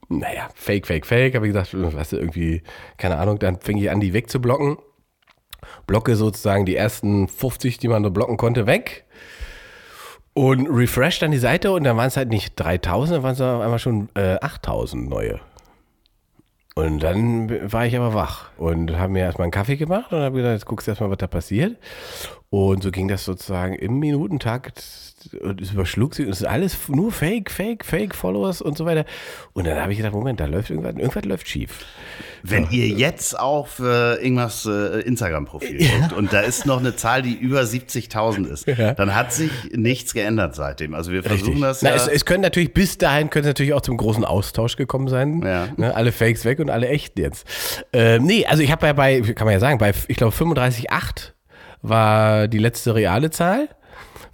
[0.09, 2.63] Naja, fake, fake, fake, habe ich gesagt, was irgendwie,
[2.97, 4.77] keine Ahnung, dann fing ich an, die wegzublocken.
[5.87, 9.05] Blocke sozusagen die ersten 50, die man so blocken konnte, weg.
[10.33, 13.41] Und refresh dann die Seite und dann waren es halt nicht 3000, dann waren es
[13.41, 15.39] auf einmal schon äh, 8000 neue.
[16.73, 20.37] Und dann war ich aber wach und habe mir erstmal einen Kaffee gemacht und habe
[20.37, 21.77] gesagt, jetzt guckst du erstmal, was da passiert.
[22.49, 24.79] Und so ging das sozusagen im Minutentakt
[25.41, 28.85] und es überschlug sich und es ist alles nur Fake, Fake, Fake Followers und so
[28.85, 29.05] weiter.
[29.53, 31.85] Und dann habe ich gedacht, Moment, da läuft irgendwas, irgendwas läuft schief.
[32.43, 37.21] Wenn ihr jetzt auf äh, Ingmars äh, Instagram-Profil guckt und da ist noch eine Zahl,
[37.21, 38.93] die über 70.000 ist, Ja.
[38.95, 40.93] dann hat sich nichts geändert seitdem.
[40.95, 41.95] Also wir versuchen das Na, ja.
[41.95, 45.41] es, es können natürlich bis dahin können es natürlich auch zum großen Austausch gekommen sein.
[45.45, 45.67] Ja.
[45.77, 47.45] Ne, alle Fakes weg und alle echten jetzt.
[47.93, 51.33] Ähm, nee, also ich habe ja bei, kann man ja sagen, bei, ich glaube 35,8
[51.83, 53.69] war die letzte reale Zahl.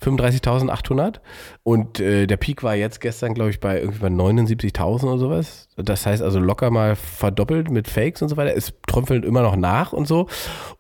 [0.02, 1.20] 35.800
[1.64, 5.70] und äh, der Peak war jetzt gestern, glaube ich, bei irgendwie bei 79.000 oder sowas.
[5.76, 8.56] Das heißt also locker mal verdoppelt mit Fakes und so weiter.
[8.56, 10.28] Es tröpfelt immer noch nach und so.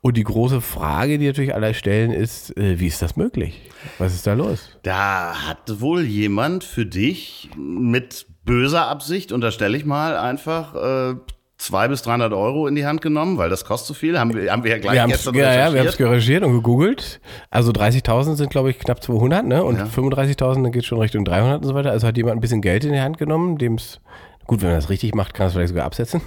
[0.01, 3.61] Und die große Frage, die natürlich alle stellen, ist, äh, wie ist das möglich?
[3.97, 4.78] Was ist da los?
[4.84, 11.15] Da hat wohl jemand für dich mit böser Absicht, unterstelle ich mal, einfach äh,
[11.57, 14.19] 200 bis 300 Euro in die Hand genommen, weil das kostet so viel.
[14.19, 16.43] Haben wir, haben wir ja gleich Wir gestern ja, ja, wir haben es recherchiert.
[16.43, 17.19] und gegoogelt.
[17.49, 19.63] Also 30.000 sind, glaube ich, knapp 200, ne?
[19.63, 19.85] Und Ja.
[19.85, 21.91] 35.000, dann geht schon Richtung 300 und so weiter.
[21.91, 23.99] Also hat jemand ein bisschen Geld in die Hand genommen, dem es,
[24.45, 26.21] gut, wenn man das richtig macht, kann er es vielleicht sogar absetzen.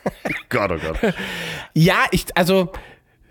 [0.50, 1.14] Gott, oh Gott.
[1.72, 2.70] Ja, ich, also,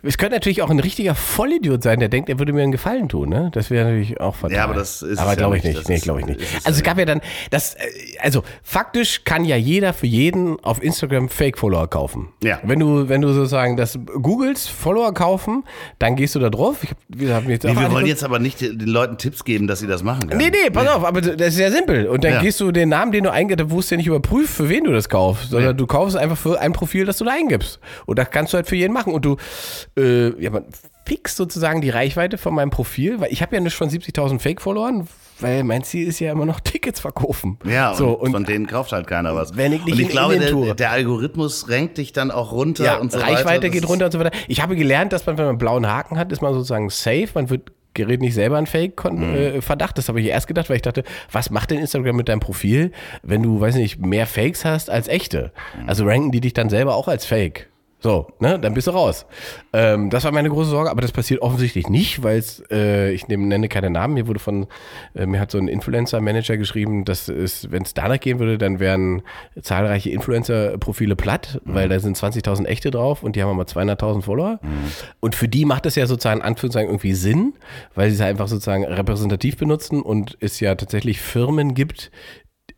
[0.05, 3.09] Es könnte natürlich auch ein richtiger Vollidiot sein, der denkt, er würde mir einen Gefallen
[3.09, 3.49] tun, ne?
[3.53, 4.55] Das wäre natürlich auch fatal.
[4.57, 5.89] Ja, aber das ist Aber es ja glaube ich nicht.
[5.89, 6.41] Nee, glaube ich nicht.
[6.63, 7.79] Also es gab ja dann das, äh,
[8.21, 12.29] also faktisch kann ja jeder für jeden auf Instagram Fake-Follower kaufen.
[12.43, 12.59] Ja.
[12.63, 15.63] Wenn du, wenn du sozusagen das googelst, Follower kaufen,
[15.99, 16.83] dann gehst du da drauf.
[16.83, 19.67] Ich hab, wir haben jetzt Nee, wir wollen jetzt aber nicht den Leuten Tipps geben,
[19.67, 20.37] dass sie das machen können.
[20.39, 22.07] Nee, nee, pass auf, aber das ist ja simpel.
[22.07, 22.41] Und dann Ja.
[22.41, 25.09] gehst du den Namen, den du eingibst, du ja nicht überprüft, für wen du das
[25.09, 25.77] kaufst, sondern Nee.
[25.77, 27.79] du kaufst einfach für ein Profil, das du da eingibst.
[28.05, 29.13] Und das kannst du halt für jeden machen.
[29.13, 29.37] Und du,
[29.97, 30.65] äh, ja, man
[31.05, 35.07] fix sozusagen die Reichweite von meinem Profil, weil ich habe ja nicht schon 70.000 Fake-Followern,
[35.39, 37.59] weil mein Ziel ist ja immer noch Tickets verkaufen.
[37.63, 39.55] Ja, so, und, und von denen kauft halt keiner was.
[39.55, 42.85] Wenn ich nicht und ich in glaube, der, der Algorithmus renkt dich dann auch runter
[42.85, 43.69] ja, und so Reichweite weiter.
[43.69, 44.31] Geht runter und so weiter.
[44.47, 47.29] Ich habe gelernt, dass man, wenn man einen blauen Haken hat, ist man sozusagen safe.
[47.35, 48.69] Man wird gerät nicht selber einen Mhm.
[48.69, 49.97] Fake-Verdacht.
[49.97, 52.91] Das habe ich erst gedacht, weil ich dachte, was macht denn Instagram mit deinem Profil,
[53.23, 55.51] wenn du, weiß nicht, mehr Fakes hast als echte?
[55.81, 55.89] Mhm.
[55.89, 57.69] Also ranken die dich dann selber auch als Fake.
[57.99, 59.25] So, ne, dann bist du raus.
[59.73, 63.27] Ähm, das war meine große Sorge, aber das passiert offensichtlich nicht, weil es, äh, ich
[63.27, 64.67] nehm, nenne keine Namen, mir wurde von,
[65.15, 68.79] äh, mir hat so ein Influencer-Manager geschrieben, dass es, wenn es danach gehen würde, dann
[68.79, 69.23] wären
[69.59, 74.59] zahlreiche Influencer-Profile platt, weil da sind 20.000 echte drauf und die haben aber 200.000 Follower.
[75.19, 77.53] Und für die macht das ja sozusagen, in Anführungszeichen, irgendwie Sinn,
[77.95, 82.11] weil sie es einfach sozusagen repräsentativ benutzen und es ja tatsächlich Firmen gibt,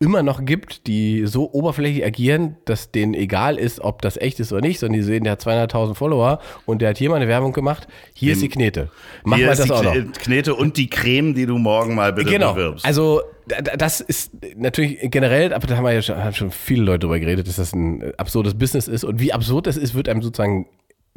[0.00, 4.52] immer noch gibt, die so oberflächlich agieren, dass denen egal ist, ob das echt ist
[4.52, 7.26] oder nicht, sondern die sehen, der hat 200.000 Follower und der hat hier mal eine
[7.28, 7.88] Werbung gemacht.
[8.14, 8.90] Hier ist die Knete.
[9.24, 9.92] Mach Hier mal ist das die auch noch.
[9.94, 12.54] Kne- Knete und die Creme, die du morgen mal bitte Genau.
[12.54, 12.84] bewirbst.
[12.84, 16.50] Also da- da- das ist natürlich generell, aber da haben wir ja schon, haben schon
[16.52, 19.94] viele Leute drüber geredet, dass das ein absurdes Business ist und wie absurd das ist,
[19.94, 20.66] wird einem sozusagen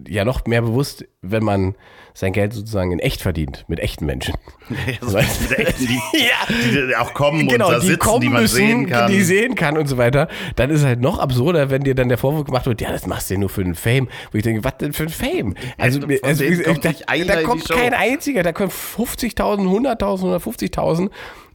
[0.07, 1.75] ja noch mehr bewusst, wenn man
[2.13, 4.35] sein Geld sozusagen in echt verdient, mit echten Menschen.
[5.01, 6.89] Also mit echten, die, Ja.
[6.89, 9.11] die auch kommen genau, und da die sitzen, kommen die man müssen, sehen kann.
[9.11, 12.09] die sehen kann und so weiter, dann ist es halt noch absurder, wenn dir dann
[12.09, 14.07] der Vorwurf gemacht wird, ja, das machst du ja nur für den Fame.
[14.31, 15.55] Wo ich denke, was denn für ein Fame?
[15.77, 21.09] Also, also denen kommt da, da kommt kein einziger, da kommen 50.000, 100.000, 150.000.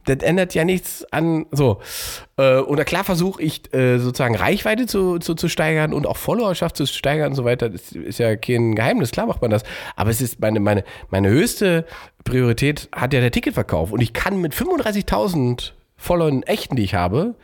[0.07, 1.79] Das ändert ja nichts an so.
[2.37, 6.77] Äh, und klar versuche ich äh, sozusagen Reichweite zu, zu, zu steigern und auch Followerschaft
[6.77, 7.69] zu steigern und so weiter.
[7.69, 9.63] Das ist ja kein Geheimnis, klar macht man das.
[9.95, 11.85] Aber es ist meine, meine, meine höchste
[12.23, 13.91] Priorität hat ja der Ticketverkauf.
[13.91, 17.35] Und ich kann mit 35.000 Followern echten, die ich habe,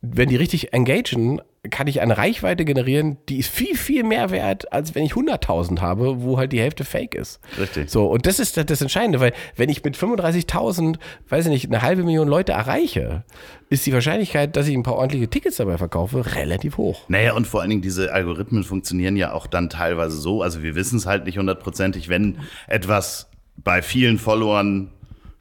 [0.00, 4.72] wenn die richtig engagen, kann ich eine Reichweite generieren, die ist viel, viel mehr wert,
[4.72, 7.40] als wenn ich 100.000 habe, wo halt die Hälfte fake ist.
[7.58, 7.90] Richtig.
[7.90, 10.98] So, und das ist das- Entscheidende, weil wenn ich mit 35.000,
[11.28, 13.24] weiß ich nicht, eine halbe Million Leute erreiche,
[13.68, 17.00] ist die Wahrscheinlichkeit, dass ich ein paar ordentliche Tickets dabei verkaufe, relativ hoch.
[17.08, 20.74] Naja, und vor allen Dingen diese Algorithmen funktionieren ja auch dann teilweise so, also wir
[20.74, 22.38] wissen es halt nicht hundertprozentig, wenn
[22.68, 24.90] etwas bei vielen Followern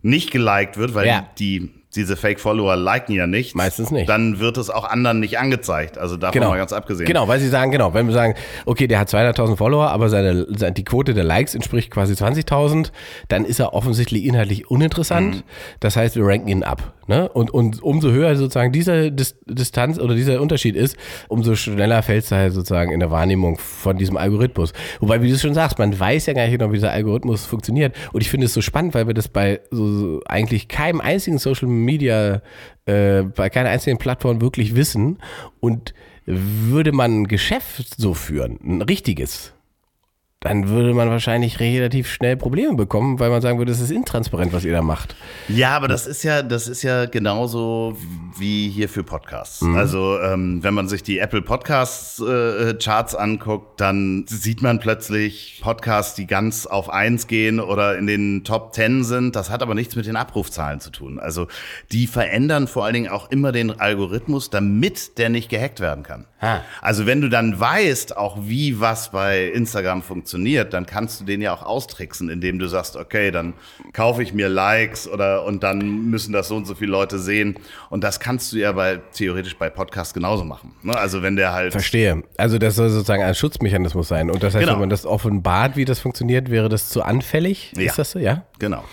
[0.01, 1.27] nicht geliked wird, weil Ja.
[1.39, 3.55] die diese Fake-Follower liken ja nicht.
[3.55, 4.09] Meistens nicht.
[4.09, 5.97] Dann wird es auch anderen nicht angezeigt.
[5.97, 7.07] Also davon mal ganz abgesehen.
[7.07, 8.35] Genau, weil sie sagen, genau, wenn wir sagen,
[8.65, 12.91] okay, der hat 200.000 Follower, aber seine, seine, die Quote der Likes entspricht quasi 20.000,
[13.27, 15.37] dann ist er offensichtlich inhaltlich uninteressant.
[15.37, 15.43] Mhm.
[15.79, 16.94] Das heißt, wir ranken ihn ab.
[17.07, 17.29] Ne?
[17.29, 20.97] Und, und umso höher sozusagen diese Dis Distanz oder dieser Unterschied ist,
[21.27, 24.73] umso schneller fällst du halt sozusagen in der Wahrnehmung von diesem Algorithmus.
[24.99, 27.95] Wobei, wie du schon sagst, man weiß ja gar nicht genau, wie dieser Algorithmus funktioniert.
[28.11, 31.37] Und ich finde es so spannend, weil wir das bei so, so eigentlich keinem einzigen
[31.37, 32.41] Social Media,
[32.85, 35.19] äh, bei keiner einzigen Plattform wirklich wissen.
[35.59, 35.93] Und
[36.25, 39.53] würde man ein Geschäft so führen, ein richtiges,
[40.45, 44.53] dann würde man wahrscheinlich relativ schnell Probleme bekommen, weil man sagen würde, das ist intransparent,
[44.53, 45.15] was ihr da macht.
[45.47, 47.97] Ja, aber das ist ja, das ist ja genauso
[48.37, 49.61] wie hier für Podcasts.
[49.61, 49.75] Mhm.
[49.75, 55.61] Also ähm, wenn man sich die Apple Podcasts äh, Charts anguckt, dann sieht man plötzlich
[55.63, 59.35] Podcasts, die ganz auf eins gehen oder in den Top Ten sind.
[59.35, 61.17] Das hat aber nichts mit den Abrufzahlen zu tun.
[61.17, 61.47] Also
[61.91, 66.27] die verändern vor allen Dingen auch immer den Algorithmus, damit der nicht gehackt werden kann.
[66.39, 66.59] Ah.
[66.81, 70.34] Also wenn du dann weißt, auch wie was bei Instagram funktioniert,
[70.73, 73.53] dann kannst du den ja auch austricksen, indem du sagst, okay, dann
[73.93, 77.55] kaufe ich mir Likes oder und dann müssen das so und so viele Leute sehen.
[77.89, 80.73] Und das kannst du ja bei theoretisch bei Podcasts genauso machen.
[80.83, 80.97] Ne?
[80.97, 82.23] Also wenn der halt Verstehe.
[82.37, 84.29] Also das soll sozusagen ein Schutzmechanismus sein.
[84.29, 84.73] Und das heißt, Genau.
[84.73, 87.71] wenn man das offenbart, wie das funktioniert, wäre das zu anfällig?
[87.75, 87.83] Ja.
[87.83, 88.19] Ist das so?
[88.19, 88.45] Ja?
[88.59, 88.83] Genau.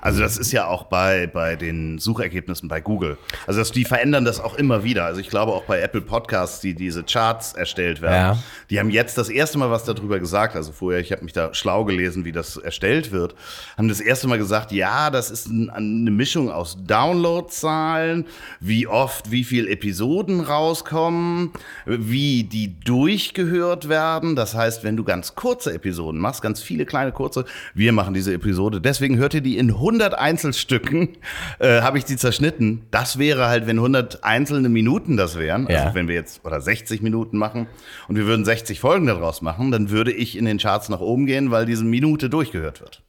[0.00, 3.18] Also das ist ja auch bei, bei den Suchergebnissen bei Google.
[3.46, 5.04] Also das, die verändern das auch immer wieder.
[5.04, 8.42] Also ich glaube auch bei Apple Podcasts, die diese Charts erstellt werden, Ja.
[8.70, 10.56] die haben jetzt das erste Mal was darüber gesagt.
[10.56, 13.34] Also vorher, ich habe mich da schlau gelesen, wie das erstellt wird,
[13.76, 18.26] haben das erste Mal gesagt, ja, das ist ein, eine Mischung aus Downloadzahlen,
[18.60, 21.50] wie oft, wie viel Episoden rauskommen,
[21.86, 24.34] wie die durchgehört werden.
[24.36, 27.44] Das heißt, wenn du ganz kurze Episoden machst, ganz viele kleine kurze,
[27.74, 31.16] wir machen diese Episode, deswegen hört ihr die in 100 Einzelstücken
[31.58, 32.82] äh, habe ich die zerschnitten.
[32.90, 35.94] Das wäre halt, wenn 100 einzelne Minuten das wären, also Ja.
[35.94, 37.66] wenn wir jetzt oder 60 Minuten machen
[38.08, 41.26] und wir würden 60 Folgen daraus machen, dann würde ich in den Charts nach oben
[41.26, 43.02] gehen, weil diese Minute durchgehört wird.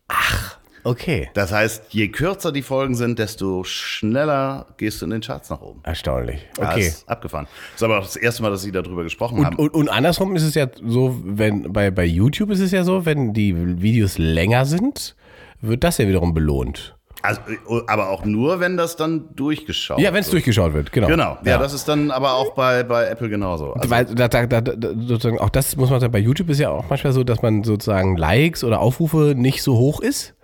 [0.83, 1.29] Okay.
[1.35, 5.61] Das heißt, je kürzer die Folgen sind, desto schneller gehst du in den Charts nach
[5.61, 5.79] oben.
[5.83, 6.41] Erstaunlich.
[6.57, 6.87] Ja, Okay.
[6.87, 7.45] ist abgefahren.
[7.73, 9.55] Das ist aber auch das erste Mal, dass Sie darüber gesprochen Und, haben.
[9.57, 13.05] und, und andersrum ist es ja so, wenn bei, bei YouTube ist es ja so,
[13.05, 15.15] wenn die Videos länger sind,
[15.61, 16.95] wird das ja wiederum belohnt.
[17.23, 17.39] Also,
[17.85, 20.33] aber auch nur, wenn das dann durchgeschaut Ja, wenn es wird.
[20.33, 21.07] durchgeschaut wird, genau.
[21.07, 23.73] Genau, ja, das ist dann aber auch bei, bei Apple genauso.
[23.73, 26.69] Also, Weil da, da, da, sozusagen auch das muss man sagen, bei YouTube ist ja
[26.71, 30.35] auch manchmal so, dass man sozusagen Likes oder Aufrufe nicht so hoch ist.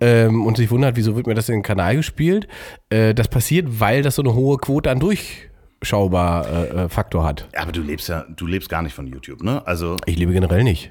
[0.00, 2.48] Ähm, und sich wundert, wieso wird mir das in den Kanal gespielt.
[2.90, 7.48] Äh, das passiert, weil das so eine hohe Quote an durchschaubar äh, äh, Faktor hat.
[7.56, 9.66] aber du lebst ja, du lebst gar nicht von YouTube, ne?
[9.66, 10.90] Also, Ich lebe generell nicht.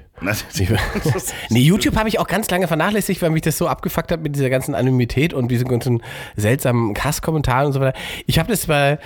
[1.50, 4.34] Nee, YouTube habe ich auch ganz lange vernachlässigt, weil mich das so abgefuckt hat mit
[4.34, 6.02] dieser ganzen Anonymität und diesen ganzen
[6.36, 7.98] seltsamen Hasskommentaren und so weiter.
[8.26, 8.98] Ich habe das mal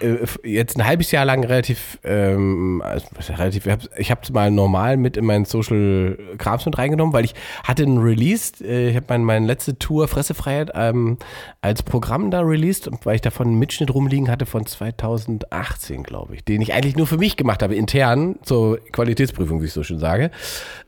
[0.00, 0.16] äh,
[0.48, 5.16] jetzt ein halbes Jahr lang relativ, ähm, also, relativ ich habe es mal normal mit
[5.16, 7.34] in meinen Social Krams mit reingenommen, weil ich
[7.64, 11.18] hatte einen Release, äh, ich habe mein, meine letzte Tour Fressefreiheit ähm,
[11.60, 16.44] als Programm da released, weil ich davon einen Mitschnitt rumliegen hatte von 2018, glaube ich,
[16.44, 19.98] den ich eigentlich nur für mich gemacht habe, intern zur Qualitätsprüfung, wie ich so schön
[19.98, 20.30] sage.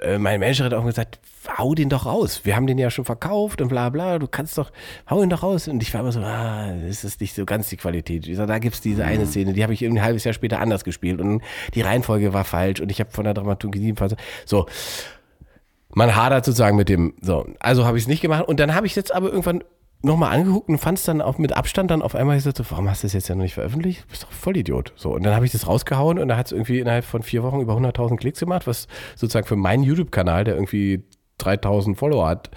[0.01, 1.18] Äh, mein Manager hat auch gesagt,
[1.59, 2.41] hau den doch raus.
[2.45, 4.18] Wir haben den ja schon verkauft und bla bla.
[4.18, 4.70] Du kannst doch,
[5.09, 5.68] hau ihn doch raus.
[5.68, 8.27] Und ich war immer so, ah, das ist nicht so ganz die Qualität.
[8.27, 10.61] Ich sag, da gibt's diese eine Szene, die habe ich irgendwie ein halbes Jahr später
[10.61, 11.43] anders gespielt und
[11.75, 14.14] die Reihenfolge war falsch und ich habe von der Dramaturgie jedenfalls
[14.45, 14.66] so.
[15.97, 18.87] Man hadert sozusagen mit dem, so, also habe ich es nicht gemacht und dann habe
[18.87, 19.62] ich jetzt aber irgendwann
[20.05, 22.88] nochmal angeguckt und fand es dann auch mit Abstand dann auf einmal gesagt, so, warum
[22.88, 24.05] hast du das jetzt ja noch nicht veröffentlicht?
[24.05, 24.92] Du bist doch voll Idiot.
[24.96, 27.42] So, und dann habe ich das rausgehauen und da hat es irgendwie innerhalb von vier
[27.42, 28.86] Wochen über 100.000 Klicks gemacht, was
[29.16, 31.05] sozusagen für meinen YouTube-Kanal, der irgendwie
[31.38, 32.50] 3000 Follower hat,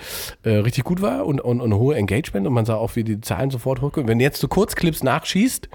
[0.43, 3.21] äh, richtig gut war und, und, und hohe Engagement und man sah auch, wie die
[3.21, 4.07] Zahlen sofort hochgehen.
[4.07, 5.69] Wenn du jetzt so Kurzclips nachschießt,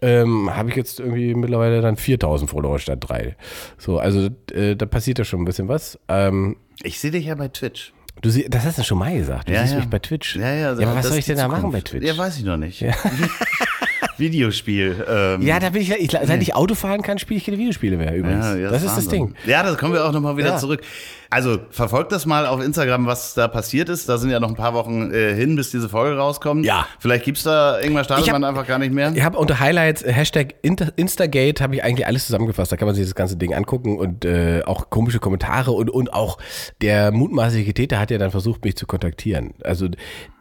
[0.00, 3.36] ähm, habe ich jetzt irgendwie mittlerweile dann 4000 Follower statt drei.
[3.78, 5.98] So, also äh, da passiert ja schon ein bisschen was.
[6.08, 7.92] Ähm, ich sehe dich ja bei Twitch.
[8.20, 9.48] Du das hast du schon mal gesagt.
[9.48, 9.80] Du Ja, siehst ja.
[9.80, 10.36] mich bei Twitch.
[10.36, 11.80] Ja, ja, aber was soll ich denn da machen bei.
[11.80, 12.06] Twitch?
[12.06, 12.84] Ja, weiß ich noch nicht.
[14.18, 15.04] Videospiel.
[15.08, 17.96] Ähm, Ja, da bin ich, ich seit ich Auto fahren kann, spiele ich keine Videospiele
[17.96, 18.44] mehr übrigens.
[18.46, 19.08] Ja, ja, das ist das.
[19.08, 19.34] Ding.
[19.46, 20.56] Ja, da kommen wir auch nochmal wieder Ja.
[20.56, 20.80] zurück.
[21.28, 24.06] Also verfolgt das mal auf Instagram, was da passiert ist.
[24.06, 26.66] Da sind ja noch ein paar Wochen äh, hin, bis diese Folge rauskommt.
[26.66, 26.86] Ja.
[26.98, 29.12] Vielleicht gibt's da Ingmar Stadelmann Ich einfach gar nicht mehr.
[29.14, 32.70] Ich habe unter Highlights äh, Hashtag Instagate habe ich eigentlich alles zusammengefasst.
[32.70, 36.12] Da kann man sich das ganze Ding angucken und äh, auch komische Kommentare und, und
[36.12, 36.36] auch
[36.82, 39.54] der mutmaßliche Täter hat ja dann versucht, mich zu kontaktieren.
[39.64, 39.88] Also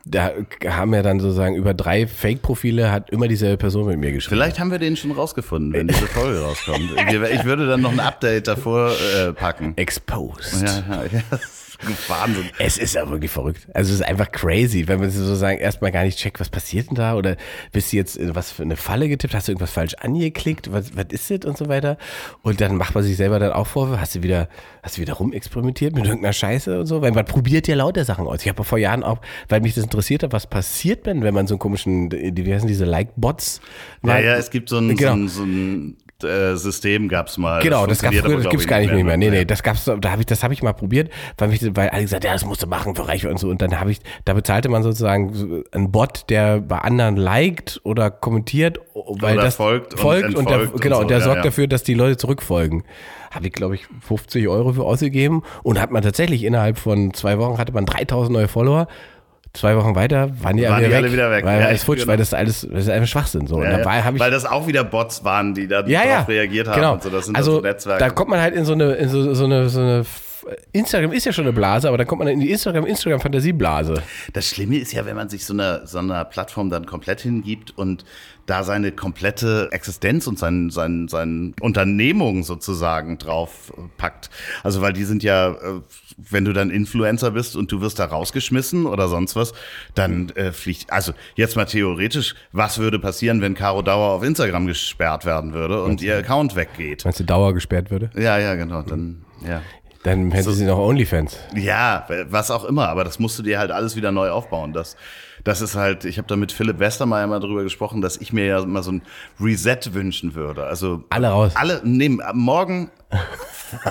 [0.04, 0.32] da
[0.68, 4.42] haben ja dann sozusagen über drei Fake-Profile hat immer dieselbe Person mit mir geschrieben.
[4.42, 6.92] Vielleicht haben wir den schon rausgefunden, wenn diese Folge rauskommt.
[7.32, 9.74] Ich würde dann noch ein Update davor äh, packen.
[9.78, 10.64] Exposed.
[10.64, 11.40] Ja, ja, ja.
[12.08, 12.50] Wahnsinn.
[12.60, 13.68] Es ist ja wirklich verrückt.
[13.74, 16.96] Also es ist einfach crazy, wenn man sozusagen erstmal gar nicht checkt, was passiert denn
[16.96, 17.38] da oder
[17.72, 20.96] bist du jetzt in was für eine Falle getippt, hast du irgendwas falsch angeklickt, was,
[20.96, 21.98] was ist das und so weiter.
[22.42, 24.48] Und dann macht man sich selber dann auch Vorwürfe, hast du wieder,
[24.84, 28.28] hast du wieder rumexperimentiert mit irgendeiner Scheiße und so, weil man probiert ja lauter Sachen
[28.28, 28.42] aus.
[28.42, 29.20] Ich habe vor Jahren auch,
[29.50, 32.68] weil mich das interessiert hat, was passiert denn, wenn man so einen komischen, wie heißen
[32.68, 33.62] diese Like-Bots?
[34.04, 35.12] Ja, ja, es gibt so ein, Genau.
[35.12, 37.62] so ein, so ein äh, System gab's mal.
[37.62, 39.04] Genau, das, gab funktioniert früher, das gibt's ich, gar nicht mehr.
[39.04, 39.18] ne?
[39.18, 41.90] Nee, nee, das gab's, da habe ich, das habe ich mal probiert, weil mich, weil
[41.90, 43.50] alle gesagt, ja, das musst du machen für Reichweite und so.
[43.50, 47.82] Und dann habe ich, da bezahlte man sozusagen so einen Bot, der bei anderen liked
[47.84, 51.24] oder kommentiert, weil Oder das folgt und folgt und, der, und genau, so, der ja,
[51.24, 51.44] sorgt ja.
[51.44, 52.84] dafür, dass die Leute zurückfolgen.
[53.32, 57.38] Habe ich, glaube ich, 50 Euro für ausgegeben und hat man tatsächlich innerhalb von zwei
[57.40, 58.88] Wochen hatte man 3000 neue Follower.
[59.54, 61.46] Zwei Wochen weiter waren die, Waren alle, die weg, alle wieder weg.
[61.46, 62.12] Weil Ja, alles futsch, genau.
[62.12, 63.48] weil das alles, das ist einfach Schwachsinn.
[63.48, 63.62] So.
[63.62, 66.70] Ja, da ja, ich, weil das auch wieder Bots waren, die da ja, darauf reagiert
[66.70, 66.94] haben genau.
[66.94, 67.10] und so.
[67.10, 68.00] Das sind also so Netzwerke.
[68.00, 70.06] da kommt man halt in so eine, in so, so eine, so eine
[70.72, 74.02] Instagram ist ja schon eine Blase, aber dann kommt man in die Instagram, Instagram Fantasieblase.
[74.34, 77.78] Das Schlimme ist ja, wenn man sich so einer, so einer Plattform dann komplett hingibt
[77.78, 78.06] und
[78.46, 84.30] da seine komplette Existenz und sein, sein, sein Unternehmung sozusagen drauf packt.
[84.64, 85.82] Also weil die sind ja, äh,
[86.18, 89.54] wenn du dann Influencer bist und du wirst da rausgeschmissen oder sonst was,
[89.96, 94.68] dann äh, fliegt, also jetzt mal theoretisch, was würde passieren, wenn Caro Dauer auf Instagram
[94.68, 97.06] gesperrt werden würde und ihr Account weggeht?
[97.06, 98.10] Meinst du, Dauer gesperrt würde?
[98.16, 99.62] Ja, ja, genau, dann, ja.
[100.04, 101.38] Dann hätten sie noch Onlyfans.
[101.56, 104.74] Ja, was auch immer, aber das musst du dir halt alles wieder neu aufbauen.
[104.74, 104.98] Das,
[105.44, 108.46] das ist halt, ich habe da mit Philipp Westermeier mal drüber gesprochen, dass ich mir
[108.46, 109.02] ja mal so ein
[109.40, 110.66] Reset wünschen würde.
[110.66, 111.54] Also Alle raus.
[111.56, 112.90] alle nehmen morgen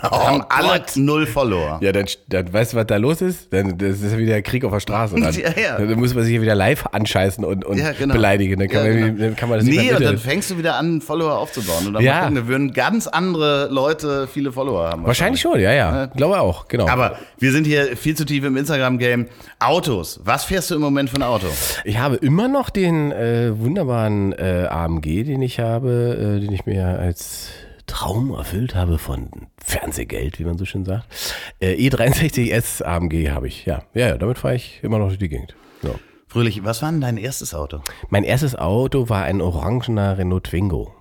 [0.02, 1.78] haben alle null Follower.
[1.82, 3.52] Ja, dann, dann weißt du, was da los ist?
[3.52, 5.14] Dann das ist wieder Krieg auf der Straße.
[5.14, 5.78] Dann, Ja, ja.
[5.78, 8.14] dann muss man sich hier wieder live anscheißen und, und Ja, genau.
[8.14, 8.58] beleidigen.
[8.58, 9.18] Dann kann, man, genau.
[9.24, 11.86] dann kann man das nicht Nee, und dann fängst du wieder an, Follower aufzubauen.
[11.86, 12.20] Und dann Ja.
[12.20, 15.04] gucken, da würden ganz andere Leute viele Follower haben.
[15.06, 16.06] Wahrscheinlich schon, ja, ja.
[16.06, 16.88] Glaube auch, genau.
[16.88, 19.26] Aber wir sind hier viel zu tief im Instagram-Game.
[19.58, 20.20] Autos.
[20.24, 21.46] Was fährst du im Moment für ein Auto?
[21.84, 26.66] Ich habe immer noch den äh, wunderbaren äh, AMG, den ich habe, äh, den ich
[26.66, 27.48] mir als
[27.90, 31.06] Traum erfüllt habe von Fernsehgeld, wie man so schön sagt.
[31.58, 33.82] Äh, E63S AMG habe ich, ja.
[33.94, 35.56] Ja, ja, damit fahre ich immer noch durch die Gegend.
[35.82, 35.98] So.
[36.28, 37.80] Fröhlich, was war denn dein erstes Auto?
[38.08, 40.94] Mein erstes Auto war ein orangener Renault Twingo.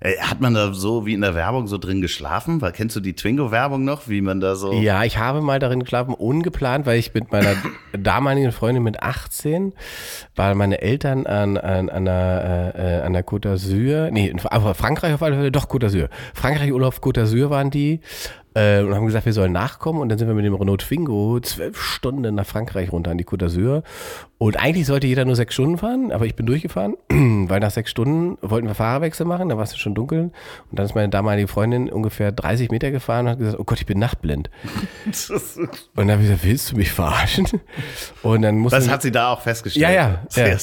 [0.00, 2.60] Äh, Hat man da so wie in der Werbung so drin geschlafen?
[2.60, 4.72] Weil, kennst du die Twingo-Werbung noch, wie man da so...
[4.72, 7.54] Ja, ich habe mal darin geschlafen, ungeplant, weil ich mit meiner
[7.98, 9.72] damaligen Freundin mit 18,
[10.36, 15.14] weil meine Eltern an, an, an, der, äh, an der Côte d'Azur, nee, in Frankreich
[15.14, 16.08] auf alle Fälle, doch Côte d'Azur.
[16.34, 18.00] Frankreich, Urlaub, Côte d'Azur waren die
[18.58, 21.38] äh, und haben gesagt, wir sollen nachkommen und dann sind wir mit dem Renault Twingo
[21.40, 23.82] zwölf Stunden nach Frankreich runter an die Côte d'Azur
[24.38, 26.96] und eigentlich sollte jeder nur sechs Stunden fahren, aber ich bin durchgefahren,
[27.48, 30.30] weil nach sechs Stunden wollten wir Fahrerwechsel machen, da war es schon dunkel
[30.70, 33.78] und dann ist meine damalige Freundin ungefähr 30 Meter gefahren und hat gesagt, oh Gott,
[33.78, 34.50] ich bin nachtblind.
[35.28, 37.46] Und dann habe ich gesagt, willst du mich verarschen?
[38.22, 39.82] Und dann mussten Was hat sie da auch festgestellt?
[39.82, 40.22] ja, ja.
[40.34, 40.56] Ja.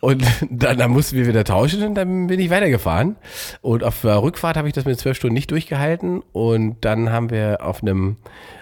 [0.00, 3.16] Und dann, dann mussten wir wieder tauschen und dann bin ich weitergefahren.
[3.60, 6.22] Und auf der Rückfahrt habe ich das mit zwölf Stunden nicht durchgehalten.
[6.32, 8.16] Und dann haben wir auf einem,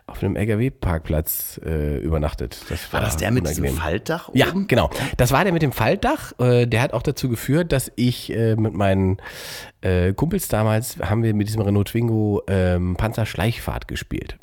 [0.06, 2.60] auf einem LKW-Parkplatz äh, übernachtet.
[2.68, 3.82] Das War das der mit diesem unangenehm.
[3.82, 4.38] Faltdach oben?
[4.38, 4.90] Ja, genau.
[5.16, 6.32] Das war der mit dem Faltdach.
[6.38, 9.18] Äh, Der hat auch dazu geführt, dass ich äh, mit meinen
[9.80, 14.38] äh, Kumpels damals haben wir mit diesem Renault Twingo ähm, Panzerschleichfahrt gespielt.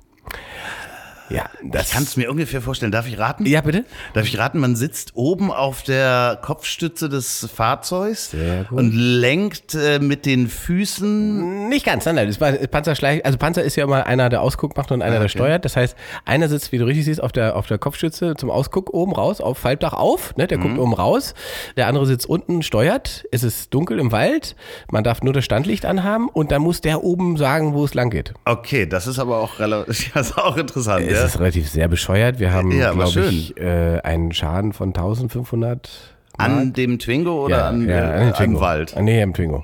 [1.29, 2.91] Ja, das Ich kann es mir ungefähr vorstellen.
[2.91, 3.45] Darf ich raten?
[3.45, 3.85] Ja, bitte.
[4.13, 8.35] Darf ich raten, man sitzt oben auf der Kopfstütze des Fahrzeugs
[8.71, 11.69] und lenkt äh, mit den Füßen.
[11.69, 12.27] Nicht ganz, nein, nein.
[12.27, 15.29] Das war Panzerschleich, also Panzer ist ja immer einer, der Ausguck macht und einer, der
[15.29, 15.65] steuert.
[15.65, 15.95] Das heißt,
[16.25, 19.41] einer sitzt, wie du richtig siehst, auf der, auf der Kopfstütze zum Ausguck oben raus,
[19.41, 21.33] auf Faltdach auf, ne, der guckt oben raus.
[21.77, 23.25] Der andere sitzt unten, steuert.
[23.31, 24.55] Es ist dunkel im Wald.
[24.91, 28.09] Man darf nur das Standlicht anhaben und dann muss der oben sagen, wo es lang
[28.09, 28.33] geht.
[28.45, 31.05] Okay, das ist aber auch relativ, das ist auch interessant.
[31.13, 31.25] Es Ja?
[31.25, 32.39] ist relativ sehr bescheuert.
[32.39, 35.89] Wir haben, Ja, glaube ich, äh, einen Schaden von 1500
[36.37, 38.59] An dem Twingo oder an, äh, an den am Twingo.
[38.59, 38.93] Wald?
[38.97, 39.63] Ah, Nee, am Twingo.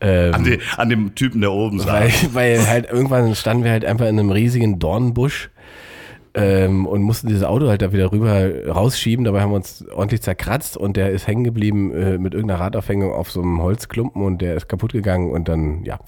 [0.00, 2.34] Ähm, An, de, an dem Typen, der oben weil, saß.
[2.34, 5.50] weil halt irgendwann standen wir halt einfach in einem riesigen Dornbusch
[6.34, 9.24] ähm, und mussten dieses Auto halt da wieder rüber rausschieben.
[9.24, 13.12] Dabei haben wir uns ordentlich zerkratzt und der ist hängen geblieben äh, mit irgendeiner Radaufhängung
[13.12, 15.98] auf so einem Holzklumpen und der ist kaputt gegangen und dann, ja.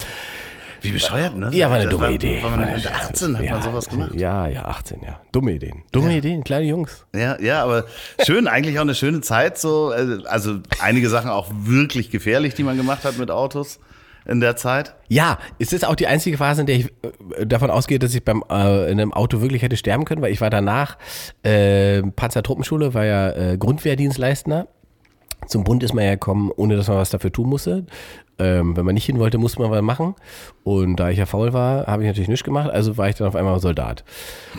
[0.82, 1.50] Wie bescheuert, ne?
[1.52, 2.42] Ja, war eine Das dumme Idee.
[2.42, 4.14] War man War eine mit 18 hat ja, man sowas gemacht.
[4.14, 5.20] Ja, ja, 18, ja.
[5.32, 5.82] Dumme Ideen.
[5.92, 7.06] Dumme Ideen, kleine Jungs.
[7.14, 7.84] Ja, ja, aber
[8.24, 9.92] schön, eigentlich auch eine schöne Zeit so.
[9.92, 13.80] äh, Also einige Sachen auch wirklich gefährlich, die man gemacht hat mit Autos
[14.28, 14.94] in der Zeit.
[15.08, 16.86] Ja, es ist auch die einzige Phase, in der ich
[17.38, 20.32] äh, davon ausgehe, dass ich beim äh, in einem Auto wirklich hätte sterben können, weil
[20.32, 20.96] ich war danach
[21.44, 24.66] äh, Panzertruppenschule, war ja äh, Grundwehrdienstleistender.
[25.46, 27.86] Zum Bund ist man ja gekommen, ohne dass man was dafür tun musste.
[28.38, 30.14] Ähm, wenn man nicht hin wollte, musste man was machen.
[30.62, 33.28] Und da ich ja faul war, habe ich natürlich nichts gemacht, also war ich dann
[33.28, 34.04] auf einmal Soldat.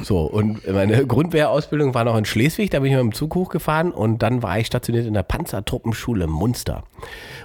[0.01, 3.91] So, und meine Grundwehrausbildung war noch in Schleswig, da bin ich mit dem Zug hochgefahren
[3.91, 6.85] und dann war ich stationiert in der Panzertruppenschule Munster.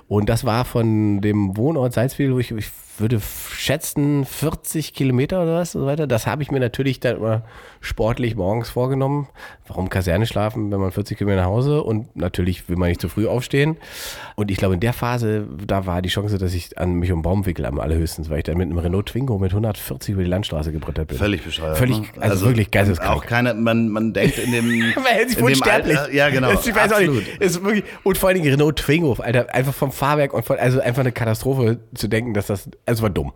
[0.08, 5.54] Und das war von dem Wohnort Salzwedel, wo ich, ich würde schätzen 40 Kilometer oder
[5.54, 6.06] was und so weiter.
[6.06, 7.42] Das habe ich mir natürlich dann immer
[7.80, 9.28] sportlich morgens vorgenommen.
[9.66, 13.08] Warum Kaserne schlafen, wenn man 40 Kilometer nach Hause und natürlich will man nicht zu
[13.08, 13.76] früh aufstehen.
[14.36, 17.22] Und ich glaube, in der Phase, da war die Chance, dass ich an mich um
[17.22, 20.28] Baum wickel am allerhöchstens, weil ich dann mit einem Renault Twingo mit 140 über die
[20.28, 21.18] Landstraße gebrettert bin.
[21.18, 21.78] Völlig bescheuert.
[21.78, 22.22] Völlig, ne?
[22.22, 23.10] also, wirklich geisteskrank.
[23.10, 24.68] Auch keine, man, man denkt in dem.
[24.94, 25.98] Man hält sich unsterblich.
[25.98, 26.52] Alter- Ja, genau.
[26.52, 27.10] Das, ich weiß absolut.
[27.22, 27.40] auch nicht.
[27.40, 30.80] Ist wirklich, und vor allen Dingen Renault Twingo, Alter, einfach vom Fahrwerk und von, also
[30.80, 33.32] einfach eine Katastrophe zu denken, dass das, also war dumm.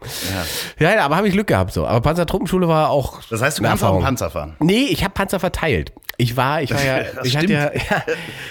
[0.78, 1.86] Ja, ja aber habe ich Glück gehabt so.
[1.86, 3.20] Aber Panzertruppenschule war auch.
[3.30, 4.02] Das heißt, du kannst auch einen.
[4.04, 4.56] Panzer fahren.
[4.60, 5.92] Nee, ich habe Panzer verteilt.
[6.18, 8.02] Ich war, ich war ja, Das ich hatte ja, ja,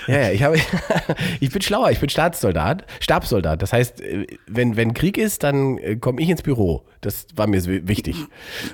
[0.08, 0.58] ja, ja, ich habe,
[1.40, 3.62] ich bin schlauer, ich bin Staatssoldat, Stabssoldat.
[3.62, 6.86] Das heißt, äh, wenn, wenn Krieg ist, dann komme ich ins Büro.
[7.02, 8.16] Das war mir wi- wichtig.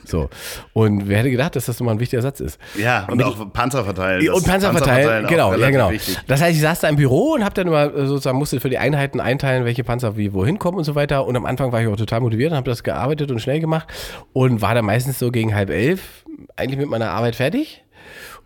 [0.05, 0.29] So.
[0.73, 2.59] Und wer hätte gedacht, dass das nochmal ein wichtiger Satz ist?
[2.77, 4.29] Ja, und auch Panzer verteilen.
[4.29, 5.91] und Panzer verteilen, genau, ja genau.
[5.91, 6.17] wichtig.
[6.27, 8.69] Das heißt, ich saß da im Büro und habe dann immer äh, sozusagen musste für
[8.69, 11.25] die Einheiten einteilen, welche Panzer wie wohin kommen und so weiter.
[11.25, 13.87] Und am Anfang war ich auch total motiviert und habe das gearbeitet und schnell gemacht
[14.33, 16.25] und war dann meistens so gegen halb elf
[16.55, 17.83] eigentlich mit meiner Arbeit fertig.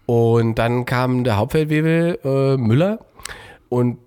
[0.05, 2.99] Und dann kam der Hauptfeldwebel äh, Müller
[3.69, 3.97] und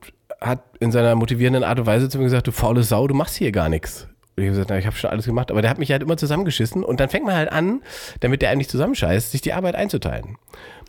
[0.40, 3.36] hat in seiner motivierenden Art und Weise zu mir gesagt, du faule Sau, du machst
[3.36, 4.06] hier gar nichts.
[4.36, 6.02] Und ich habe gesagt, na, ich habe schon alles gemacht, aber der hat mich halt
[6.02, 7.82] immer zusammengeschissen und dann fängt man halt an,
[8.20, 10.36] damit der eigentlich zusammenscheißt, sich die Arbeit einzuteilen.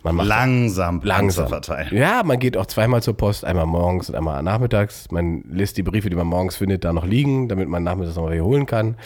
[0.02, 1.94] Man macht Langsam, langsam verteilen.
[1.94, 5.10] Ja, man geht auch zweimal zur Post, einmal morgens und einmal nachmittags.
[5.10, 8.24] Man lässt die Briefe, die man morgens findet, da noch liegen, damit man nachmittags noch
[8.24, 8.96] mal holen kann.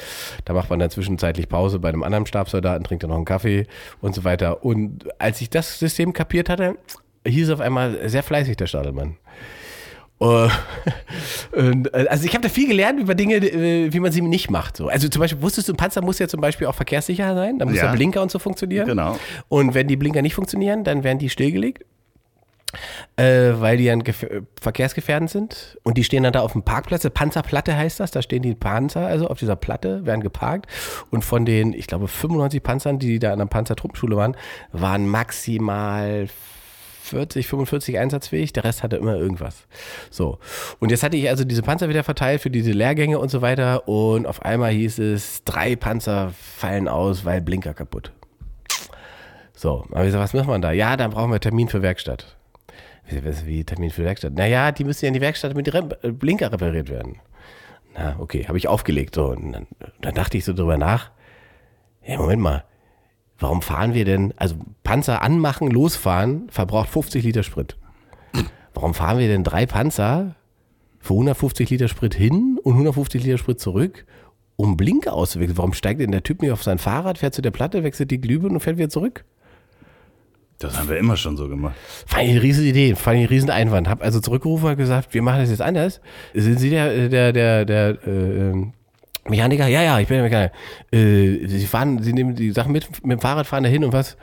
[0.45, 3.67] Da macht man dann zwischenzeitlich Pause bei einem anderen Stabsoldaten, trinkt dann noch einen Kaffee
[4.01, 4.65] und so weiter.
[4.65, 6.77] Und als ich das System kapiert hatte,
[7.27, 9.17] hieß auf einmal sehr fleißig der Stadelmann.
[10.25, 10.49] Äh,
[11.59, 14.51] und, äh, also ich habe da viel gelernt über Dinge, äh, wie man sie nicht
[14.51, 14.77] macht.
[14.77, 14.89] So.
[14.89, 17.66] Also zum Beispiel, wusstest du, ein Panzer muss ja zum Beispiel auch verkehrssicher sein, da
[17.66, 17.87] muss Ja.
[17.87, 18.87] der Blinker und so funktionieren.
[18.87, 19.16] Genau.
[19.49, 21.85] Und wenn die Blinker nicht funktionieren, dann werden die stillgelegt.
[23.16, 25.79] Äh, weil die dann gef- äh, verkehrsgefährdend sind.
[25.85, 27.09] Und die stehen dann da auf dem Parkplatz.
[27.09, 28.11] Panzerplatte heißt das.
[28.11, 30.66] Da stehen die Panzer, also auf dieser Platte, werden geparkt.
[31.12, 34.37] Und von den, ich glaube, 95 Panzern, die da an der Panzertruppenschule waren,
[34.72, 36.27] waren maximal
[37.05, 39.67] 40, 45 einsatzfähig, der Rest hatte immer irgendwas.
[40.11, 40.39] So.
[40.81, 43.87] Und jetzt hatte ich also diese Panzer wieder verteilt für diese Lehrgänge und so weiter
[43.87, 48.13] und auf einmal hieß es, drei Panzer fallen aus, weil Blinker kaputt.
[49.55, 50.73] So, aber ich gesagt, was machen wir da?
[50.73, 52.37] Ja, dann brauchen wir Termin für Werkstatt.
[53.07, 54.33] Wie, Termin für Werkstatt?
[54.33, 57.21] Naja, die müssen ja in die Werkstatt, Rem äh, Blinker repariert werden.
[57.95, 59.15] Na, okay, habe ich aufgelegt.
[59.15, 59.67] So, und dann,
[60.01, 61.11] dann dachte ich so drüber nach.
[62.03, 62.65] Ja, Moment mal.
[63.39, 67.76] Warum fahren wir denn, also Panzer anmachen, losfahren, verbraucht 50 Liter Sprit.
[68.74, 70.35] Warum fahren wir denn drei Panzer
[71.01, 74.05] für 150 Liter Sprit hin und 150 Liter Sprit zurück,
[74.57, 75.59] um Blinker auszuwechseln?
[75.59, 78.20] Warum steigt denn der Typ nicht auf sein Fahrrad, fährt zu der Platte, wechselt die
[78.20, 79.24] Glühbirne und fährt wieder zurück?
[80.59, 81.74] Das haben wir immer schon so gemacht.
[82.07, 83.89] Fand ich eine riesen Idee, fand ich einen riesen Einwand.
[83.89, 86.01] Hab also zurückgerufen und gesagt, wir machen das jetzt anders.
[86.32, 88.72] Sind Sie der, der, der, der äh, ähm,
[89.29, 89.66] Mechaniker?
[89.66, 90.53] Ja, ja, ich bin der Mechaniker.
[90.93, 93.93] Äh, Sie fahren, Sie nehmen die Sachen mit, mit dem Fahrrad fahren da hin und
[93.93, 94.16] was?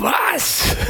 [0.00, 0.76] Was?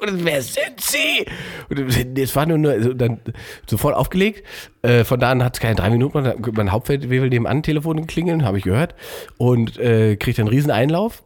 [0.00, 1.24] Und wer sind Sie?
[1.70, 3.20] Und es war nur, nur also dann
[3.66, 4.46] sofort aufgelegt.
[4.82, 8.58] Äh, von da an hat es keine drei Minuten, mein Hauptfeldwebel nebenan Telefon klingeln, habe
[8.58, 8.94] ich gehört.
[9.38, 11.22] Und äh, kriegt einen riesen Einlauf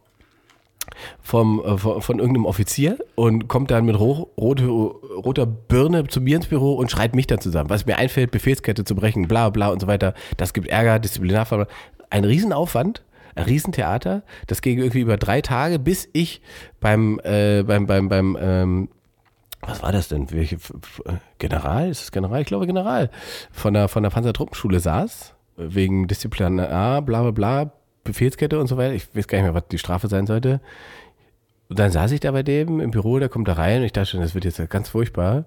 [1.21, 6.21] vom, äh, von, von irgendeinem Offizier und kommt dann mit ro rote, roter Birne zu
[6.21, 7.69] mir ins Büro und schreit mich dann zusammen.
[7.69, 10.13] Was mir einfällt, Befehlskette zu brechen, bla bla und so weiter.
[10.37, 11.67] Das gibt Ärger, Disziplinarverfahren.
[12.09, 13.03] Ein Riesenaufwand,
[13.35, 14.23] ein Riesentheater.
[14.47, 16.41] Das ging irgendwie über drei Tage, bis ich
[16.79, 18.89] beim, äh, beim, beim, beim, ähm,
[19.61, 20.31] was war das denn?
[20.31, 21.89] Welche, äh, General?
[21.89, 22.41] Ist das General?
[22.41, 23.11] Ich glaube General.
[23.51, 27.71] Von der, von der Panzertruppenschule saß, wegen Disziplinar, bla bla bla,
[28.03, 28.93] Befehlskette und so weiter.
[28.93, 30.61] Ich weiß gar nicht mehr, was die Strafe sein sollte.
[31.69, 33.93] Und dann saß ich da bei dem im Büro, der kommt da rein und ich
[33.93, 35.45] dachte schon, das wird jetzt ganz furchtbar.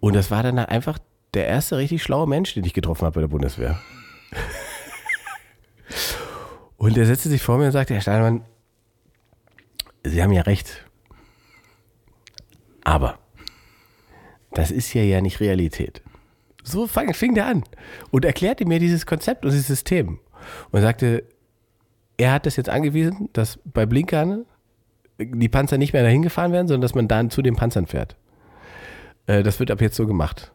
[0.00, 0.98] Und das war dann einfach
[1.34, 3.78] der erste richtig schlaue Mensch, den ich getroffen habe bei der Bundeswehr.
[6.76, 8.44] Und der setzte sich vor mir und sagte, Herr Steinmann,
[10.02, 10.84] Sie haben ja recht.
[12.84, 13.18] Aber
[14.52, 16.02] das ist hier ja nicht Realität.
[16.62, 17.64] So fang, fing der an
[18.10, 20.20] und erklärte mir dieses Konzept und dieses System.
[20.70, 21.24] Und sagte,
[22.16, 24.44] er hat das jetzt angewiesen, dass bei Blinkern
[25.18, 28.16] die Panzer nicht mehr dahin gefahren werden, sondern dass man dann zu den Panzern fährt.
[29.26, 30.52] Äh, Das wird ab jetzt so gemacht.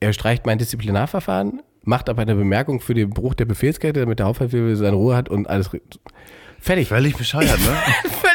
[0.00, 4.26] Er streicht mein Disziplinarverfahren, macht aber eine Bemerkung für den Bruch der Befehlskette, damit der
[4.26, 5.70] Hauptfeldwebel seine Ruhe hat und alles.
[6.58, 6.88] Fertig.
[6.88, 7.76] Völlig bescheuert, ne?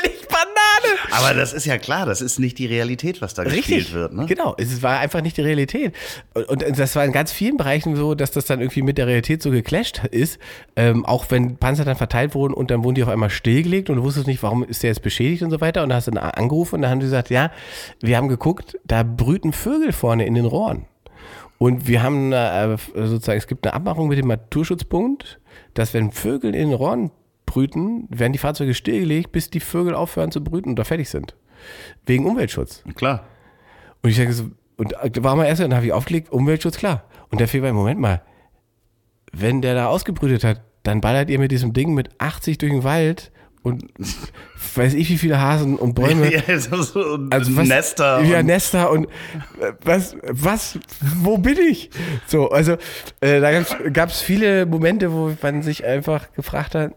[1.18, 4.26] Aber das ist ja klar, das ist nicht die Realität, was da gespielt wird, ne?
[4.26, 5.94] Genau, es war einfach nicht die Realität.
[6.34, 9.08] Und, und das war in ganz vielen Bereichen so, dass das dann irgendwie mit der
[9.08, 10.40] Realität so geclasht ist.
[10.76, 13.98] Ähm, auch wenn Panzer dann verteilt wurden und dann wurden die auf einmal stillgelegt und
[13.98, 15.84] du wusstest nicht, warum ist der jetzt beschädigt und so weiter.
[15.84, 17.52] Und da hast du dann angerufen und dann haben die gesagt, ja,
[18.02, 20.86] wir haben geguckt, da brüten Vögel vorne in den Rohren.
[21.58, 25.40] Und wir haben äh, sozusagen, es gibt eine Abmachung mit dem Naturschutzbund,
[25.74, 27.12] dass wenn Vögel in den Rohren
[27.46, 31.36] brüten, werden die Fahrzeuge stillgelegt, bis die Vögel aufhören zu brüten und da fertig sind.
[32.06, 32.84] Wegen Umweltschutz.
[32.96, 33.26] Klar.
[34.02, 37.06] Und ich sage so, und da war mal erst, dann habe ich aufgelegt, Umweltschutz, klar.
[37.30, 38.22] Und der Fehler, Moment mal,
[39.32, 42.84] wenn der da ausgebrütet hat, dann ballert ihr mit diesem Ding mit 80 durch den
[42.84, 43.32] Wald
[43.64, 43.84] und
[44.76, 46.32] weiß ich wie viele Hasen und Bäume.
[46.48, 48.22] Ja, so, so Also was, Nester.
[48.22, 49.06] Ja, Nester und
[49.60, 50.78] äh, was, was,
[51.22, 51.90] wo bin ich?
[52.28, 52.74] So, also
[53.22, 56.94] äh, da gab es viele Momente, wo man sich einfach gefragt hat,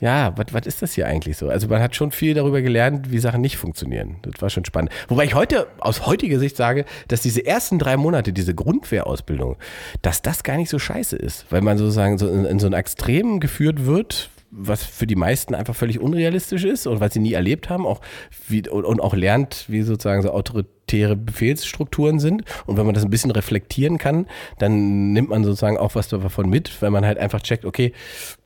[0.00, 1.48] ja, was ist das hier eigentlich so?
[1.48, 4.16] Also man hat schon viel darüber gelernt, wie Sachen nicht funktionieren.
[4.22, 4.90] Das war schon spannend.
[5.08, 9.56] Wobei ich heute aus heutiger Sicht sage, dass diese ersten drei Monate, diese Grundwehrausbildung,
[10.02, 12.72] dass das gar nicht so scheiße ist, weil man sozusagen so in, in so ein
[12.72, 17.34] Extrem geführt wird, was für die meisten einfach völlig unrealistisch ist und was sie nie
[17.34, 18.00] erlebt haben, auch
[18.48, 22.42] wie, und auch lernt, wie sozusagen so autoritäre Befehlsstrukturen sind.
[22.66, 24.26] Und wenn man das ein bisschen reflektieren kann,
[24.58, 27.92] dann nimmt man sozusagen auch was davon mit, weil man halt einfach checkt, okay,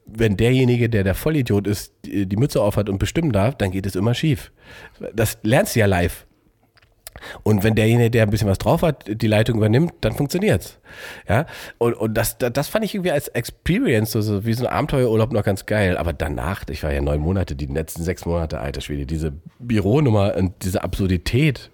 [0.06, 3.96] wenn derjenige, der der Vollidiot ist, die Mütze aufhat und bestimmen darf, dann geht es
[3.96, 4.52] immer schief.
[5.14, 6.26] Das lernst du ja live.
[7.42, 10.78] Und wenn derjenige, der ein bisschen was drauf hat, die Leitung übernimmt, dann funktioniert's.
[11.28, 11.46] Ja.
[11.78, 15.32] Und, und das, das fand ich irgendwie als Experience, so, so wie so ein Abenteuerurlaub
[15.32, 15.96] noch ganz geil.
[15.96, 20.34] Aber danach, ich war ja neun Monate, die letzten sechs Monate, alter Schwede, diese Büronummer
[20.36, 21.70] und diese Absurdität.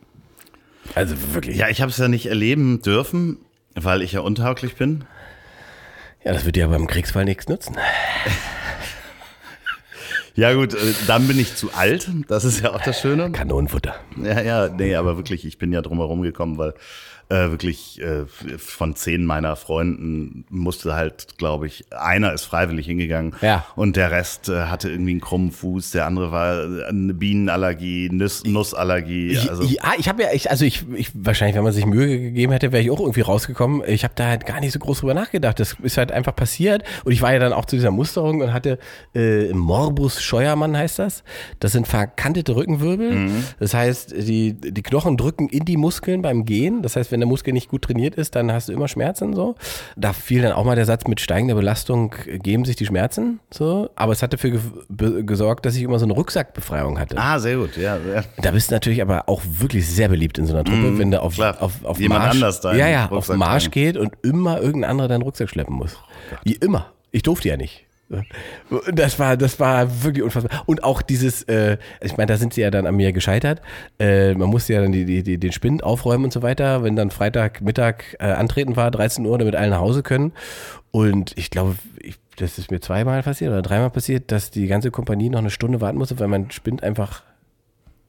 [0.94, 1.56] Also wirklich.
[1.56, 3.38] Ja, ich habe es ja nicht erleben dürfen,
[3.74, 5.04] weil ich ja untauglich bin.
[6.24, 7.76] Ja, das wird dir aber im Kriegsfall nichts nutzen.
[10.34, 12.08] Ja gut, äh, dann bin ich zu alt.
[12.28, 13.30] Das ist ja auch das Schöne.
[13.32, 13.96] Kanonenfutter.
[14.22, 16.74] Ja, ja, nee, aber wirklich, ich bin ja drumherum gekommen, weil
[17.30, 18.26] äh, wirklich äh,
[18.58, 23.64] von zehn meiner Freunden musste halt, glaube ich, einer ist freiwillig hingegangen Ja.
[23.76, 28.08] und der Rest äh, hatte irgendwie einen krummen Fuß, der andere war äh, eine Bienenallergie,
[28.10, 29.38] Nuss, Nussallergie.
[29.48, 32.52] Also, ja, ich habe ja, ich, also ich, ich, wahrscheinlich, wenn man sich Mühe gegeben
[32.52, 33.82] hätte, wäre ich auch irgendwie rausgekommen.
[33.86, 35.60] Ich habe da halt gar nicht so groß drüber nachgedacht.
[35.60, 36.82] Das ist halt einfach passiert.
[37.04, 38.78] Und ich war ja dann auch zu dieser Musterung und hatte
[39.14, 41.22] äh, Morbus Scheuermann heißt das.
[41.60, 43.30] Das sind verkantete Rückenwirbel.
[43.60, 46.82] Das heißt, die, die Knochen drücken in die Muskeln beim Gehen.
[46.82, 49.54] Das heißt, wenn der Muskel nicht gut trainiert ist, dann hast du immer Schmerzen so.
[49.96, 53.40] Da fiel dann auch mal der Satz, mit steigender Belastung geben sich die Schmerzen.
[53.50, 53.90] So.
[53.96, 57.16] Aber es hat dafür ge gesorgt, dass ich immer so eine Rucksackbefreiung hatte.
[57.18, 57.96] ah, sehr gut, ja.
[57.96, 58.22] ja.
[58.38, 61.20] Da bist du natürlich aber auch wirklich sehr beliebt in so einer Truppe, wenn du
[61.20, 61.56] auf, klar.
[61.60, 65.22] auf, auf Jemand Marsch, anders ja, ja, auf Marsch geht und immer irgendein anderer deinen
[65.22, 65.96] Rucksack schleppen muss.
[66.44, 66.92] Wie immer.
[67.12, 67.86] Ich durfte ja nicht.
[68.92, 70.64] Das war, das war wirklich unfassbar.
[70.66, 73.62] Und auch dieses, äh, ich meine, da sind sie ja dann an mir gescheitert.
[74.00, 76.82] Äh, man musste ja dann die, die, die, den Spind aufräumen und so weiter.
[76.82, 80.32] Wenn dann Freitag Mittag äh, antreten war, 13 Uhr, damit alle nach Hause können.
[80.90, 84.90] Und ich glaube, ich, das ist mir zweimal passiert oder dreimal passiert, dass die ganze
[84.90, 87.22] Kompanie noch eine Stunde warten musste, weil mein Spind einfach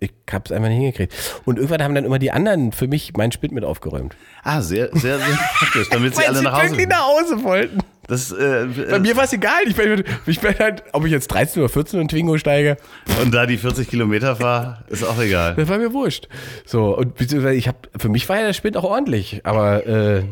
[0.02, 1.14] ich hab's einfach nicht hingekriegt.
[1.46, 4.16] Und irgendwann haben dann immer die anderen für mich meinen Spind mit aufgeräumt.
[4.44, 7.78] Ah, sehr, sehr, sehr praktisch, damit sie alle nach Hause nach Hause wollten.
[8.08, 9.62] Das, äh, Bei mir war es egal.
[9.68, 12.78] Ich bin, ich bin halt, ob ich jetzt 13 oder 14 in Twingo steige,
[13.22, 15.56] und da die 40 Kilometer fahre, ist auch egal.
[15.56, 16.28] das war mir wurscht.
[16.66, 20.24] So, und ich habe, für mich war ja der Spind auch ordentlich, aber äh,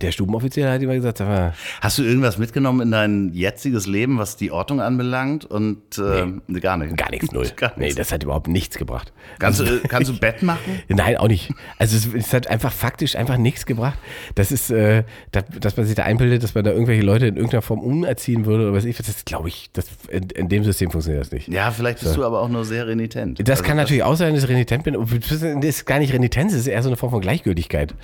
[0.00, 4.18] der Stubenoffizier hat immer gesagt, sag mal, Hast du irgendwas mitgenommen in dein jetziges Leben,
[4.18, 5.44] was die Ordnung anbelangt?
[5.44, 6.96] Und äh, gar nicht.
[6.96, 7.46] gar nichts, null.
[7.56, 7.96] Gar Nee, nichts.
[7.96, 9.12] das hat überhaupt nichts gebracht.
[9.38, 10.80] Kannst, du, äh, kannst du Bett machen?
[10.88, 11.52] Nein, auch nicht.
[11.78, 13.98] Also es, es hat einfach faktisch einfach nichts gebracht.
[14.34, 17.36] Das ist, äh, dass, dass man sich da einbildet, dass man da irgendwelche Leute in
[17.36, 20.90] irgendeiner Form umerziehen würde oder was ich, das glaube ich, das, in, in dem System
[20.90, 21.48] funktioniert das nicht.
[21.48, 23.40] Ja, vielleicht bist du aber auch nur sehr renitent.
[23.40, 24.94] Das Also kann natürlich auch sein, dass ich renitent bin.
[25.28, 27.94] Das ist gar nicht Renitenz, das ist eher so eine Form von Gleichgültigkeit.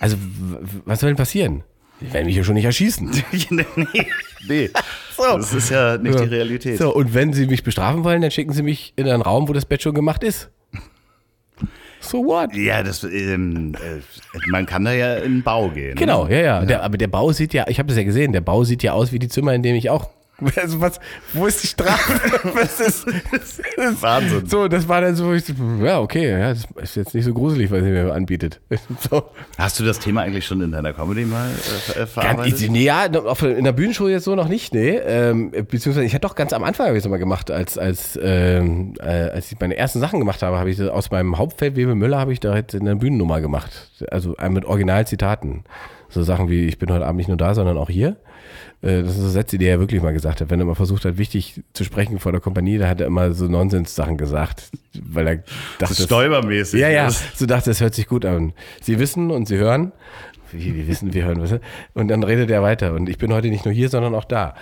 [0.00, 0.16] Also,
[0.84, 1.43] was soll denn passieren?
[2.00, 3.10] Die werden mich ja schon nicht erschießen.
[3.50, 3.66] nee,
[4.48, 4.70] nee.
[5.16, 5.22] So.
[5.38, 6.22] Das ist ja nicht Ja.
[6.26, 6.78] die Realität.
[6.78, 9.52] So, und wenn sie mich bestrafen wollen, dann schicken sie mich in einen Raum, wo
[9.52, 10.50] das Bett schon gemacht ist.
[12.00, 12.54] So what?
[12.54, 14.00] Ja, das, ähm, äh,
[14.50, 15.94] man kann da ja in den Bau gehen.
[15.96, 16.34] Genau, Ne?
[16.36, 16.64] ja, ja.
[16.66, 18.92] Der, aber der Bau sieht ja, ich habe das ja gesehen, der Bau sieht ja
[18.92, 20.10] aus wie die Zimmer, in denen ich auch.
[20.56, 21.00] Also was,
[21.32, 22.48] wo ist die Strafe?
[22.54, 24.46] was ist, das ist Wahnsinn.
[24.46, 27.32] So, das war dann so, ich, so, ja, okay, ja, das ist jetzt nicht so
[27.32, 28.60] gruselig, was sie mir anbietet.
[29.10, 29.24] So.
[29.58, 32.70] Hast du das Thema eigentlich schon in deiner Comedy mal äh, äh, Ganz, verarbeitet?
[32.70, 34.96] nee, ja, in der Bühnenshow jetzt so noch nicht, nee.
[34.96, 38.18] Ähm, beziehungsweise ich hatte doch ganz am Anfang habe ich das mal gemacht, als als
[38.22, 41.76] ähm, äh, als ich meine ersten Sachen gemacht habe, habe ich das aus meinem Hauptfeld
[41.76, 45.64] Webe Müller habe ich da jetzt eine Bühnennummer gemacht, also äh, mit Originalzitaten,
[46.08, 48.16] so Sachen wie ich bin heute Abend nicht nur da, sondern auch hier.
[48.84, 50.50] Äh, Das sind so Sätze, die er wirklich mal gesagt hat.
[50.50, 53.32] Wenn er mal versucht hat, wichtig zu sprechen vor der Kompanie, da hat er immer
[53.32, 54.70] so Nonsens-Sachen gesagt,
[55.02, 55.36] weil er
[55.78, 56.80] dachte, so stolpermäßig.
[56.80, 57.06] ja, ja.
[57.06, 58.52] Das- So dachte, das hört sich gut an.
[58.82, 59.92] Sie wissen und sie hören.
[60.52, 61.52] Wie, wir wissen, wir hören, was?
[61.94, 62.92] Und dann redet er weiter.
[62.94, 64.54] Und ich bin heute nicht nur hier, sondern auch da.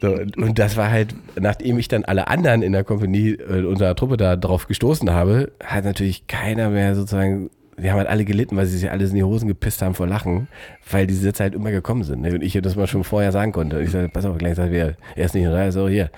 [0.00, 3.62] So, und, und das war halt, nachdem ich dann alle anderen in der Kompanie, äh,
[3.64, 8.24] unserer Truppe da drauf gestoßen habe, hat natürlich keiner mehr sozusagen, die haben halt alle
[8.24, 10.48] gelitten, weil sie sich alles in die Hosen gepisst haben vor Lachen,
[10.90, 12.22] weil diese Sätze halt immer gekommen sind.
[12.22, 12.32] ne?
[12.32, 13.78] Und ich das mal schon vorher sagen konnte.
[13.78, 15.88] Und ich sagte, pass auf, gleich sagt er, er ist nicht da, er ist auch
[15.88, 16.10] hier.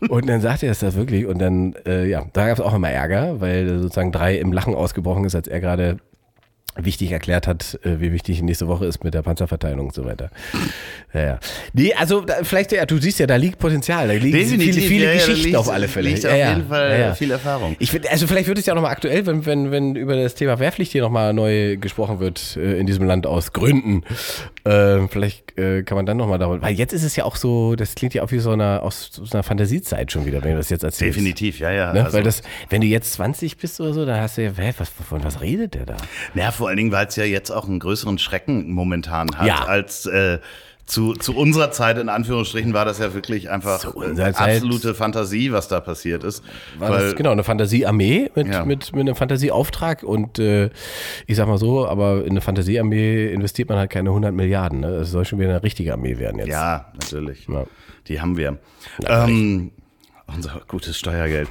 [0.08, 1.26] Und dann sagte er es das wirklich.
[1.26, 4.74] Und dann, äh, ja, da gab es auch immer Ärger, weil sozusagen drei im Lachen
[4.74, 5.96] ausgebrochen ist, als er gerade
[6.76, 10.30] wichtig erklärt hat, äh, wie wichtig nächste Woche ist mit der Panzerverteilung und so weiter.
[11.12, 11.38] Ja, ja.
[11.72, 14.86] Nee, also da, vielleicht, ja, du siehst ja, da liegt Potenzial, da liegen Definitiv, viele,
[14.86, 16.10] viele ja, Geschichten liegt- auf alle Fälle.
[16.10, 16.50] liegt ja, auf ja.
[16.50, 17.76] jeden Fall viel Erfahrung.
[17.78, 20.92] Ich also vielleicht wird es ja nochmal aktuell, wenn, wenn, wenn über das Thema Wehrpflicht
[20.92, 24.02] hier nochmal neu gesprochen wird äh, in diesem Land aus Gründen.
[24.66, 27.76] Äh, vielleicht äh, kann man dann nochmal darüber, weil jetzt ist es ja auch so,
[27.76, 30.56] das klingt ja auch wie so eine, aus so einer Fantasiezeit schon wieder, wenn du
[30.58, 31.16] das jetzt erzählst.
[31.16, 31.92] Definitiv, ja, ja.
[31.92, 32.04] Ne?
[32.04, 34.72] Also- weil das, wenn du jetzt 20 bist oder so, dann hast du ja, hä,
[34.78, 35.96] was, von was redet der da?
[36.34, 39.64] Ja, vor allen Dingen, weil es ja jetzt auch einen größeren Schrecken momentan hat, Ja.
[39.66, 40.38] als äh,
[40.86, 45.66] zu, zu unserer Zeit, in Anführungsstrichen, war das ja wirklich einfach äh, absolute Fantasie, was
[45.66, 46.44] da passiert ist.
[46.78, 48.64] War weil, das, genau, eine Fantasiearmee mit, Ja.
[48.64, 50.70] mit, mit einem Fantasieauftrag und äh,
[51.26, 54.80] ich sag mal so, aber in eine Fantasiearmee investiert man halt keine 100 Milliarden.
[54.80, 54.88] Ne?
[54.88, 56.48] Es soll schon wieder eine richtige Armee werden jetzt.
[56.48, 57.48] Ja, natürlich.
[57.48, 57.64] Ja.
[58.06, 58.58] Die haben wir.
[59.04, 59.72] Ähm,
[60.28, 61.48] unser gutes Steuergeld.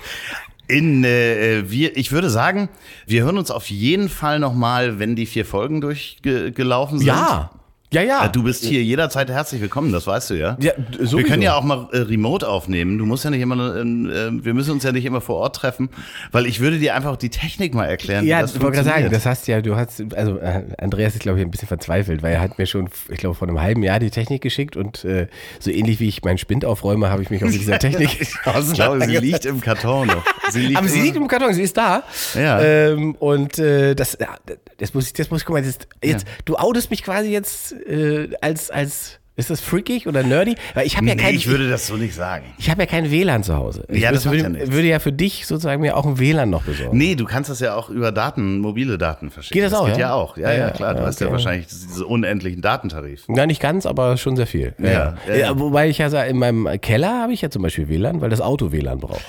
[0.68, 2.70] In, äh, wir, ich würde sagen,
[3.06, 7.08] wir hören uns auf jeden Fall nochmal, wenn die vier Folgen durchgelaufen sind.
[7.08, 7.52] Ja.
[7.96, 8.24] Ja, ja.
[8.24, 10.58] Ja, Du bist hier jederzeit herzlich willkommen, das weißt du ja.
[10.60, 11.18] Ja, sowieso.
[11.18, 12.98] wir können ja auch mal äh, remote aufnehmen.
[12.98, 15.56] Du musst ja nicht immer, äh, äh, wir müssen uns ja nicht immer vor Ort
[15.56, 15.88] treffen,
[16.34, 18.26] weil ich würde dir einfach die Technik mal erklären.
[18.26, 21.22] Ja, das ich wollte gerade sagen, das hast ja, du hast, also äh, Andreas ist,
[21.22, 23.82] glaube ich, ein bisschen verzweifelt, weil er hat mir schon, ich glaube, vor einem halben
[23.82, 25.28] Jahr die Technik geschickt und äh,
[25.62, 28.74] so ähnlich wie ich meinen Spind aufräume, habe ich mich auch mit dieser Technik ich
[28.74, 30.26] glaube, sie liegt im Karton noch.
[30.52, 32.04] Sie liegt Aber sie liegt im Karton, sie ist da.
[32.34, 32.62] Ja.
[32.62, 34.36] Ähm, und äh, das, ja,
[34.78, 37.74] das muss ich, das muss ich, guck mal, das, jetzt, du outest mich quasi jetzt
[37.86, 40.56] äh, als, als, ist das freakig oder nerdy?
[40.74, 42.46] Weil ich habe ja nee, kein, ich würde das so nicht sagen.
[42.58, 43.86] ich habe ja kein WLAN zu Hause.
[43.90, 44.72] Ich Ja, das würde, ja nichts.
[44.72, 46.98] würde ja für dich sozusagen mir auch ein WLAN noch besorgen.
[46.98, 49.62] Nee, du kannst das ja auch über Daten, mobile Daten verschicken.
[49.62, 50.08] Geht das auch, geht ja?
[50.10, 50.38] ja auch.
[50.38, 50.94] Ja, Ja, ja, ja, klar.
[50.94, 51.34] Du ja, hast ja okay.
[51.34, 53.26] wahrscheinlich diese unendlichen Datentarif.
[53.28, 54.74] Ja, nicht ganz, aber schon sehr viel.
[54.80, 55.60] Ja, ja, ja.
[55.60, 58.40] Wobei ich ja sage, in meinem Keller habe ich ja zum Beispiel WLAN, weil das
[58.40, 59.22] Auto WLAN braucht.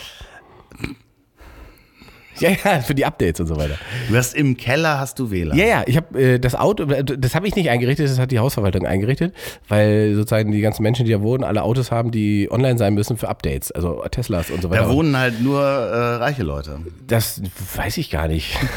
[2.41, 3.76] Ja, ja, für die Updates und so weiter.
[4.09, 5.57] Du hast im Keller hast du WLAN.
[5.57, 8.39] Ja, ja, ich habe äh, das Auto, das habe ich nicht eingerichtet, das hat die
[8.39, 9.34] Hausverwaltung eingerichtet,
[9.68, 13.16] weil sozusagen die ganzen Menschen, die da wohnen, alle Autos haben, die online sein müssen
[13.16, 14.82] für Updates, also Teslas und so weiter.
[14.82, 16.78] Da wohnen halt nur äh, reiche Leute.
[17.07, 17.41] Das
[17.74, 18.59] weiß ich gar nicht.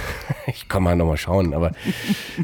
[0.48, 1.74] Ich kann mal nochmal schauen, aber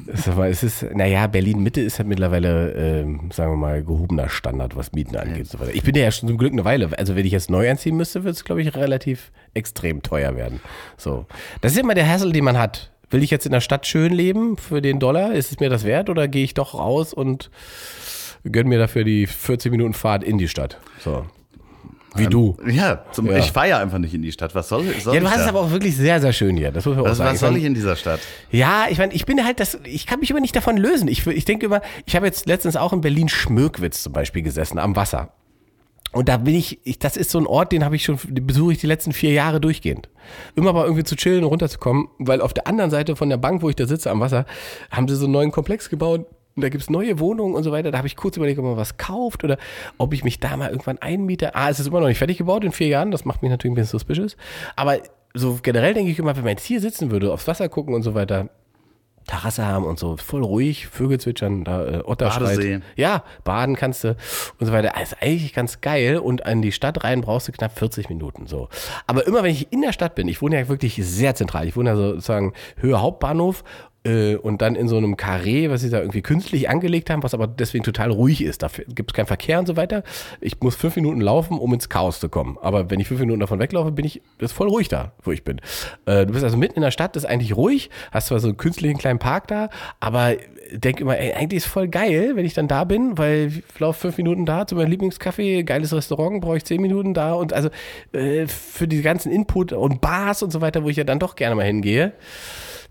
[0.48, 5.16] es ist, naja, Berlin-Mitte ist halt mittlerweile, ähm, sagen wir mal, gehobener Standard, was Mieten
[5.16, 5.74] angeht und so weiter.
[5.74, 6.90] Ich bin ja schon zum Glück eine Weile.
[7.00, 10.60] Also wenn ich jetzt neu einziehen müsste, wird es, glaube ich, relativ extrem teuer werden.
[10.98, 11.26] So.
[11.62, 12.92] Das ist immer der Hassel, den man hat.
[13.10, 15.34] Will ich jetzt in der Stadt schön leben für den Dollar?
[15.34, 17.50] Ist es mir das wert oder gehe ich doch raus und
[18.44, 20.78] gönn mir dafür die 40 Minuten Fahrt in die Stadt?
[21.00, 21.26] So.
[22.18, 22.56] Wie du.
[22.66, 23.38] Ja, zum, Ja.
[23.38, 24.56] ich fahre ja einfach nicht in die Stadt.
[24.56, 26.72] Was soll, soll Ja, du hast es aber auch wirklich sehr, sehr schön hier.
[26.72, 27.32] Das muss man auch was, sagen.
[27.34, 28.22] was soll ich in dieser Stadt?
[28.52, 31.10] Ja, ich meine, ich bin halt das, ich kann mich immer nicht davon lösen.
[31.10, 34.80] Ich, ich denke immer, ich habe jetzt letztens auch in Berlin Schmöckwitz zum Beispiel gesessen,
[34.80, 35.34] am Wasser.
[36.16, 38.72] Und da bin ich, ich das ist so ein Ort, den habe ich schon, besuche
[38.72, 40.08] ich die letzten vier Jahre durchgehend.
[40.56, 43.62] Immer mal irgendwie zu chillen und runterzukommen, weil auf der anderen Seite von der Bank,
[43.62, 44.46] wo ich da sitze am Wasser,
[44.90, 46.26] haben sie so einen neuen Komplex gebaut.
[46.56, 47.92] Und da gibt's neue Wohnungen und so weiter.
[47.92, 49.58] Da habe ich kurz überlegt, ob man was kauft oder
[49.98, 51.54] ob ich mich da mal irgendwann einmiete.
[51.54, 53.12] Ah, es ist immer noch nicht fertig gebaut in vier Jahren.
[53.12, 54.38] Das macht mich natürlich ein bisschen suspicious.
[54.78, 55.00] Aber
[55.34, 58.04] so generell denke ich immer, wenn man jetzt hier sitzen würde, aufs Wasser gucken und
[58.04, 58.50] so weiter,
[59.28, 62.74] Terrasse haben und so, voll ruhig, Vögel zwitschern, da äh, Otter Badesee.
[62.74, 62.84] schreit.
[62.96, 64.16] Ja, baden kannst du
[64.60, 64.96] und so weiter.
[64.96, 68.70] Also eigentlich ganz geil und an die Stadt rein brauchst du knapp 40 Minuten so.
[69.08, 71.76] Aber immer wenn ich in der Stadt bin, ich wohne ja wirklich sehr zentral, ich
[71.76, 73.64] wohne ja sozusagen Höhe Hauptbahnhof
[74.06, 77.34] äh, und dann in so einem Karree, was sie da irgendwie künstlich angelegt haben, was
[77.34, 78.64] aber deswegen total ruhig ist.
[78.64, 80.04] Da gibt es keinen Verkehr und so weiter.
[80.40, 82.58] Ich muss fünf Minuten laufen, um ins Chaos zu kommen.
[82.62, 85.44] Aber wenn ich fünf Minuten davon weglaufe, bin ich, ist voll ruhig da, wo ich
[85.44, 85.60] bin.
[86.06, 88.58] Äh, du bist also mitten in der Stadt, ist eigentlich ruhig, hast zwar so einen
[88.58, 90.36] künstlichen kleinen Park da, aber
[90.72, 94.02] denk immer, ey, eigentlich ist voll geil, wenn ich dann da bin, weil ich laufe
[94.02, 97.70] fünf Minuten da zu meinem Lieblingscafé, geiles Restaurant, brauche ich zehn Minuten da und also
[98.14, 101.36] äh, für die ganzen Input und Bars und so weiter, wo ich ja dann doch
[101.36, 102.14] gerne mal hingehe.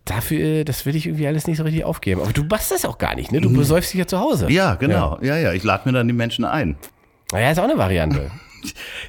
[0.04, 2.20] Dafür, äh, das will ich irgendwie alles nicht so richtig aufgeben.
[2.20, 3.40] Aber du machst das auch gar nicht, ne?
[3.40, 4.50] Du besäufst dich ja zu Hause.
[4.50, 5.18] Ja, genau.
[5.22, 5.52] Ja, ja.
[5.52, 6.76] Ich lade mir dann die Menschen ein.
[7.32, 8.30] Naja, ist auch eine Variante.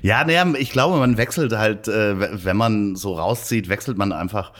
[0.01, 4.51] Ja, naja, ich glaube, man wechselt halt, äh, wenn man so rauszieht, wechselt man einfach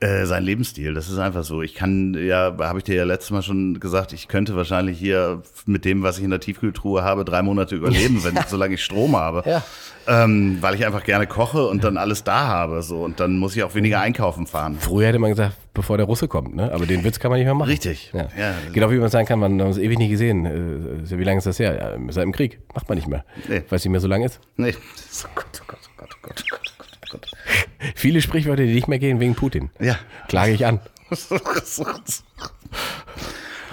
[0.00, 0.92] äh, seinen Lebensstil.
[0.92, 1.62] Das ist einfach so.
[1.62, 5.42] Ich kann, ja, habe ich dir ja letztes Mal schon gesagt, ich könnte wahrscheinlich hier
[5.64, 9.16] mit dem, was ich in der Tiefkühltruhe habe, drei Monate überleben, wenn, solange ich Strom
[9.16, 9.48] habe.
[9.48, 9.64] Ja.
[10.06, 12.82] Ähm, weil ich einfach gerne koche und dann alles da habe.
[12.82, 13.02] So.
[13.02, 14.76] Und dann muss ich auch weniger einkaufen fahren.
[14.78, 16.72] Früher hätte man gesagt, bevor der Russe kommt, ne?
[16.72, 17.68] Aber den Witz kann man nicht mehr machen.
[17.68, 18.10] Richtig.
[18.12, 18.28] Ja.
[18.38, 18.54] Ja.
[18.72, 20.44] Genau wie man sagen kann, man hat uns ewig nicht gesehen.
[20.46, 21.76] Äh, Wie lange ist das her?
[21.76, 22.60] Ja, seit dem Krieg.
[22.74, 23.24] Macht man nicht mehr.
[23.48, 23.62] Nee.
[23.68, 24.40] Weil es nicht mehr so lang ist.
[24.56, 24.74] Nee.
[25.24, 27.30] Oh Gott, oh Gott, oh Gott, oh Gott, oh Gott, oh Gott.
[27.94, 29.70] Viele Sprichwörter, die nicht mehr gehen wegen Putin.
[29.80, 29.96] Ja.
[30.28, 30.80] Klage ich an.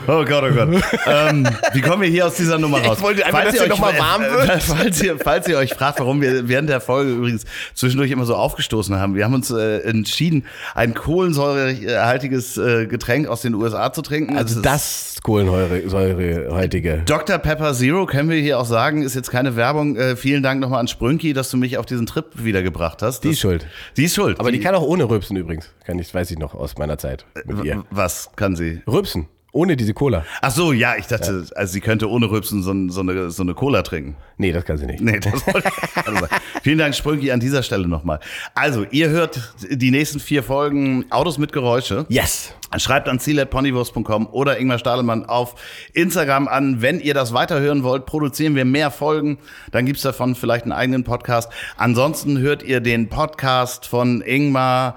[0.07, 0.69] Oh Gott, oh Gott.
[1.05, 2.97] ähm, wie kommen wir hier aus dieser Nummer raus?
[2.97, 4.63] Ich wollte einfach, dass ihr ihr noch mal warm äh, wird.
[4.63, 8.35] Falls ihr, falls ihr euch fragt, warum wir während der Folge übrigens zwischendurch immer so
[8.35, 9.15] aufgestoßen haben.
[9.15, 10.45] Wir haben uns äh, entschieden,
[10.75, 14.37] ein kohlensäurehaltiges äh, Getränk aus den USA zu trinken.
[14.37, 17.03] Also ist das Kohlensäurehäutige.
[17.05, 17.37] Dr.
[17.37, 19.95] Pepper Zero können wir hier auch sagen, ist jetzt keine Werbung.
[19.95, 23.23] Äh, vielen Dank nochmal an Sprünki, dass du mich auf diesen Trip wiedergebracht hast.
[23.23, 23.67] Die Das- ist schuld.
[23.97, 24.39] Die ist schuld.
[24.39, 25.69] Aber die kann auch ohne Rübsen übrigens.
[25.85, 27.83] Kann ich, weiß ich noch aus meiner Zeit mit ihr.
[27.91, 28.81] Was kann sie?
[28.87, 29.27] Rübsen.
[29.53, 30.25] Ohne diese Cola.
[30.41, 33.53] Ach so, ja, ich dachte, also sie könnte ohne Rübsen so, so, eine, so eine
[33.53, 34.15] Cola trinken.
[34.37, 35.01] Nee, das kann sie nicht.
[35.01, 36.27] Nee, das wollte ich sagen.
[36.63, 38.21] Vielen Dank, Sprünki, an dieser Stelle nochmal.
[38.55, 42.05] Also, ihr hört die nächsten vier Folgen Autos mit Geräusche.
[42.07, 42.53] Yes.
[42.77, 45.55] Schreibt an ziel.ponywurst.com oder Ingmar Stadelmann auf
[45.93, 46.81] Instagram an.
[46.81, 49.37] Wenn ihr das weiterhören wollt, produzieren wir mehr Folgen.
[49.71, 51.51] Dann gibt's davon vielleicht einen eigenen Podcast.
[51.75, 54.95] Ansonsten hört ihr den Podcast von Ingmar.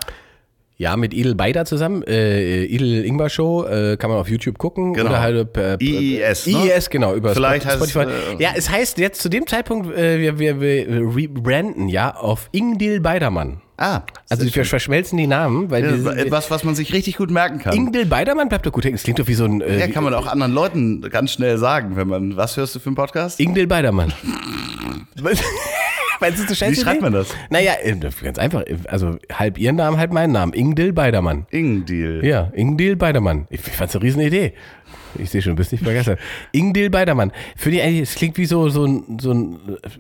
[0.84, 2.02] Ja, mit Idel Beider zusammen.
[2.02, 4.92] Äh, Idel Ingbar Show äh, kann man auf YouTube gucken.
[4.92, 5.08] Genau.
[5.08, 6.66] Oder halt per, per, IIS, ne?
[6.66, 7.14] IIS, genau.
[7.14, 8.12] Über Vielleicht heißt es, Spotify.
[8.38, 12.50] äh, ja, es heißt jetzt zu dem Zeitpunkt, äh, wir, wir, wir rebranden ja auf
[12.52, 13.62] Ingdil Beidermann.
[13.78, 17.30] Ah, Also wir verschmelzen die Namen, weil wir sind, etwas, was man sich richtig gut
[17.30, 17.72] merken kann.
[17.72, 18.96] Ingdil Beidermann bleibt doch gut hängen.
[18.96, 21.56] Das klingt doch wie so ein äh, ja, kann man auch anderen Leuten ganz schnell
[21.56, 22.36] sagen, wenn man.
[22.36, 23.40] Was hörst du für einen Podcast?
[23.40, 24.12] Ingdil Beidermann.
[26.24, 27.28] Meinst du, eine Wie schreibt man das?
[27.50, 28.64] Naja, äh, ganz einfach.
[28.88, 30.52] Also halb ihren Namen, halb meinen Namen.
[30.54, 31.46] Ingdil Beidermann.
[31.50, 32.24] Ingdeal.
[32.24, 33.46] Ja, Ingdil Beidermann.
[33.50, 34.54] Ich, ich fand's eine riesen Idee.
[35.16, 36.18] Ich sehe schon, du bist nicht begeistert.
[36.50, 37.30] Ingdil Beidermann.
[37.56, 39.58] Für die, eigentlich- es klingt wie so, so ein, so ein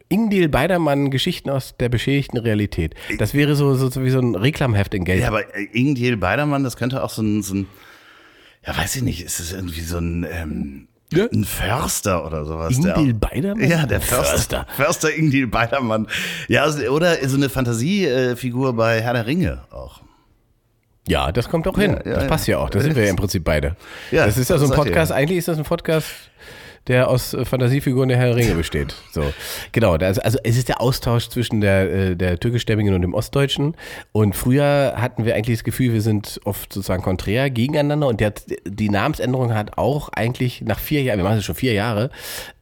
[0.08, 2.94] Ingdil Beidermann Geschichten aus der beschädigten Realität.
[3.18, 5.20] Das wäre so, so, so wie so ein Reklamheft in Geld.
[5.20, 7.66] Ja, aber äh, Ingdeal Beidermann, das könnte auch so ein, so ein.
[8.66, 10.26] Ja, weiß ich nicht, ist es irgendwie so ein.
[10.32, 11.26] Ähm, Ja.
[11.32, 12.72] ein Förster oder sowas.
[12.76, 13.68] Ingdil der, Beidermann?
[13.68, 14.66] Ja, der Förster.
[14.76, 16.06] Förster Ingdil Beidermann.
[16.48, 20.00] Ja, also- oder so eine Fantasiefigur bei Herr der Ringe auch.
[21.06, 21.98] Ja, das kommt auch hin.
[22.04, 22.70] Ja, ja, das passt ja auch.
[22.70, 23.76] Da sind wir ja im Prinzip beide.
[24.10, 24.70] Ja, das ist ja so ein.
[24.72, 25.12] Podcast.
[25.12, 26.06] Eigentlich ist das ein Podcast,
[26.86, 28.94] der aus äh, Fantasiefiguren der Herr Ringe besteht.
[29.12, 29.22] So,
[29.72, 29.96] genau.
[29.96, 33.76] das- Also es ist der Austausch zwischen der, äh, der türkischstämmigen und dem Ostdeutschen.
[34.12, 38.06] Und früher hatten wir eigentlich das Gefühl, wir sind oft sozusagen konträr gegeneinander.
[38.08, 38.34] Und der,
[38.66, 42.10] die Namensänderung hat auch eigentlich nach vier Jahren, wir machen das schon vier Jahre,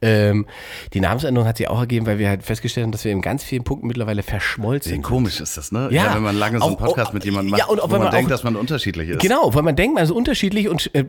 [0.01, 0.45] ähm,
[0.93, 3.43] die Namensänderung hat sich auch ergeben, weil wir halt festgestellt haben, dass wir in ganz
[3.43, 5.01] vielen Punkten mittlerweile verschmolzen sind.
[5.01, 5.89] Komisch ist das, ne?
[5.91, 6.15] Ja.
[6.15, 8.03] wenn man lange so einen Podcast auch- mit jemandem ja, macht, und auch wo man,
[8.03, 9.21] man denkt, auch- dass man unterschiedlich ist.
[9.21, 11.03] Genau, weil man denkt, man ist unterschiedlich und äh,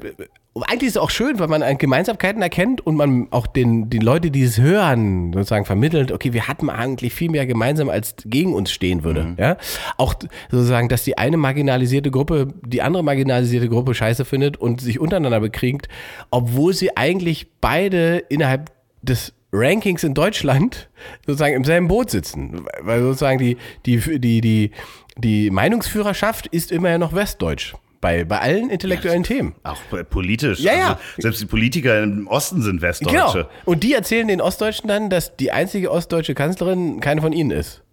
[0.69, 3.99] eigentlich ist es auch schön, weil man an Gemeinsamkeiten erkennt und man auch den, die
[3.99, 8.55] Leute, die es hören, sozusagen vermittelt, okay, wir hatten eigentlich viel mehr gemeinsam, als gegen
[8.55, 9.25] uns stehen würde.
[9.25, 9.37] Mhm.
[9.39, 9.57] Ja?
[9.97, 10.15] Auch
[10.51, 15.41] sozusagen, dass die eine marginalisierte Gruppe die andere marginalisierte Gruppe scheiße findet und sich untereinander
[15.41, 15.89] bekriegt,
[16.31, 18.71] obwohl sie eigentlich beide innerhalb
[19.03, 20.89] des Rankings in Deutschland
[21.27, 22.67] sozusagen im selben Boot sitzen.
[22.81, 23.57] Weil sozusagen die,
[23.87, 24.71] die, die, die,
[25.17, 27.75] die Meinungsführerschaft ist immerhin noch westdeutsch.
[28.05, 29.55] Bei, bei allen intellektuellen Themen.
[29.63, 29.79] Auch
[30.11, 30.61] politisch.
[30.61, 30.89] Ja, ja.
[30.89, 32.91] Also, selbst die Politiker im Osten sind Genau.
[32.91, 33.49] Westdeutsche.
[33.65, 37.84] Und die erzählen den Ostdeutschen dann, dass die einzige ostdeutsche Kanzlerin keine von ihnen ist.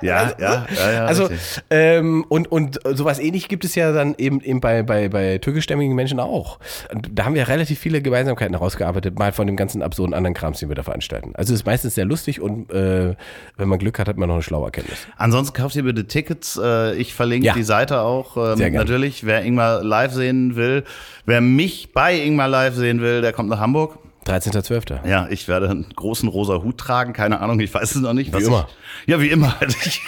[0.00, 1.04] Ja, ja, ja, ja.
[1.04, 1.28] Also,
[1.70, 5.94] ähm, und, und sowas ähnlich gibt es ja dann eben, eben bei, bei, bei türkischstämmigen
[5.94, 6.58] Menschen auch.
[6.92, 10.58] Und da haben wir relativ viele Gemeinsamkeiten herausgearbeitet, mal von dem ganzen absurden anderen Krams,
[10.60, 11.32] den wir da veranstalten.
[11.34, 13.14] Also es ist meistens sehr lustig und äh,
[13.56, 15.06] wenn man Glück hat, hat man noch eine schlaue Erkenntnis.
[15.16, 16.58] Ansonsten kauft ihr bitte Tickets.
[16.60, 17.54] Äh, Ich verlinke Ja.
[17.54, 18.36] die Seite auch.
[18.36, 18.84] Ähm, Sehr gerne.
[18.84, 20.84] Natürlich, wer Ingmar live sehen will,
[21.26, 23.98] wer mich bei Ingmar live sehen will, der kommt nach Hamburg.
[24.26, 25.06] 13.12.
[25.06, 28.32] Ja, ich werde einen großen rosa Hut tragen, keine Ahnung, ich weiß es noch nicht.
[28.32, 28.68] was immer.
[29.04, 29.56] Ich, ja, wie immer.
[29.84, 30.00] Ich,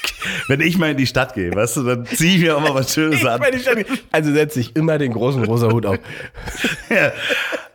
[0.49, 2.75] wenn ich mal in die Stadt gehe, weißt du, dann ziehe ich mir auch mal
[2.75, 3.43] was Schönes an.
[4.13, 5.99] Also setze ich immer den großen rosa Hut auf.
[6.89, 7.13] Ja.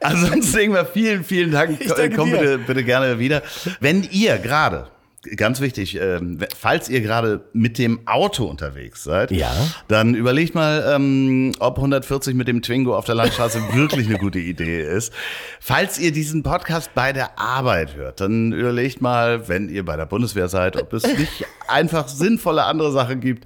[0.01, 1.77] Ansonsten Ingmar, vielen, vielen Dank.
[2.15, 3.41] Komm bitte, bitte gerne wieder.
[3.81, 4.87] Wenn ihr gerade,
[5.35, 9.51] ganz wichtig, ähm, falls ihr gerade mit dem Auto unterwegs seid, Ja.
[9.87, 14.39] dann überlegt mal, ähm, ob 140 mit dem Twingo auf der Landstraße wirklich eine gute
[14.39, 15.13] Idee ist.
[15.59, 20.05] Falls ihr diesen Podcast bei der Arbeit hört, dann überlegt mal, wenn ihr bei der
[20.05, 23.45] Bundeswehr seid, ob es nicht einfach sinnvolle andere Sachen gibt,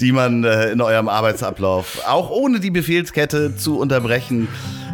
[0.00, 4.48] die man äh, in eurem Arbeitsablauf auch ohne die Befehlskette zu unterbrechen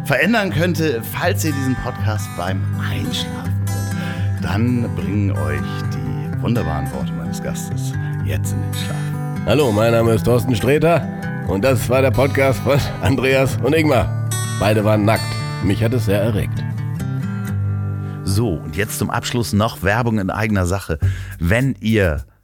[0.05, 4.43] verändern könnte, falls ihr diesen Podcast beim Einschlafen hört.
[4.43, 5.59] Dann bringen euch
[5.93, 6.00] die
[6.41, 7.93] wunderbaren Worte meines Gastes
[8.25, 8.97] jetzt in den Schlaf.
[9.45, 11.07] Hallo, mein Name ist Thorsten Sträter
[11.47, 14.29] und das war der Podcast von Andreas und Ingmar.
[14.59, 15.23] Beide waren nackt.
[15.63, 16.63] Mich hat es sehr erregt.
[18.23, 20.97] So, und jetzt zum Abschluss noch Werbung in eigener Sache.
[21.39, 22.23] Wenn ihr